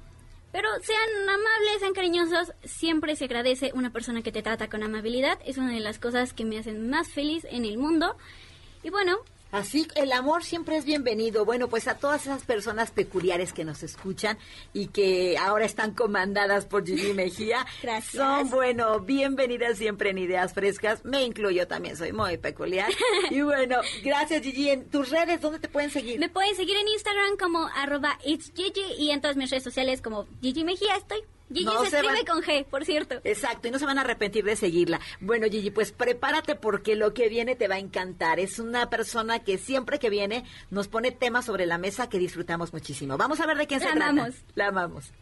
[0.55, 5.41] Pero sean amables, sean cariñosos, siempre se agradece una persona que te trata con amabilidad.
[5.45, 8.17] Es una de las cosas que me hacen más feliz en el mundo.
[8.85, 9.17] Y bueno,
[9.55, 11.45] Así, el amor siempre es bienvenido.
[11.45, 14.37] Bueno, pues a todas esas personas peculiares que nos escuchan
[14.73, 17.65] y que ahora están comandadas por Gigi Mejía.
[17.83, 18.21] Gracias.
[18.21, 21.05] Son, bueno, bienvenidas siempre en Ideas Frescas.
[21.05, 22.91] Me incluyo también, soy muy peculiar.
[23.31, 24.71] y bueno, gracias Gigi.
[24.71, 26.19] En tus redes, ¿dónde te pueden seguir?
[26.19, 30.03] me pueden seguir en Instagram como arroba it's Gigi y en todas mis redes sociales
[30.03, 31.23] como Gigi Mejía estoy.
[31.53, 33.17] Gigi No se, se escribe van- con G, por cierto.
[33.25, 35.01] Exacto, y no se van a arrepentir de seguirla.
[35.21, 38.41] Bueno, Gigi, pues prepárate porque lo que viene te va a encantar.
[38.41, 42.73] Es una persona que siempre que viene nos pone temas sobre la mesa que disfrutamos
[42.73, 43.17] muchísimo.
[43.19, 44.09] Vamos a ver de quién se La trata.
[44.11, 44.35] amamos.
[44.55, 45.13] La amamos.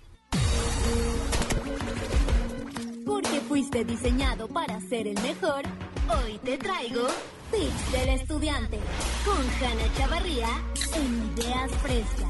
[3.04, 5.62] Porque fuiste diseñado para ser el mejor,
[6.24, 7.06] hoy te traigo
[7.50, 8.78] Tips del Estudiante
[9.24, 10.48] con Hanna Chavarría
[10.94, 12.28] en Ideas Frescas.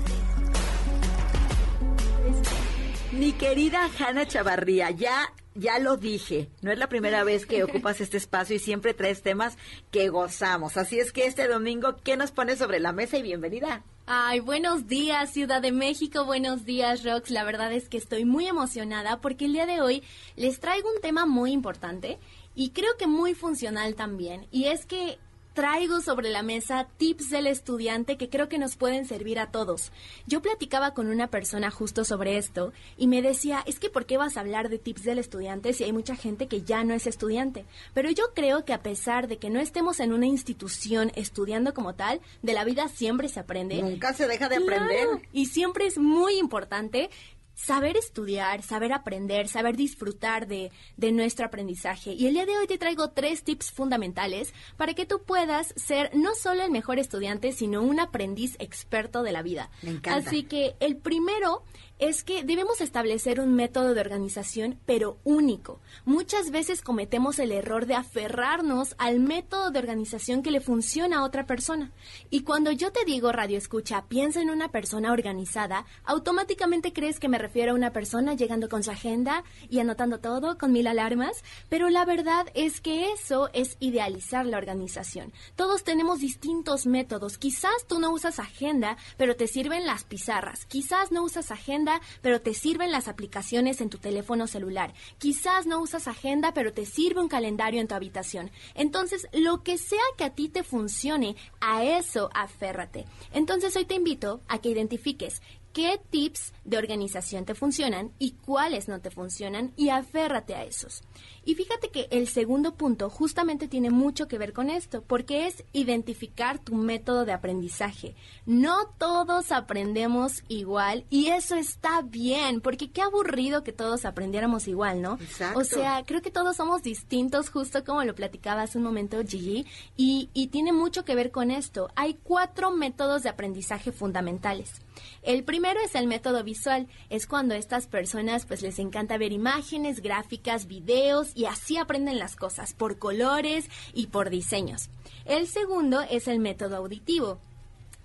[3.12, 8.00] Mi querida Hanna Chavarría, ya, ya lo dije, no es la primera vez que ocupas
[8.00, 9.58] este espacio y siempre traes temas
[9.90, 10.78] que gozamos.
[10.78, 13.84] Así es que este domingo, ¿qué nos pones sobre la mesa y bienvenida?
[14.06, 17.30] Ay, buenos días Ciudad de México, buenos días Rox.
[17.30, 20.02] La verdad es que estoy muy emocionada porque el día de hoy
[20.36, 22.18] les traigo un tema muy importante
[22.54, 24.46] y creo que muy funcional también.
[24.50, 25.18] Y es que
[25.54, 29.92] traigo sobre la mesa tips del estudiante que creo que nos pueden servir a todos.
[30.26, 34.16] Yo platicaba con una persona justo sobre esto y me decía, es que ¿por qué
[34.16, 37.06] vas a hablar de tips del estudiante si hay mucha gente que ya no es
[37.06, 37.64] estudiante?
[37.94, 41.94] Pero yo creo que a pesar de que no estemos en una institución estudiando como
[41.94, 43.82] tal, de la vida siempre se aprende.
[43.82, 45.28] Nunca se deja de Claro, aprender.
[45.32, 47.10] Y siempre es muy importante
[47.54, 52.12] saber estudiar, saber aprender, saber disfrutar de, de nuestro aprendizaje.
[52.12, 56.10] Y el día de hoy te traigo tres tips fundamentales para que tú puedas ser
[56.14, 59.70] no solo el mejor estudiante, sino un aprendiz experto de la vida.
[59.82, 60.28] Me encanta.
[60.28, 61.62] Así que el primero
[62.02, 65.78] es que debemos establecer un método de organización, pero único.
[66.04, 71.22] Muchas veces cometemos el error de aferrarnos al método de organización que le funciona a
[71.22, 71.92] otra persona.
[72.28, 77.28] Y cuando yo te digo radio escucha, piensa en una persona organizada, automáticamente crees que
[77.28, 81.44] me refiero a una persona llegando con su agenda y anotando todo con mil alarmas,
[81.68, 85.32] pero la verdad es que eso es idealizar la organización.
[85.54, 87.38] Todos tenemos distintos métodos.
[87.38, 90.64] Quizás tú no usas agenda, pero te sirven las pizarras.
[90.64, 94.94] Quizás no usas agenda, pero te sirven las aplicaciones en tu teléfono celular.
[95.18, 98.50] Quizás no usas agenda, pero te sirve un calendario en tu habitación.
[98.74, 103.06] Entonces, lo que sea que a ti te funcione, a eso aférrate.
[103.32, 105.42] Entonces, hoy te invito a que identifiques
[105.72, 111.02] qué tips de organización te funcionan y cuáles no te funcionan y aférrate a esos.
[111.44, 115.64] Y fíjate que el segundo punto justamente tiene mucho que ver con esto, porque es
[115.72, 118.14] identificar tu método de aprendizaje.
[118.46, 125.02] No todos aprendemos igual y eso está bien, porque qué aburrido que todos aprendiéramos igual,
[125.02, 125.14] ¿no?
[125.20, 125.58] Exacto.
[125.58, 129.66] O sea, creo que todos somos distintos, justo como lo platicaba hace un momento Gigi,
[129.96, 131.90] y, y tiene mucho que ver con esto.
[131.96, 134.80] Hay cuatro métodos de aprendizaje fundamentales.
[135.22, 139.32] El primero es el método visual, es cuando a estas personas pues les encanta ver
[139.32, 144.90] imágenes, gráficas, videos y así aprenden las cosas por colores y por diseños.
[145.24, 147.38] El segundo es el método auditivo.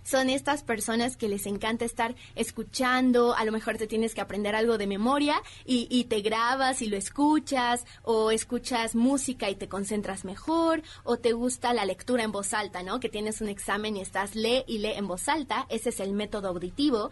[0.07, 4.55] Son estas personas que les encanta estar escuchando, a lo mejor te tienes que aprender
[4.55, 9.67] algo de memoria y, y te grabas y lo escuchas, o escuchas música y te
[9.67, 13.01] concentras mejor, o te gusta la lectura en voz alta, ¿no?
[13.01, 16.13] Que tienes un examen y estás lee y lee en voz alta, ese es el
[16.13, 17.09] método auditivo.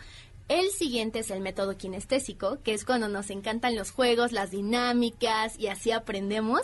[0.48, 5.58] El siguiente es el método kinestésico, que es cuando nos encantan los juegos, las dinámicas
[5.58, 6.62] y así aprendemos.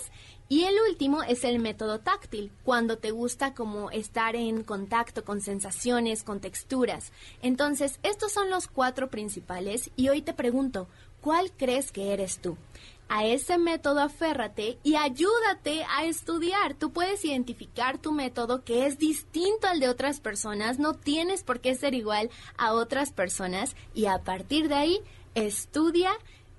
[0.49, 5.41] Y el último es el método táctil, cuando te gusta como estar en contacto con
[5.41, 7.11] sensaciones, con texturas.
[7.41, 10.87] Entonces, estos son los cuatro principales y hoy te pregunto,
[11.19, 12.57] ¿cuál crees que eres tú?
[13.11, 16.75] A ese método aférrate y ayúdate a estudiar.
[16.75, 21.59] Tú puedes identificar tu método que es distinto al de otras personas, no tienes por
[21.59, 25.01] qué ser igual a otras personas y a partir de ahí
[25.35, 26.11] estudia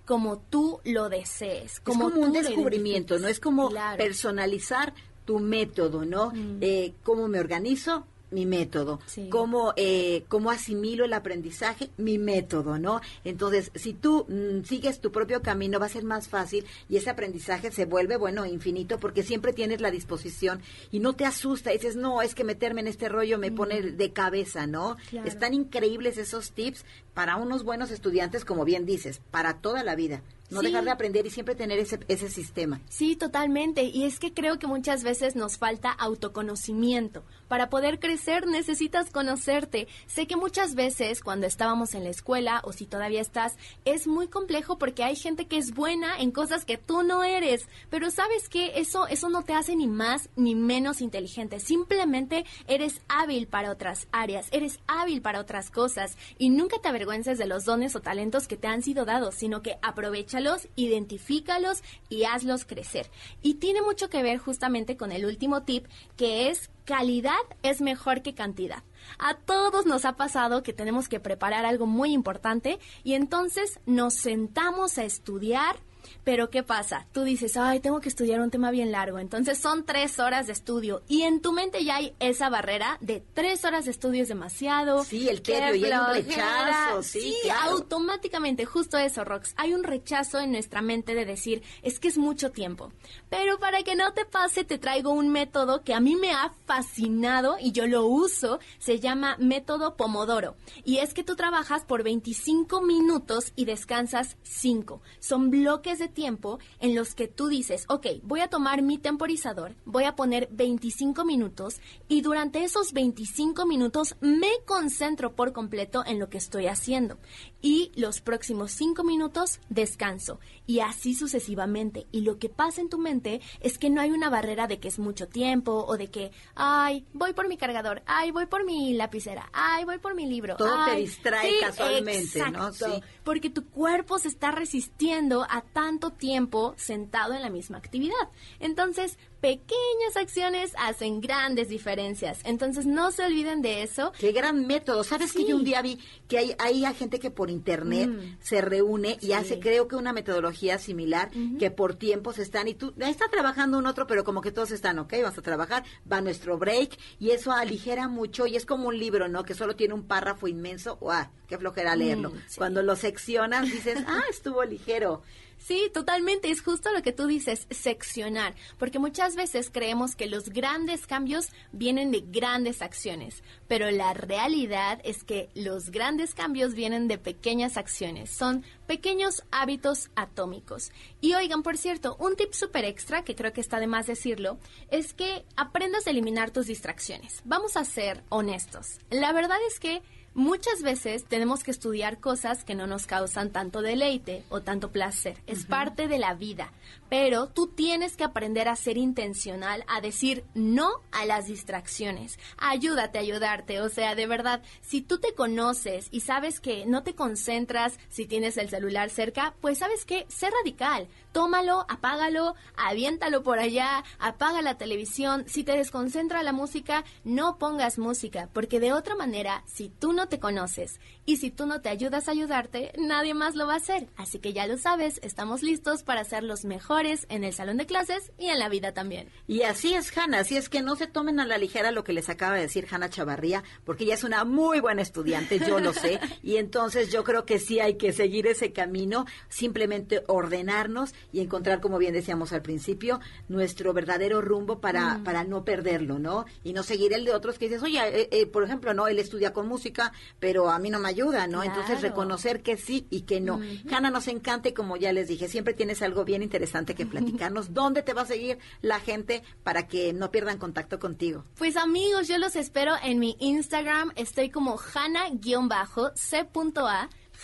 [0.04, 1.80] como tú lo desees.
[1.80, 4.92] Como es como un descubrimiento, no es como personalizar
[5.24, 6.32] tu método, ¿no?
[6.32, 6.58] Mm.
[6.60, 8.06] Eh, ¿Cómo me organizo?
[8.32, 9.00] Mi método.
[9.30, 13.00] Cómo, eh, cómo asimilo el aprendizaje, mi método, ¿no?
[13.24, 17.10] Entonces, si tú mm, sigues tu propio camino, va a ser más fácil y ese
[17.10, 20.60] aprendizaje se vuelve, bueno, infinito porque siempre tienes la disposición
[20.90, 21.70] y no te asusta.
[21.70, 24.96] dices, no, es que meterme en este rollo me pone de cabeza, ¿no?
[25.24, 26.84] Están increíbles esos tips
[27.14, 30.22] para unos buenos estudiantes, como bien dices, para toda la vida
[30.52, 32.80] no dejar de aprender y siempre tener ese, ese sistema.
[32.88, 33.84] Sí, totalmente.
[33.84, 37.24] Y es que creo que muchas veces nos falta autoconocimiento.
[37.48, 39.88] Para poder crecer necesitas conocerte.
[40.06, 44.28] Sé que muchas veces cuando estábamos en la escuela o si todavía estás, es muy
[44.28, 47.66] complejo porque hay gente que es buena en cosas que tú no eres.
[47.90, 51.60] Pero sabes que eso, eso no te hace ni más ni menos inteligente.
[51.60, 56.16] Simplemente eres hábil para otras áreas, eres hábil para otras cosas.
[56.38, 56.88] Y nunca te
[57.38, 60.32] de los dones o talentos que te han sido dados, sino que aprovecha
[60.76, 63.10] identifícalos y hazlos crecer.
[63.42, 68.22] Y tiene mucho que ver justamente con el último tip, que es calidad es mejor
[68.22, 68.82] que cantidad.
[69.18, 74.14] A todos nos ha pasado que tenemos que preparar algo muy importante y entonces nos
[74.14, 75.76] sentamos a estudiar
[76.24, 77.06] pero ¿qué pasa?
[77.12, 79.18] Tú dices, ay, tengo que estudiar un tema bien largo.
[79.18, 81.02] Entonces son tres horas de estudio.
[81.08, 85.04] Y en tu mente ya hay esa barrera de tres horas de estudio es demasiado.
[85.04, 87.02] Sí, el tedio y un rechazo.
[87.02, 89.54] Sí, automáticamente, justo eso, Rox.
[89.56, 92.92] Hay un rechazo en nuestra mente de decir, es que es mucho tiempo.
[93.28, 96.52] Pero para que no te pase, te traigo un método que a mí me ha
[96.66, 98.60] fascinado y yo lo uso.
[98.78, 100.54] Se llama método Pomodoro.
[100.84, 105.00] Y es que tú trabajas por 25 minutos y descansas 5.
[105.18, 109.74] Son bloques de tiempo en los que tú dices, ok, voy a tomar mi temporizador,
[109.84, 116.18] voy a poner 25 minutos y durante esos 25 minutos me concentro por completo en
[116.18, 117.18] lo que estoy haciendo.
[117.62, 120.40] Y los próximos 5 minutos descanso.
[120.66, 122.06] Y así sucesivamente.
[122.10, 124.88] Y lo que pasa en tu mente es que no hay una barrera de que
[124.88, 128.94] es mucho tiempo o de que, ay, voy por mi cargador, ay, voy por mi
[128.94, 130.56] lapicera, ay, voy por mi libro.
[130.56, 132.72] Todo te distrae casualmente, ¿no?
[132.72, 133.02] Sí.
[133.22, 138.28] Porque tu cuerpo se está resistiendo a tanto tiempo sentado en la misma actividad.
[138.58, 142.40] Entonces, pequeñas acciones hacen grandes diferencias.
[142.44, 144.12] Entonces, no se olviden de eso.
[144.18, 145.04] Qué gran método.
[145.04, 145.98] ¿Sabes que yo un día vi
[146.28, 148.36] que hay, hay gente que por internet mm.
[148.40, 152.92] se reúne y hace, creo que una metodología similar, que por tiempos están y tú,
[152.98, 156.58] está trabajando un otro, pero como que todos están, ok, vamos a trabajar, va nuestro
[156.58, 159.44] break y eso aligera mucho y es como un libro, ¿no?
[159.44, 160.96] Que solo tiene un párrafo inmenso.
[160.96, 161.26] ¡Guau!
[161.46, 162.30] ¡Qué flojera leerlo!
[162.30, 165.22] Mm, Cuando lo seccionas dices, ah, estuvo ligero.
[165.64, 166.50] Sí, totalmente.
[166.50, 168.54] Es justo lo que tú dices, seccionar.
[168.78, 173.44] Porque muchas veces creemos que los grandes cambios vienen de grandes acciones.
[173.68, 178.30] Pero la realidad es que los grandes cambios vienen de pequeñas acciones.
[178.30, 180.90] Son pequeños hábitos atómicos.
[181.20, 184.58] Y oigan, por cierto, un tip súper extra, que creo que está de más decirlo,
[184.90, 187.40] es que aprendas a eliminar tus distracciones.
[187.44, 188.98] Vamos a ser honestos.
[189.10, 190.02] La verdad es que
[190.34, 195.36] Muchas veces tenemos que estudiar cosas que no nos causan tanto deleite o tanto placer.
[195.46, 196.72] Es parte de la vida.
[197.12, 202.38] Pero tú tienes que aprender a ser intencional, a decir no a las distracciones.
[202.56, 203.82] Ayúdate a ayudarte.
[203.82, 208.24] O sea, de verdad, si tú te conoces y sabes que no te concentras si
[208.24, 211.06] tienes el celular cerca, pues sabes que sé radical.
[211.32, 215.44] Tómalo, apágalo, aviéntalo por allá, apaga la televisión.
[215.46, 220.28] Si te desconcentra la música, no pongas música, porque de otra manera, si tú no
[220.28, 223.76] te conoces y si tú no te ayudas a ayudarte, nadie más lo va a
[223.76, 224.08] hacer.
[224.16, 227.86] Así que ya lo sabes, estamos listos para ser los mejores en el salón de
[227.86, 229.28] clases y en la vida también.
[229.46, 232.12] Y así es, Hanna, así es que no se tomen a la ligera lo que
[232.12, 235.92] les acaba de decir Hanna Chavarría, porque ella es una muy buena estudiante, yo lo
[235.92, 241.40] sé, y entonces yo creo que sí hay que seguir ese camino, simplemente ordenarnos y
[241.40, 245.24] encontrar, como bien decíamos al principio, nuestro verdadero rumbo para, Mm.
[245.24, 246.46] para no perderlo, ¿no?
[246.64, 249.18] Y no seguir el de otros que dices, oye, eh, eh, por ejemplo, no, él
[249.18, 251.62] estudia con música, pero a mí no me ayuda, ¿no?
[251.62, 253.56] Entonces reconocer que sí y que no.
[253.56, 253.94] Ujú.
[253.94, 257.72] Hanna, nos encanta y como ya les dije, siempre tienes algo bien interesante que platicarnos.
[257.74, 261.44] ¿Dónde te va a seguir la gente para que no pierdan contacto contigo?
[261.56, 264.12] Pues amigos, yo los espero en mi Instagram.
[264.16, 265.38] Estoy como Hanna-C.A.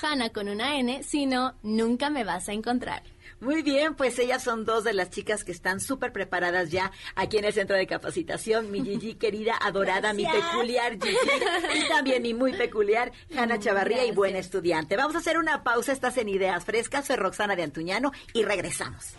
[0.01, 3.03] Hanna con una N, si no, nunca me vas a encontrar.
[3.41, 7.39] Muy bien, pues ellas son dos de las chicas que están súper preparadas ya aquí
[7.39, 8.71] en el centro de capacitación.
[8.71, 11.17] Mi Gigi querida, adorada, mi peculiar Gigi
[11.75, 14.97] y también mi muy peculiar Hanna Chavarría y buena estudiante.
[14.97, 19.13] Vamos a hacer una pausa, estás en Ideas Frescas, soy Roxana de Antuñano y regresamos.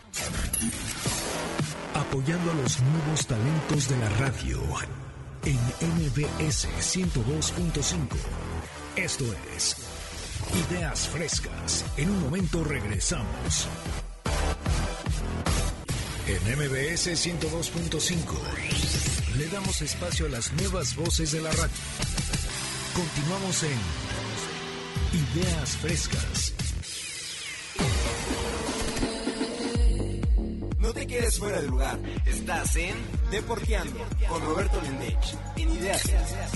[1.94, 4.60] Apoyando a los nuevos talentos de la radio
[5.46, 8.18] en MBS 102.5.
[8.96, 9.26] Esto
[9.56, 9.78] es
[10.70, 11.86] Ideas Frescas.
[11.98, 13.68] En un momento regresamos.
[16.28, 18.18] En MBS 102.5
[19.38, 21.72] le damos espacio a las nuevas voces de la radio.
[22.94, 23.80] Continuamos en
[25.38, 26.54] Ideas Frescas.
[30.78, 32.00] No te quedes fuera de lugar.
[32.26, 32.96] Estás en
[33.32, 35.38] Deporteando con Roberto Lendech.
[35.56, 36.52] En Ideas Frescas.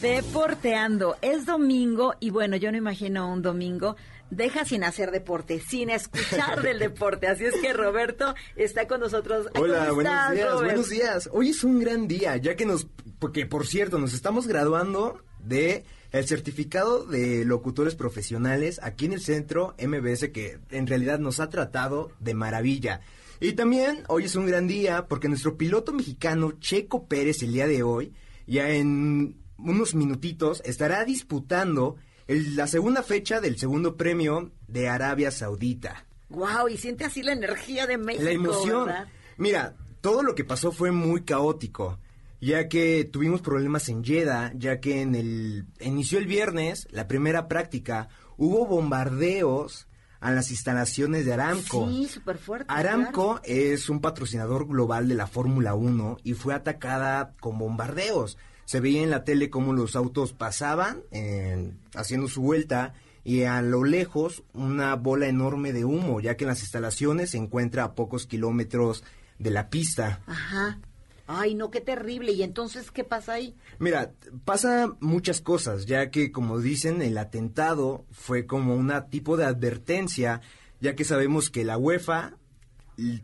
[0.00, 3.96] Deporteando, es domingo y bueno, yo no imagino un domingo.
[4.30, 7.26] Deja sin hacer deporte, sin escuchar del deporte.
[7.26, 9.48] Así es que Roberto está con nosotros.
[9.58, 10.64] Hola, ¿cómo buenos estás, días, Robert?
[10.64, 11.30] buenos días.
[11.32, 12.86] Hoy es un gran día, ya que nos,
[13.18, 19.20] porque por cierto, nos estamos graduando de el certificado de locutores profesionales aquí en el
[19.20, 23.02] centro MBS, que en realidad nos ha tratado de maravilla.
[23.38, 27.66] Y también hoy es un gran día porque nuestro piloto mexicano Checo Pérez el día
[27.66, 28.14] de hoy,
[28.46, 31.96] ya en unos minutitos, estará disputando
[32.26, 36.06] el- la segunda fecha del segundo premio de Arabia Saudita.
[36.28, 38.24] Wow, y siente así la energía de México.
[38.24, 38.86] La emoción.
[38.86, 39.08] ¿verdad?
[39.36, 41.98] Mira, todo lo que pasó fue muy caótico,
[42.40, 47.48] ya que tuvimos problemas en Jeddah, ya que en el inició el viernes la primera
[47.48, 49.88] práctica, hubo bombardeos
[50.20, 51.88] a las instalaciones de Aramco.
[51.88, 52.66] Sí, súper fuerte.
[52.68, 58.36] Aramco es un patrocinador global de la Fórmula 1 y fue atacada con bombardeos.
[58.70, 62.94] Se veía en la tele cómo los autos pasaban eh, haciendo su vuelta
[63.24, 67.38] y a lo lejos una bola enorme de humo, ya que en las instalaciones se
[67.38, 69.02] encuentra a pocos kilómetros
[69.40, 70.20] de la pista.
[70.28, 70.78] Ajá.
[71.26, 72.30] Ay, no, qué terrible.
[72.30, 73.56] ¿Y entonces qué pasa ahí?
[73.80, 74.12] Mira,
[74.44, 80.42] pasa muchas cosas, ya que como dicen, el atentado fue como una tipo de advertencia,
[80.80, 82.36] ya que sabemos que la UEFA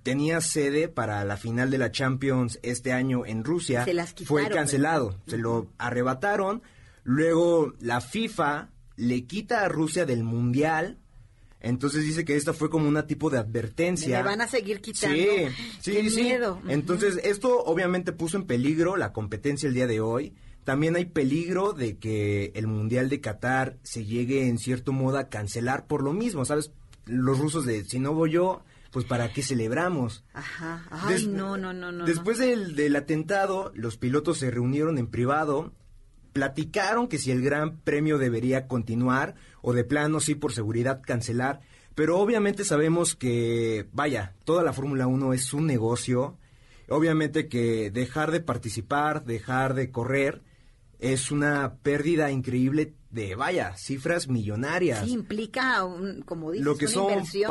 [0.02, 3.84] tenía sede para la final de la Champions este año en Rusia.
[3.84, 6.62] Se las fue cancelado, se lo arrebataron.
[7.04, 10.98] Luego la FIFA le quita a Rusia del Mundial.
[11.60, 14.18] Entonces dice que esta fue como una tipo de advertencia.
[14.18, 15.16] Me van a seguir quitando.
[15.16, 15.46] Sí,
[15.80, 16.22] sí, Qué sí.
[16.22, 16.60] miedo.
[16.68, 20.34] Entonces, esto obviamente puso en peligro la competencia el día de hoy.
[20.64, 25.28] También hay peligro de que el Mundial de Qatar se llegue en cierto modo a
[25.28, 26.72] cancelar por lo mismo, ¿sabes?
[27.06, 28.62] Los rusos de, si no voy yo,
[28.96, 30.24] pues ¿para qué celebramos?
[30.32, 30.86] Ajá.
[30.90, 32.06] Ay, Des- no, no, no, no.
[32.06, 35.74] Después del, del atentado, los pilotos se reunieron en privado,
[36.32, 41.60] platicaron que si el Gran Premio debería continuar o de plano sí por seguridad cancelar,
[41.94, 46.38] pero obviamente sabemos que, vaya, toda la Fórmula 1 es un negocio,
[46.88, 50.40] obviamente que dejar de participar, dejar de correr,
[50.98, 56.84] es una pérdida increíble de, vaya, cifras millonarias Sí, implica, un, como dices, lo que
[56.86, 57.48] una son inversión.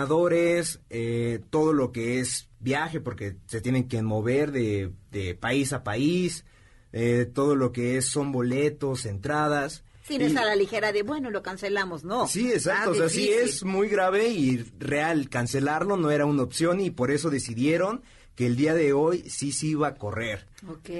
[0.00, 5.72] patrocinadores, eh, todo lo que es viaje, porque se tienen que mover de, de país
[5.72, 6.44] a país,
[6.92, 9.84] eh, todo lo que es son boletos, entradas.
[10.04, 12.28] Sí, no Y- es a la ligera de, bueno, lo cancelamos, no.
[12.28, 16.80] Sí, exacto, o sea, sí es muy grave y real, cancelarlo no era una opción
[16.80, 18.02] y por eso decidieron
[18.34, 20.46] que el día de hoy sí se iba a correr.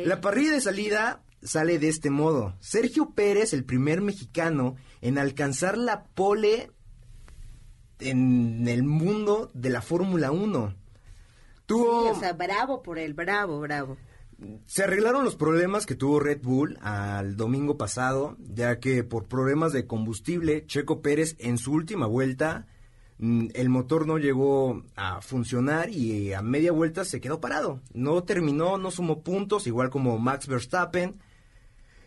[0.06, 2.54] La parrilla de salida sale de este modo.
[2.60, 6.70] Sergio Pérez, el primer mexicano en alcanzar la pole
[7.98, 10.74] en el mundo de la Fórmula 1.
[11.66, 13.96] Tuvo, Sí, o sea, bravo por él, bravo, bravo.
[14.66, 19.72] se arreglaron los problemas que tuvo Red Bull al domingo pasado, ya que por problemas
[19.72, 22.66] de combustible, Checo Pérez en su última vuelta,
[23.18, 27.80] mm, el motor no llegó a funcionar y a media vuelta se quedó parado.
[27.94, 31.18] No terminó, no sumó puntos, igual como Max Verstappen.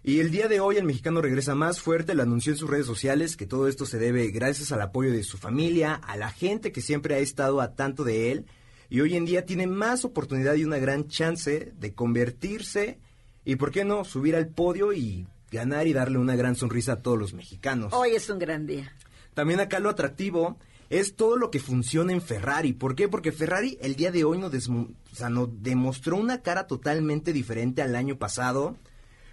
[0.04, 2.86] Y el día de hoy el mexicano regresa más fuerte, lo anunció en sus redes
[2.86, 6.72] sociales que todo esto se debe gracias al apoyo de su familia, a la gente
[6.72, 8.46] que siempre ha estado a tanto de él
[8.90, 12.98] y hoy en día tiene más oportunidad y una gran chance de convertirse
[13.46, 17.02] y, ¿por qué no?, subir al podio y ganar y darle una gran sonrisa a
[17.02, 17.92] todos los mexicanos.
[17.94, 18.94] Hoy es un gran día.
[19.34, 20.58] también acá lo atractivo
[20.90, 22.74] es todo lo que funciona en Ferrari.
[22.74, 23.08] ¿Por qué?
[23.08, 27.32] Porque Ferrari el día de hoy nos, desmo- o sea, nos demostró una cara totalmente
[27.34, 28.76] diferente al año pasado.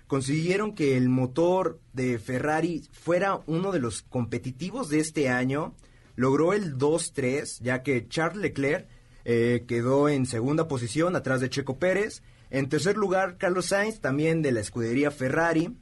[0.07, 5.75] Consiguieron que el motor de Ferrari fuera uno de los competitivos de este año.
[6.15, 8.87] Logró el 2-3, ya que Charles Leclerc
[9.25, 12.23] eh, quedó en segunda posición atrás de Checo Pérez.
[12.51, 15.77] En tercer lugar, Carlos Sainz, también de la escudería Ferrari.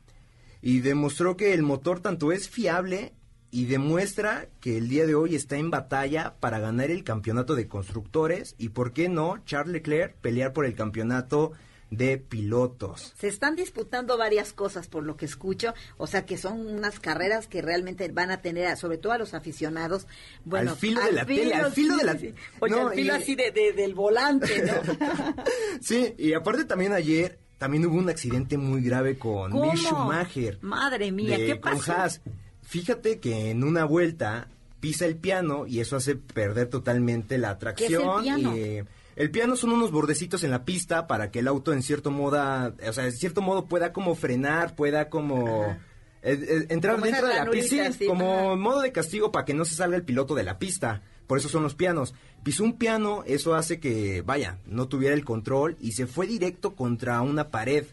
[0.62, 3.12] Y demostró que el motor tanto es fiable
[3.54, 7.68] y demuestra que el día de hoy está en batalla para ganar el campeonato de
[7.68, 11.52] constructores y, ¿por qué no, Charles Leclerc pelear por el campeonato
[11.96, 13.12] de pilotos?
[13.18, 17.46] Se están disputando varias cosas por lo que escucho, o sea que son unas carreras
[17.48, 20.06] que realmente van a tener, sobre todo a los aficionados,
[20.44, 22.34] bueno, Al filo de la tele, al filo sí, de la- sí, sí.
[22.60, 24.72] Oye, No, al filo y- así de, de- del volante, ¿no?
[25.80, 29.72] Sí, y aparte también ayer también hubo un accidente muy grave con ¿Cómo?
[29.72, 30.58] Mick Schumacher.
[30.60, 31.92] Madre mía, de- ¿qué con pasó?
[31.92, 32.20] Haas.
[32.62, 34.48] Fíjate que en una vuelta
[34.80, 38.22] pisa el piano y eso hace perder totalmente la ¿Qué es el tracción.
[38.22, 38.56] piano?
[38.56, 38.84] y
[39.16, 42.74] el piano son unos bordecitos en la pista para que el auto en cierto modo,
[42.86, 45.76] o sea, en cierto modo pueda como frenar, pueda como
[46.22, 49.54] eh, eh, entrar Como dentro de la pista, sí, como modo de castigo para que
[49.54, 51.02] no se salga el piloto de la pista.
[51.26, 52.14] Por eso son los pianos.
[52.42, 56.74] Pisó un piano, eso hace que, vaya, no tuviera el control y se fue directo
[56.74, 57.86] contra una pared.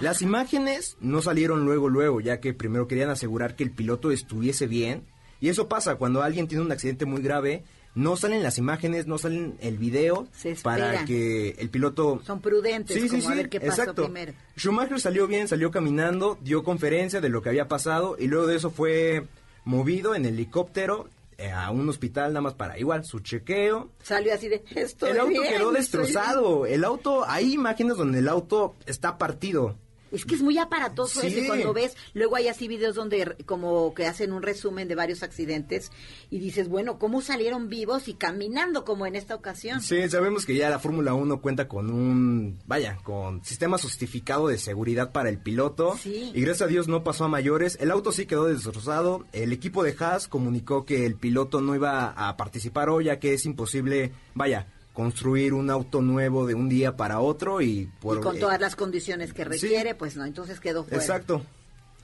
[0.00, 4.66] Las imágenes no salieron luego, luego, ya que primero querían asegurar que el piloto estuviese
[4.66, 5.04] bien.
[5.40, 7.64] Y eso pasa cuando alguien tiene un accidente muy grave,
[7.96, 10.28] no salen las imágenes, no salen el video
[10.62, 12.20] para que el piloto...
[12.24, 14.04] Son prudentes, Sí, sí, como a sí, ver qué pasó exacto.
[14.04, 14.34] primero.
[14.56, 18.56] Schumacher salió bien, salió caminando, dio conferencia de lo que había pasado y luego de
[18.56, 19.26] eso fue
[19.64, 21.08] movido en helicóptero
[21.38, 23.90] eh, a un hospital nada más para igual su chequeo.
[24.02, 26.66] Salió así de, estoy el auto bien, quedó destrozado.
[26.66, 29.74] El auto, hay imágenes donde el auto está partido.
[30.12, 31.26] Es que es muy aparatoso Sí.
[31.28, 34.94] eso y cuando ves, luego hay así videos donde como que hacen un resumen de
[34.94, 35.90] varios accidentes
[36.30, 39.80] y dices, bueno, ¿cómo salieron vivos y caminando como en esta ocasión?
[39.80, 44.58] Sí, sabemos que ya la Fórmula 1 cuenta con un, vaya, con sistema justificado de
[44.58, 45.96] seguridad para el piloto.
[46.00, 46.30] Sí.
[46.34, 47.76] Y gracias a Dios no pasó a mayores.
[47.80, 49.24] El auto sí quedó destrozado.
[49.32, 53.34] El equipo de Haas comunicó que el piloto no iba a participar hoy, ya que
[53.34, 58.20] es imposible, vaya, construir un auto nuevo de un día para otro y por y
[58.22, 60.96] con eh, todas las condiciones que requiere, pues no, entonces quedó fuera.
[60.96, 61.42] Exacto.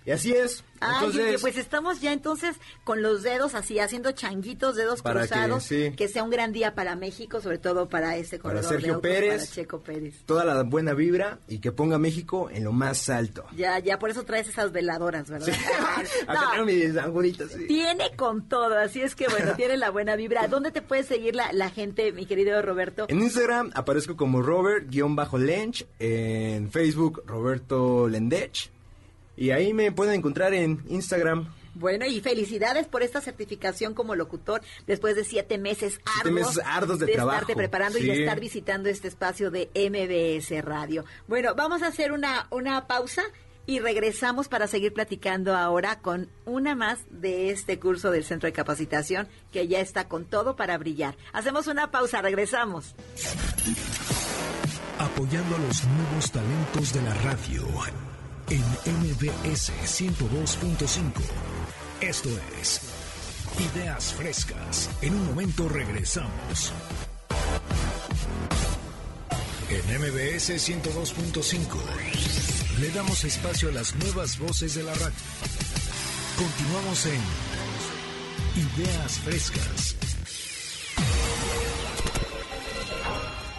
[0.05, 0.65] Y así es.
[0.81, 5.29] Ay, Entonces, pues estamos ya entonces con los dedos así, haciendo changuitos, dedos Para que,
[5.29, 5.93] cruzados, sí.
[5.97, 8.95] que sea un gran día para México, sobre todo para este Para corredor de Sergio
[8.95, 9.43] autos, Pérez.
[9.45, 10.15] para Checo Pérez.
[10.27, 13.45] toda la buena vibra y que ponga México en lo más alto.
[13.57, 15.55] Ya, ya por eso traes esas veladoras, ¿verdad?
[16.27, 17.67] Acá tengo mis anguritas, sí.
[17.69, 20.49] Tiene con todo, así es que bueno, tiene la buena vibra.
[20.49, 23.07] ¿Dónde te puede seguir la, la gente, mi querido Roberto?
[23.09, 28.71] En Instagram aparezco como Robert-Lench, en Facebook Roberto Lendech
[29.37, 31.53] y ahí me pueden encontrar en Instagram.
[31.75, 36.63] Bueno, y felicidades por esta certificación como locutor después de siete meses Siete arduos, meses
[36.67, 41.05] arduos de trabajo, estarte preparando y de estar visitando este espacio de MBS Radio.
[41.29, 43.23] Bueno, vamos a hacer una, una pausa
[43.65, 48.53] y regresamos para seguir platicando ahora con una más de este curso del Centro de
[48.53, 51.17] Capacitación que ya está con todo para brillar.
[51.33, 52.95] Hacemos una pausa, regresamos.
[54.99, 57.63] Apoyando a los nuevos talentos de la radio
[58.53, 61.13] en MBS 102.5.
[62.03, 62.29] Esto
[62.61, 62.83] es
[63.75, 64.91] Ideas Frescas.
[65.01, 66.75] En un momento regresamos.
[69.71, 71.65] En MBS 102.5
[72.79, 75.15] le damos espacio a las nuevas voces de la radio.
[76.37, 77.23] Continuamos en
[78.61, 79.97] Ideas Frescas.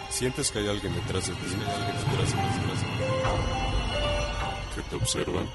[0.08, 1.40] ¿Sientes que hay alguien detrás de ti?
[1.46, 3.73] ¿Hay alguien detrás de ti?
[4.74, 5.48] ¿Que te observan?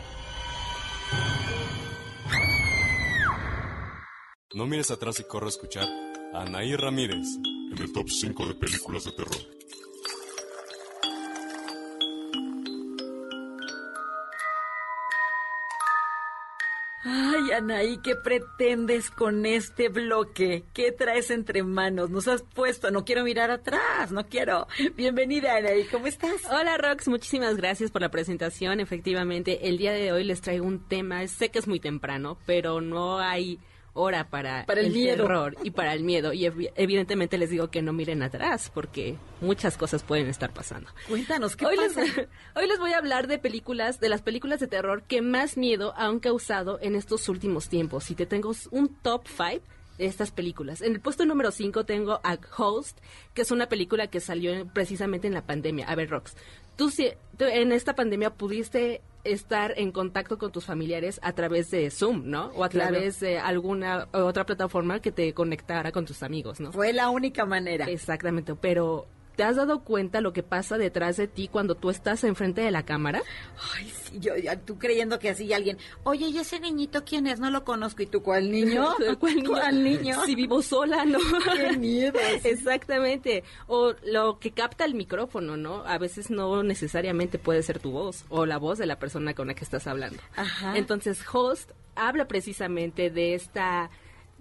[4.54, 5.88] No mires atrás y corre a escuchar
[6.34, 7.28] a Anaí Ramírez
[7.72, 9.59] en el top 5 de películas de terror.
[17.54, 20.66] Anaí, ¿qué pretendes con este bloque?
[20.74, 22.10] ¿Qué traes entre manos?
[22.10, 24.68] Nos has puesto, no quiero mirar atrás, no quiero.
[24.96, 26.46] Bienvenida, Anaí, ¿cómo estás?
[26.52, 28.80] Hola, Rox, muchísimas gracias por la presentación.
[28.80, 32.82] Efectivamente, el día de hoy les traigo un tema, sé que es muy temprano, pero
[32.82, 33.60] no hay
[33.94, 35.24] hora para, Para el miedo.
[35.24, 36.34] terror y para el miedo.
[36.34, 40.90] Y evi- evidentemente les digo que no miren atrás, porque muchas cosas pueden estar pasando.
[41.08, 42.02] Cuéntanos, ¿qué hoy pasa?
[42.02, 42.18] Les,
[42.56, 45.94] hoy les voy a hablar de películas, de las películas de terror que más miedo
[45.98, 48.10] han causado en estos últimos tiempos.
[48.12, 49.64] Y te tengo un top 5
[49.98, 50.82] estas películas.
[50.82, 52.98] En el puesto número 5 tengo a Host,
[53.34, 55.88] que es una película que salió en- precisamente en la pandemia.
[55.90, 56.36] A ver, Rox,
[56.80, 56.90] tú,
[57.38, 62.24] tú en esta pandemia pudiste estar en contacto con tus familiares a través de Zoom,
[62.30, 62.46] ¿no?
[62.56, 62.92] O a Claro.
[62.94, 66.72] través de alguna otra plataforma que te conectara con tus amigos, ¿no?
[66.72, 67.86] Fue la única manera.
[67.86, 69.08] Exactamente, pero
[69.40, 72.72] ¿te has dado cuenta lo que pasa detrás de ti cuando tú estás enfrente de
[72.72, 73.22] la cámara?
[73.74, 77.40] Ay, sí, yo, ya, tú creyendo que así alguien, oye, ¿y ese niñito quién es?
[77.40, 78.04] No lo conozco.
[78.04, 78.90] ¿Y tú cuál niño?
[79.22, 79.50] ¿Cuál niño?
[79.52, 80.26] ¿Cuál niño?
[80.26, 81.20] Si vivo sola, ¿no?
[81.56, 82.20] Qué miedo.
[82.44, 83.46] Exactamente.
[83.68, 85.86] O lo que capta el micrófono, ¿no?
[85.86, 89.48] A veces no necesariamente puede ser tu voz o la voz de la persona con
[89.48, 90.22] la que estás hablando.
[90.36, 90.78] Ajá.
[90.78, 93.90] Entonces, Host habla precisamente de esta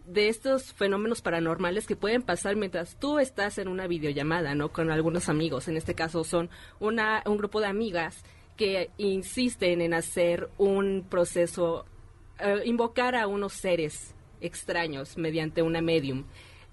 [0.08, 4.72] de estos fenómenos paranormales que pueden pasar mientras tú estás en una videollamada, ¿no?
[4.72, 5.68] Con algunos amigos.
[5.68, 6.48] En este caso son
[6.80, 8.24] una, un grupo de amigas
[8.56, 11.84] que insisten en hacer un proceso,
[12.40, 16.24] eh, invocar a unos seres extraños mediante una medium.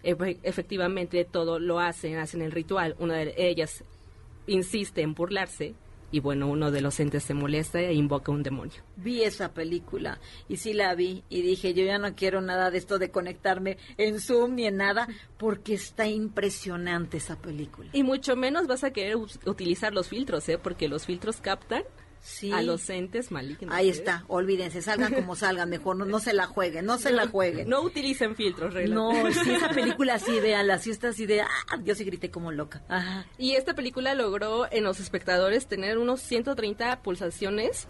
[0.03, 2.95] Efe- efectivamente, todo lo hacen, hacen el ritual.
[2.99, 3.83] Una de ellas
[4.47, 5.75] insiste en burlarse
[6.15, 8.81] y bueno, uno de los entes se molesta e invoca un demonio.
[8.95, 10.17] Vi esa película
[10.47, 13.77] y sí la vi y dije, yo ya no quiero nada de esto de conectarme
[13.97, 17.89] en Zoom ni en nada porque está impresionante esa película.
[17.91, 20.57] Y mucho menos vas a querer utilizar los filtros, ¿eh?
[20.57, 21.83] Porque los filtros captan
[22.25, 22.51] Sí.
[22.51, 23.73] a los entes malignos.
[23.73, 23.91] Ahí ¿eh?
[23.91, 27.69] está, olvídense, salgan como salgan, mejor no, no se la jueguen, no se la jueguen.
[27.69, 28.95] No utilicen filtros, Regla.
[28.95, 31.47] No, sí, esa película sí, véanla, sí está así de, ah,
[31.83, 32.83] yo sí grité como loca.
[32.89, 33.27] Ajá.
[33.37, 37.87] Y esta película logró en los espectadores tener unos 130 pulsaciones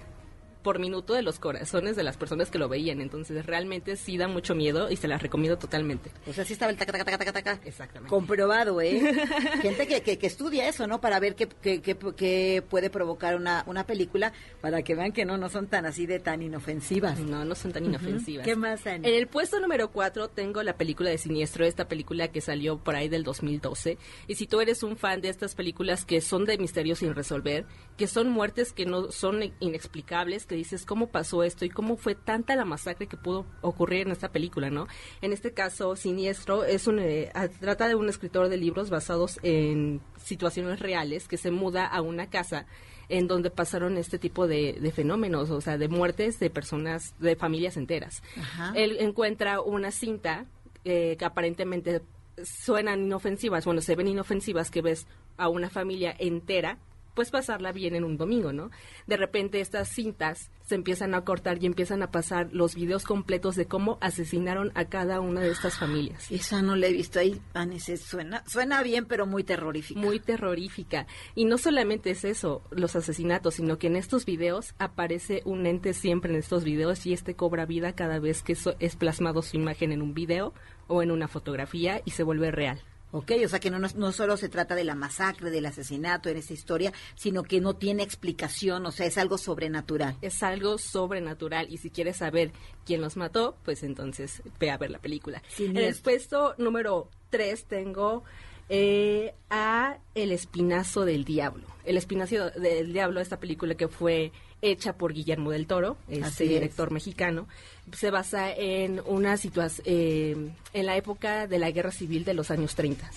[0.66, 3.00] por minuto de los corazones de las personas que lo veían.
[3.00, 6.10] Entonces, realmente sí da mucho miedo y se las recomiendo totalmente.
[6.28, 7.60] O sea, sí estaba el taca, taca, taca, taca, taca.
[7.68, 8.10] Exactamente.
[8.10, 9.00] Comprobado, ¿eh?
[9.62, 11.00] Gente que, que, que estudia eso, ¿no?
[11.00, 15.24] Para ver qué, qué, qué- qué puede provocar una, una película, para que vean que
[15.24, 17.20] no, no son tan así de tan inofensivas.
[17.20, 18.44] No, no son tan inofensivas.
[18.46, 19.08] ¿Qué más, Ani?
[19.08, 22.96] En el puesto número 4 tengo la película de Siniestro, esta película que salió por
[22.96, 24.00] ahí del 2012.
[24.28, 27.66] Y si tú eres un fan de estas películas que son de misterios sin resolver,
[27.98, 32.15] que son muertes que no son inexplicables, que dices cómo pasó esto y cómo fue
[32.15, 34.88] tanta la masacre que pudo ocurrir en esta película, ¿no?
[35.22, 40.02] En este caso, Siniestro es un eh, trata de un escritor de libros basados en
[40.18, 42.65] situaciones reales que se muda a una casa
[43.07, 47.36] en donde pasaron este tipo de, de fenómenos, o sea, de muertes de personas, de
[47.36, 48.23] familias enteras.
[48.38, 48.73] Ajá.
[48.76, 50.48] Él encuentra una cinta
[50.84, 52.02] eh, que aparentemente
[52.44, 55.07] suenan inofensivas, bueno, se ven inofensivas, que ves
[55.38, 56.80] a una familia entera,
[57.16, 58.70] pues pasarla bien en un domingo, ¿no?
[59.08, 63.56] De repente estas cintas se empiezan a cortar y empiezan a pasar los videos completos
[63.56, 66.30] de cómo asesinaron a cada una de estas familias.
[66.32, 70.00] Esa no la he visto ahí, Vanessa, suena, suena bien, pero muy terrorífica.
[70.00, 71.08] Muy terrorífica.
[71.36, 75.94] Y no solamente es eso, los asesinatos, sino que en estos videos aparece un ente
[75.94, 79.56] siempre en estos videos y este cobra vida cada vez que so- es plasmado su
[79.58, 80.54] imagen en un video
[80.88, 82.82] o en una fotografía y se vuelve real.
[83.11, 86.38] Ok, o sea que no, no, solo se trata de la masacre, del asesinato en
[86.38, 90.18] esta historia, sino que no tiene explicación, o sea, es algo sobrenatural.
[90.22, 92.52] Es algo sobrenatural y si quieres saber
[92.86, 95.41] quién los mató, pues entonces ve a ver la película.
[95.57, 98.23] En el puesto número 3 tengo
[98.68, 101.68] eh, a El Espinazo del Diablo.
[101.86, 106.49] El Espinazo del Diablo, esta película que fue hecha por Guillermo del Toro, este es.
[106.49, 107.48] director mexicano,
[107.94, 112.76] se basa en una situación, en la época de la guerra civil de los años
[112.76, 113.10] 30.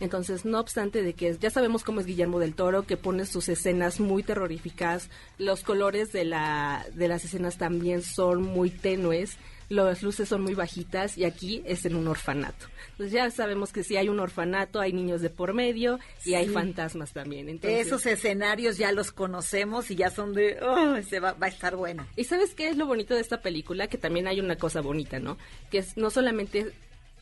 [0.00, 3.48] Entonces, no obstante de que ya sabemos cómo es Guillermo del Toro, que pone sus
[3.48, 5.08] escenas muy terroríficas,
[5.38, 9.36] los colores de, la, de las escenas también son muy tenues,
[9.68, 12.66] las luces son muy bajitas y aquí es en un orfanato.
[12.92, 16.48] Entonces ya sabemos que si hay un orfanato, hay niños de por medio y hay
[16.48, 17.48] fantasmas también.
[17.48, 21.50] Entonces, Esos escenarios ya los conocemos y ya son de, oh, se va, va a
[21.50, 22.06] estar buena.
[22.16, 23.88] ¿Y sabes qué es lo bonito de esta película?
[23.88, 25.38] Que también hay una cosa bonita, ¿no?
[25.70, 26.72] Que es no solamente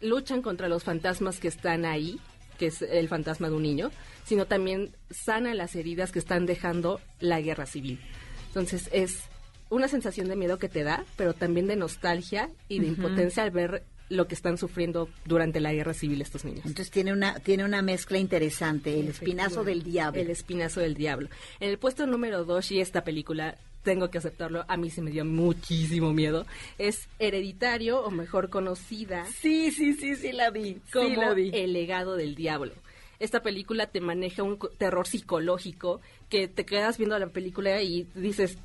[0.01, 2.19] luchan contra los fantasmas que están ahí,
[2.59, 3.91] que es el fantasma de un niño,
[4.25, 8.01] sino también sana las heridas que están dejando la guerra civil.
[8.49, 9.23] Entonces es
[9.73, 13.51] una sensación de miedo que te da, pero también de nostalgia y de impotencia al
[13.51, 16.67] ver lo que están sufriendo durante la guerra civil estos niños.
[16.67, 20.21] Entonces tiene una, tiene una mezcla interesante, el espinazo del diablo.
[20.21, 21.29] El espinazo del diablo.
[21.59, 25.11] En el puesto número dos, y esta película, tengo que aceptarlo, a mí se me
[25.11, 26.45] dio muchísimo miedo,
[26.77, 29.25] es Hereditario, o mejor conocida.
[29.25, 30.75] Sí, sí, sí, sí la vi.
[30.75, 31.51] sí Como la vi.
[31.55, 32.75] El legado del diablo.
[33.19, 38.59] Esta película te maneja un terror psicológico que te quedas viendo la película y dices,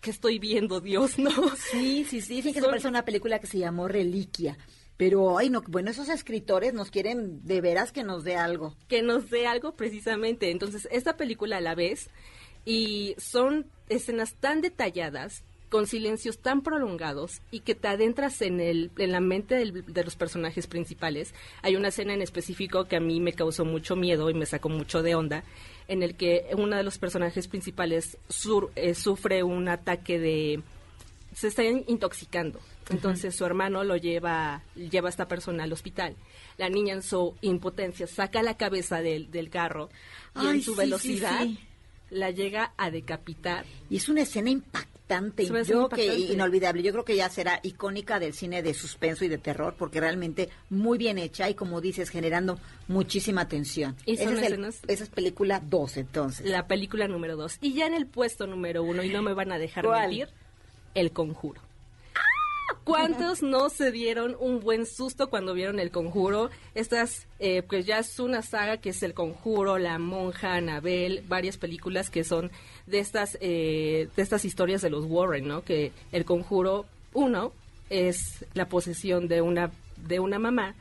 [0.00, 1.18] ¿qué estoy viendo, Dios?
[1.18, 1.30] ¿No?
[1.56, 2.36] Sí, sí, sí.
[2.36, 4.56] Dicen que se Son- parece una película que se llamó Reliquia.
[4.96, 8.76] Pero, ay, no, bueno, esos escritores nos quieren de veras que nos dé algo.
[8.88, 10.50] que nos dé algo precisamente.
[10.50, 12.10] Entonces, esta película a la ves
[12.66, 18.90] y son escenas tan detalladas con silencios tan prolongados y que te adentras en, el,
[18.98, 21.32] en la mente del- de los personajes principales.
[21.62, 24.68] Hay una escena en específico que a mí me causó mucho miedo y me sacó
[24.68, 25.44] mucho de onda,
[25.90, 30.62] en el que uno de los personajes principales sur- eh, sufre un ataque de...
[31.34, 32.60] se está intoxicando.
[32.90, 36.16] Entonces su hermano lo lleva, lleva a esta persona al hospital.
[36.58, 39.90] La niña en su impotencia saca la cabeza del, del carro
[40.36, 42.14] y Ay, en su sí, velocidad sí, sí.
[42.16, 43.64] la llega a decapitar.
[43.88, 44.99] Y es una escena impactante,
[45.64, 46.82] Yo que inolvidable.
[46.82, 50.48] Yo creo que ya será icónica del cine de suspenso y de terror, porque realmente
[50.68, 52.58] muy bien hecha y como dices, generando
[52.88, 53.96] muchísima tensión.
[54.06, 56.46] Y son Ese es el- esa es película 2, entonces.
[56.46, 57.58] La película número dos.
[57.60, 60.08] Y ya en el puesto número uno, y no me van a dejar ¿Cuál?
[60.08, 60.28] mentir,
[60.94, 61.60] El Conjuro.
[62.90, 66.50] ¿Cuántos no se dieron un buen susto cuando vieron El Conjuro?
[66.74, 71.56] Estas, eh, pues ya es una saga que es El Conjuro, La Monja, Anabel, varias
[71.56, 72.50] películas que son
[72.86, 75.62] de estas, eh, de estas historias de los Warren, ¿no?
[75.62, 76.84] Que El Conjuro,
[77.14, 77.52] uno,
[77.90, 80.74] es la posesión de una, de una mamá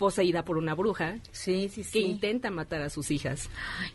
[0.00, 3.50] poseída por una bruja sí, sí, que intenta matar a sus hijas.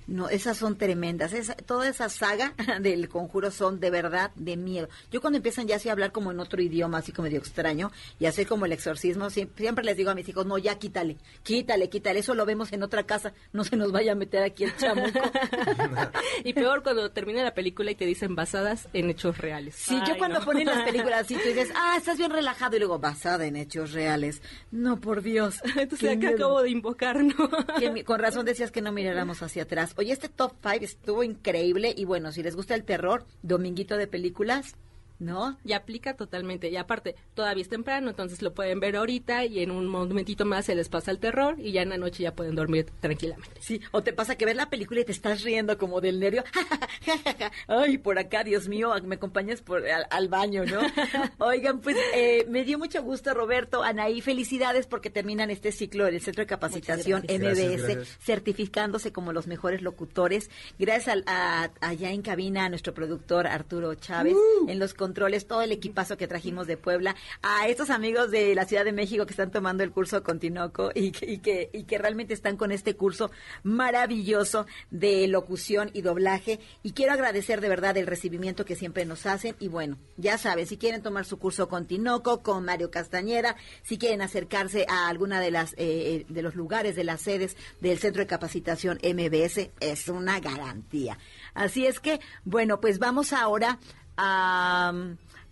[0.05, 1.33] No, esas son tremendas.
[1.33, 4.87] Esa- toda esa saga del conjuro son de verdad de miedo.
[5.11, 7.91] Yo cuando empiezan ya así a hablar como en otro idioma, así como medio extraño,
[8.19, 11.17] y hacer como el exorcismo, siem- siempre, les digo a mis hijos, no, ya quítale,
[11.41, 12.19] quítale, quítale.
[12.19, 13.33] Eso lo vemos en otra casa.
[13.51, 15.19] No se nos vaya a meter aquí el chamuco.
[16.43, 19.73] y peor cuando termina la película y te dicen basadas en hechos reales.
[19.75, 20.45] Sí, yo Ay, cuando no.
[20.45, 23.91] ponen las películas así, tú dices, ah, estás bien relajado, y luego, basada en hechos
[23.93, 24.43] reales.
[24.69, 25.61] No, por Dios.
[25.75, 26.35] Entonces Qué acá miedo.
[26.35, 27.49] acabo de invocar, ¿no?
[27.79, 29.93] Que con razón decías que no miráramos hacia atrás.
[29.97, 34.07] Oye, este top 5 estuvo increíble y bueno, si les gusta el terror, dominguito de
[34.07, 34.75] películas,
[35.19, 35.57] ¿no?
[35.63, 36.69] Y aplica totalmente.
[36.69, 40.65] Y aparte, todavía es temprano, entonces lo pueden ver ahorita y en un momentito más
[40.65, 43.59] se les pasa el terror y ya en la noche ya pueden dormir tranquilamente.
[43.61, 46.43] Sí, o te pasa que ves la película y te estás riendo como del nervio.
[47.67, 50.79] Ay, por acá, Dios mío, me acompañas por, al, al baño, ¿no?
[51.45, 56.15] Oigan, pues eh, me dio mucho gusto, Roberto, Anaí, felicidades porque terminan este ciclo en
[56.15, 57.55] el Centro de Capacitación MBS, gracias.
[57.55, 58.17] Gracias, gracias.
[58.23, 60.49] certificándose como los mejores locutores.
[60.79, 64.35] Gracias al- a, allá en cabina a nuestro productor Arturo Chávez,
[64.67, 68.65] en los controles, todo el equipazo que trajimos de Puebla, a estos amigos de la
[68.65, 72.57] Ciudad de México que están tomando el curso Continoco y que, y que, realmente están
[72.57, 73.29] con este curso
[73.61, 76.59] maravilloso de locución y doblaje.
[76.81, 79.55] Y quiero agradecer de verdad el recibimiento que siempre nos hacen.
[79.59, 84.23] Y bueno, ya saben, si quieren tomar su curso Continoco con Mario Castañeda, si quieren
[84.23, 88.27] acercarse a alguna de las eh, de los lugares de las sedes del Centro de
[88.27, 91.19] Capacitación MBS, es una garantía.
[91.53, 93.77] Así es que, bueno, pues vamos ahora
[94.17, 94.93] a,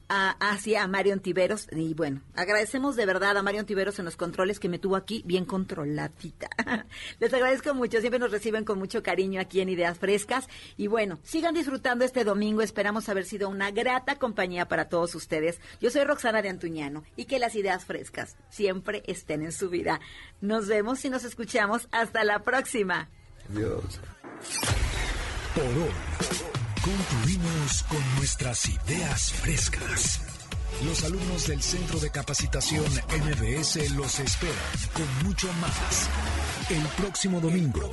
[0.10, 4.60] a- hacia Mario Tiveros y bueno, agradecemos de verdad a Mario Tiveros en los controles
[4.60, 6.50] que me tuvo aquí bien controladita.
[7.20, 11.20] Les agradezco mucho, siempre nos reciben con mucho cariño aquí en Ideas Frescas y bueno,
[11.24, 15.60] sigan disfrutando este domingo, esperamos haber sido una grata compañía para todos ustedes.
[15.82, 20.00] Yo soy Roxana de Antuñano y que las ideas frescas siempre estén en su vida.
[20.42, 23.10] Nos vemos y nos escuchamos hasta la próxima.
[23.50, 24.00] Dios.
[25.56, 26.53] Por hoy,
[26.84, 30.20] concluimos con nuestras ideas frescas.
[30.86, 34.58] Los alumnos del Centro de Capacitación MBS los esperan
[34.92, 36.10] con mucho más
[36.70, 37.90] el próximo domingo.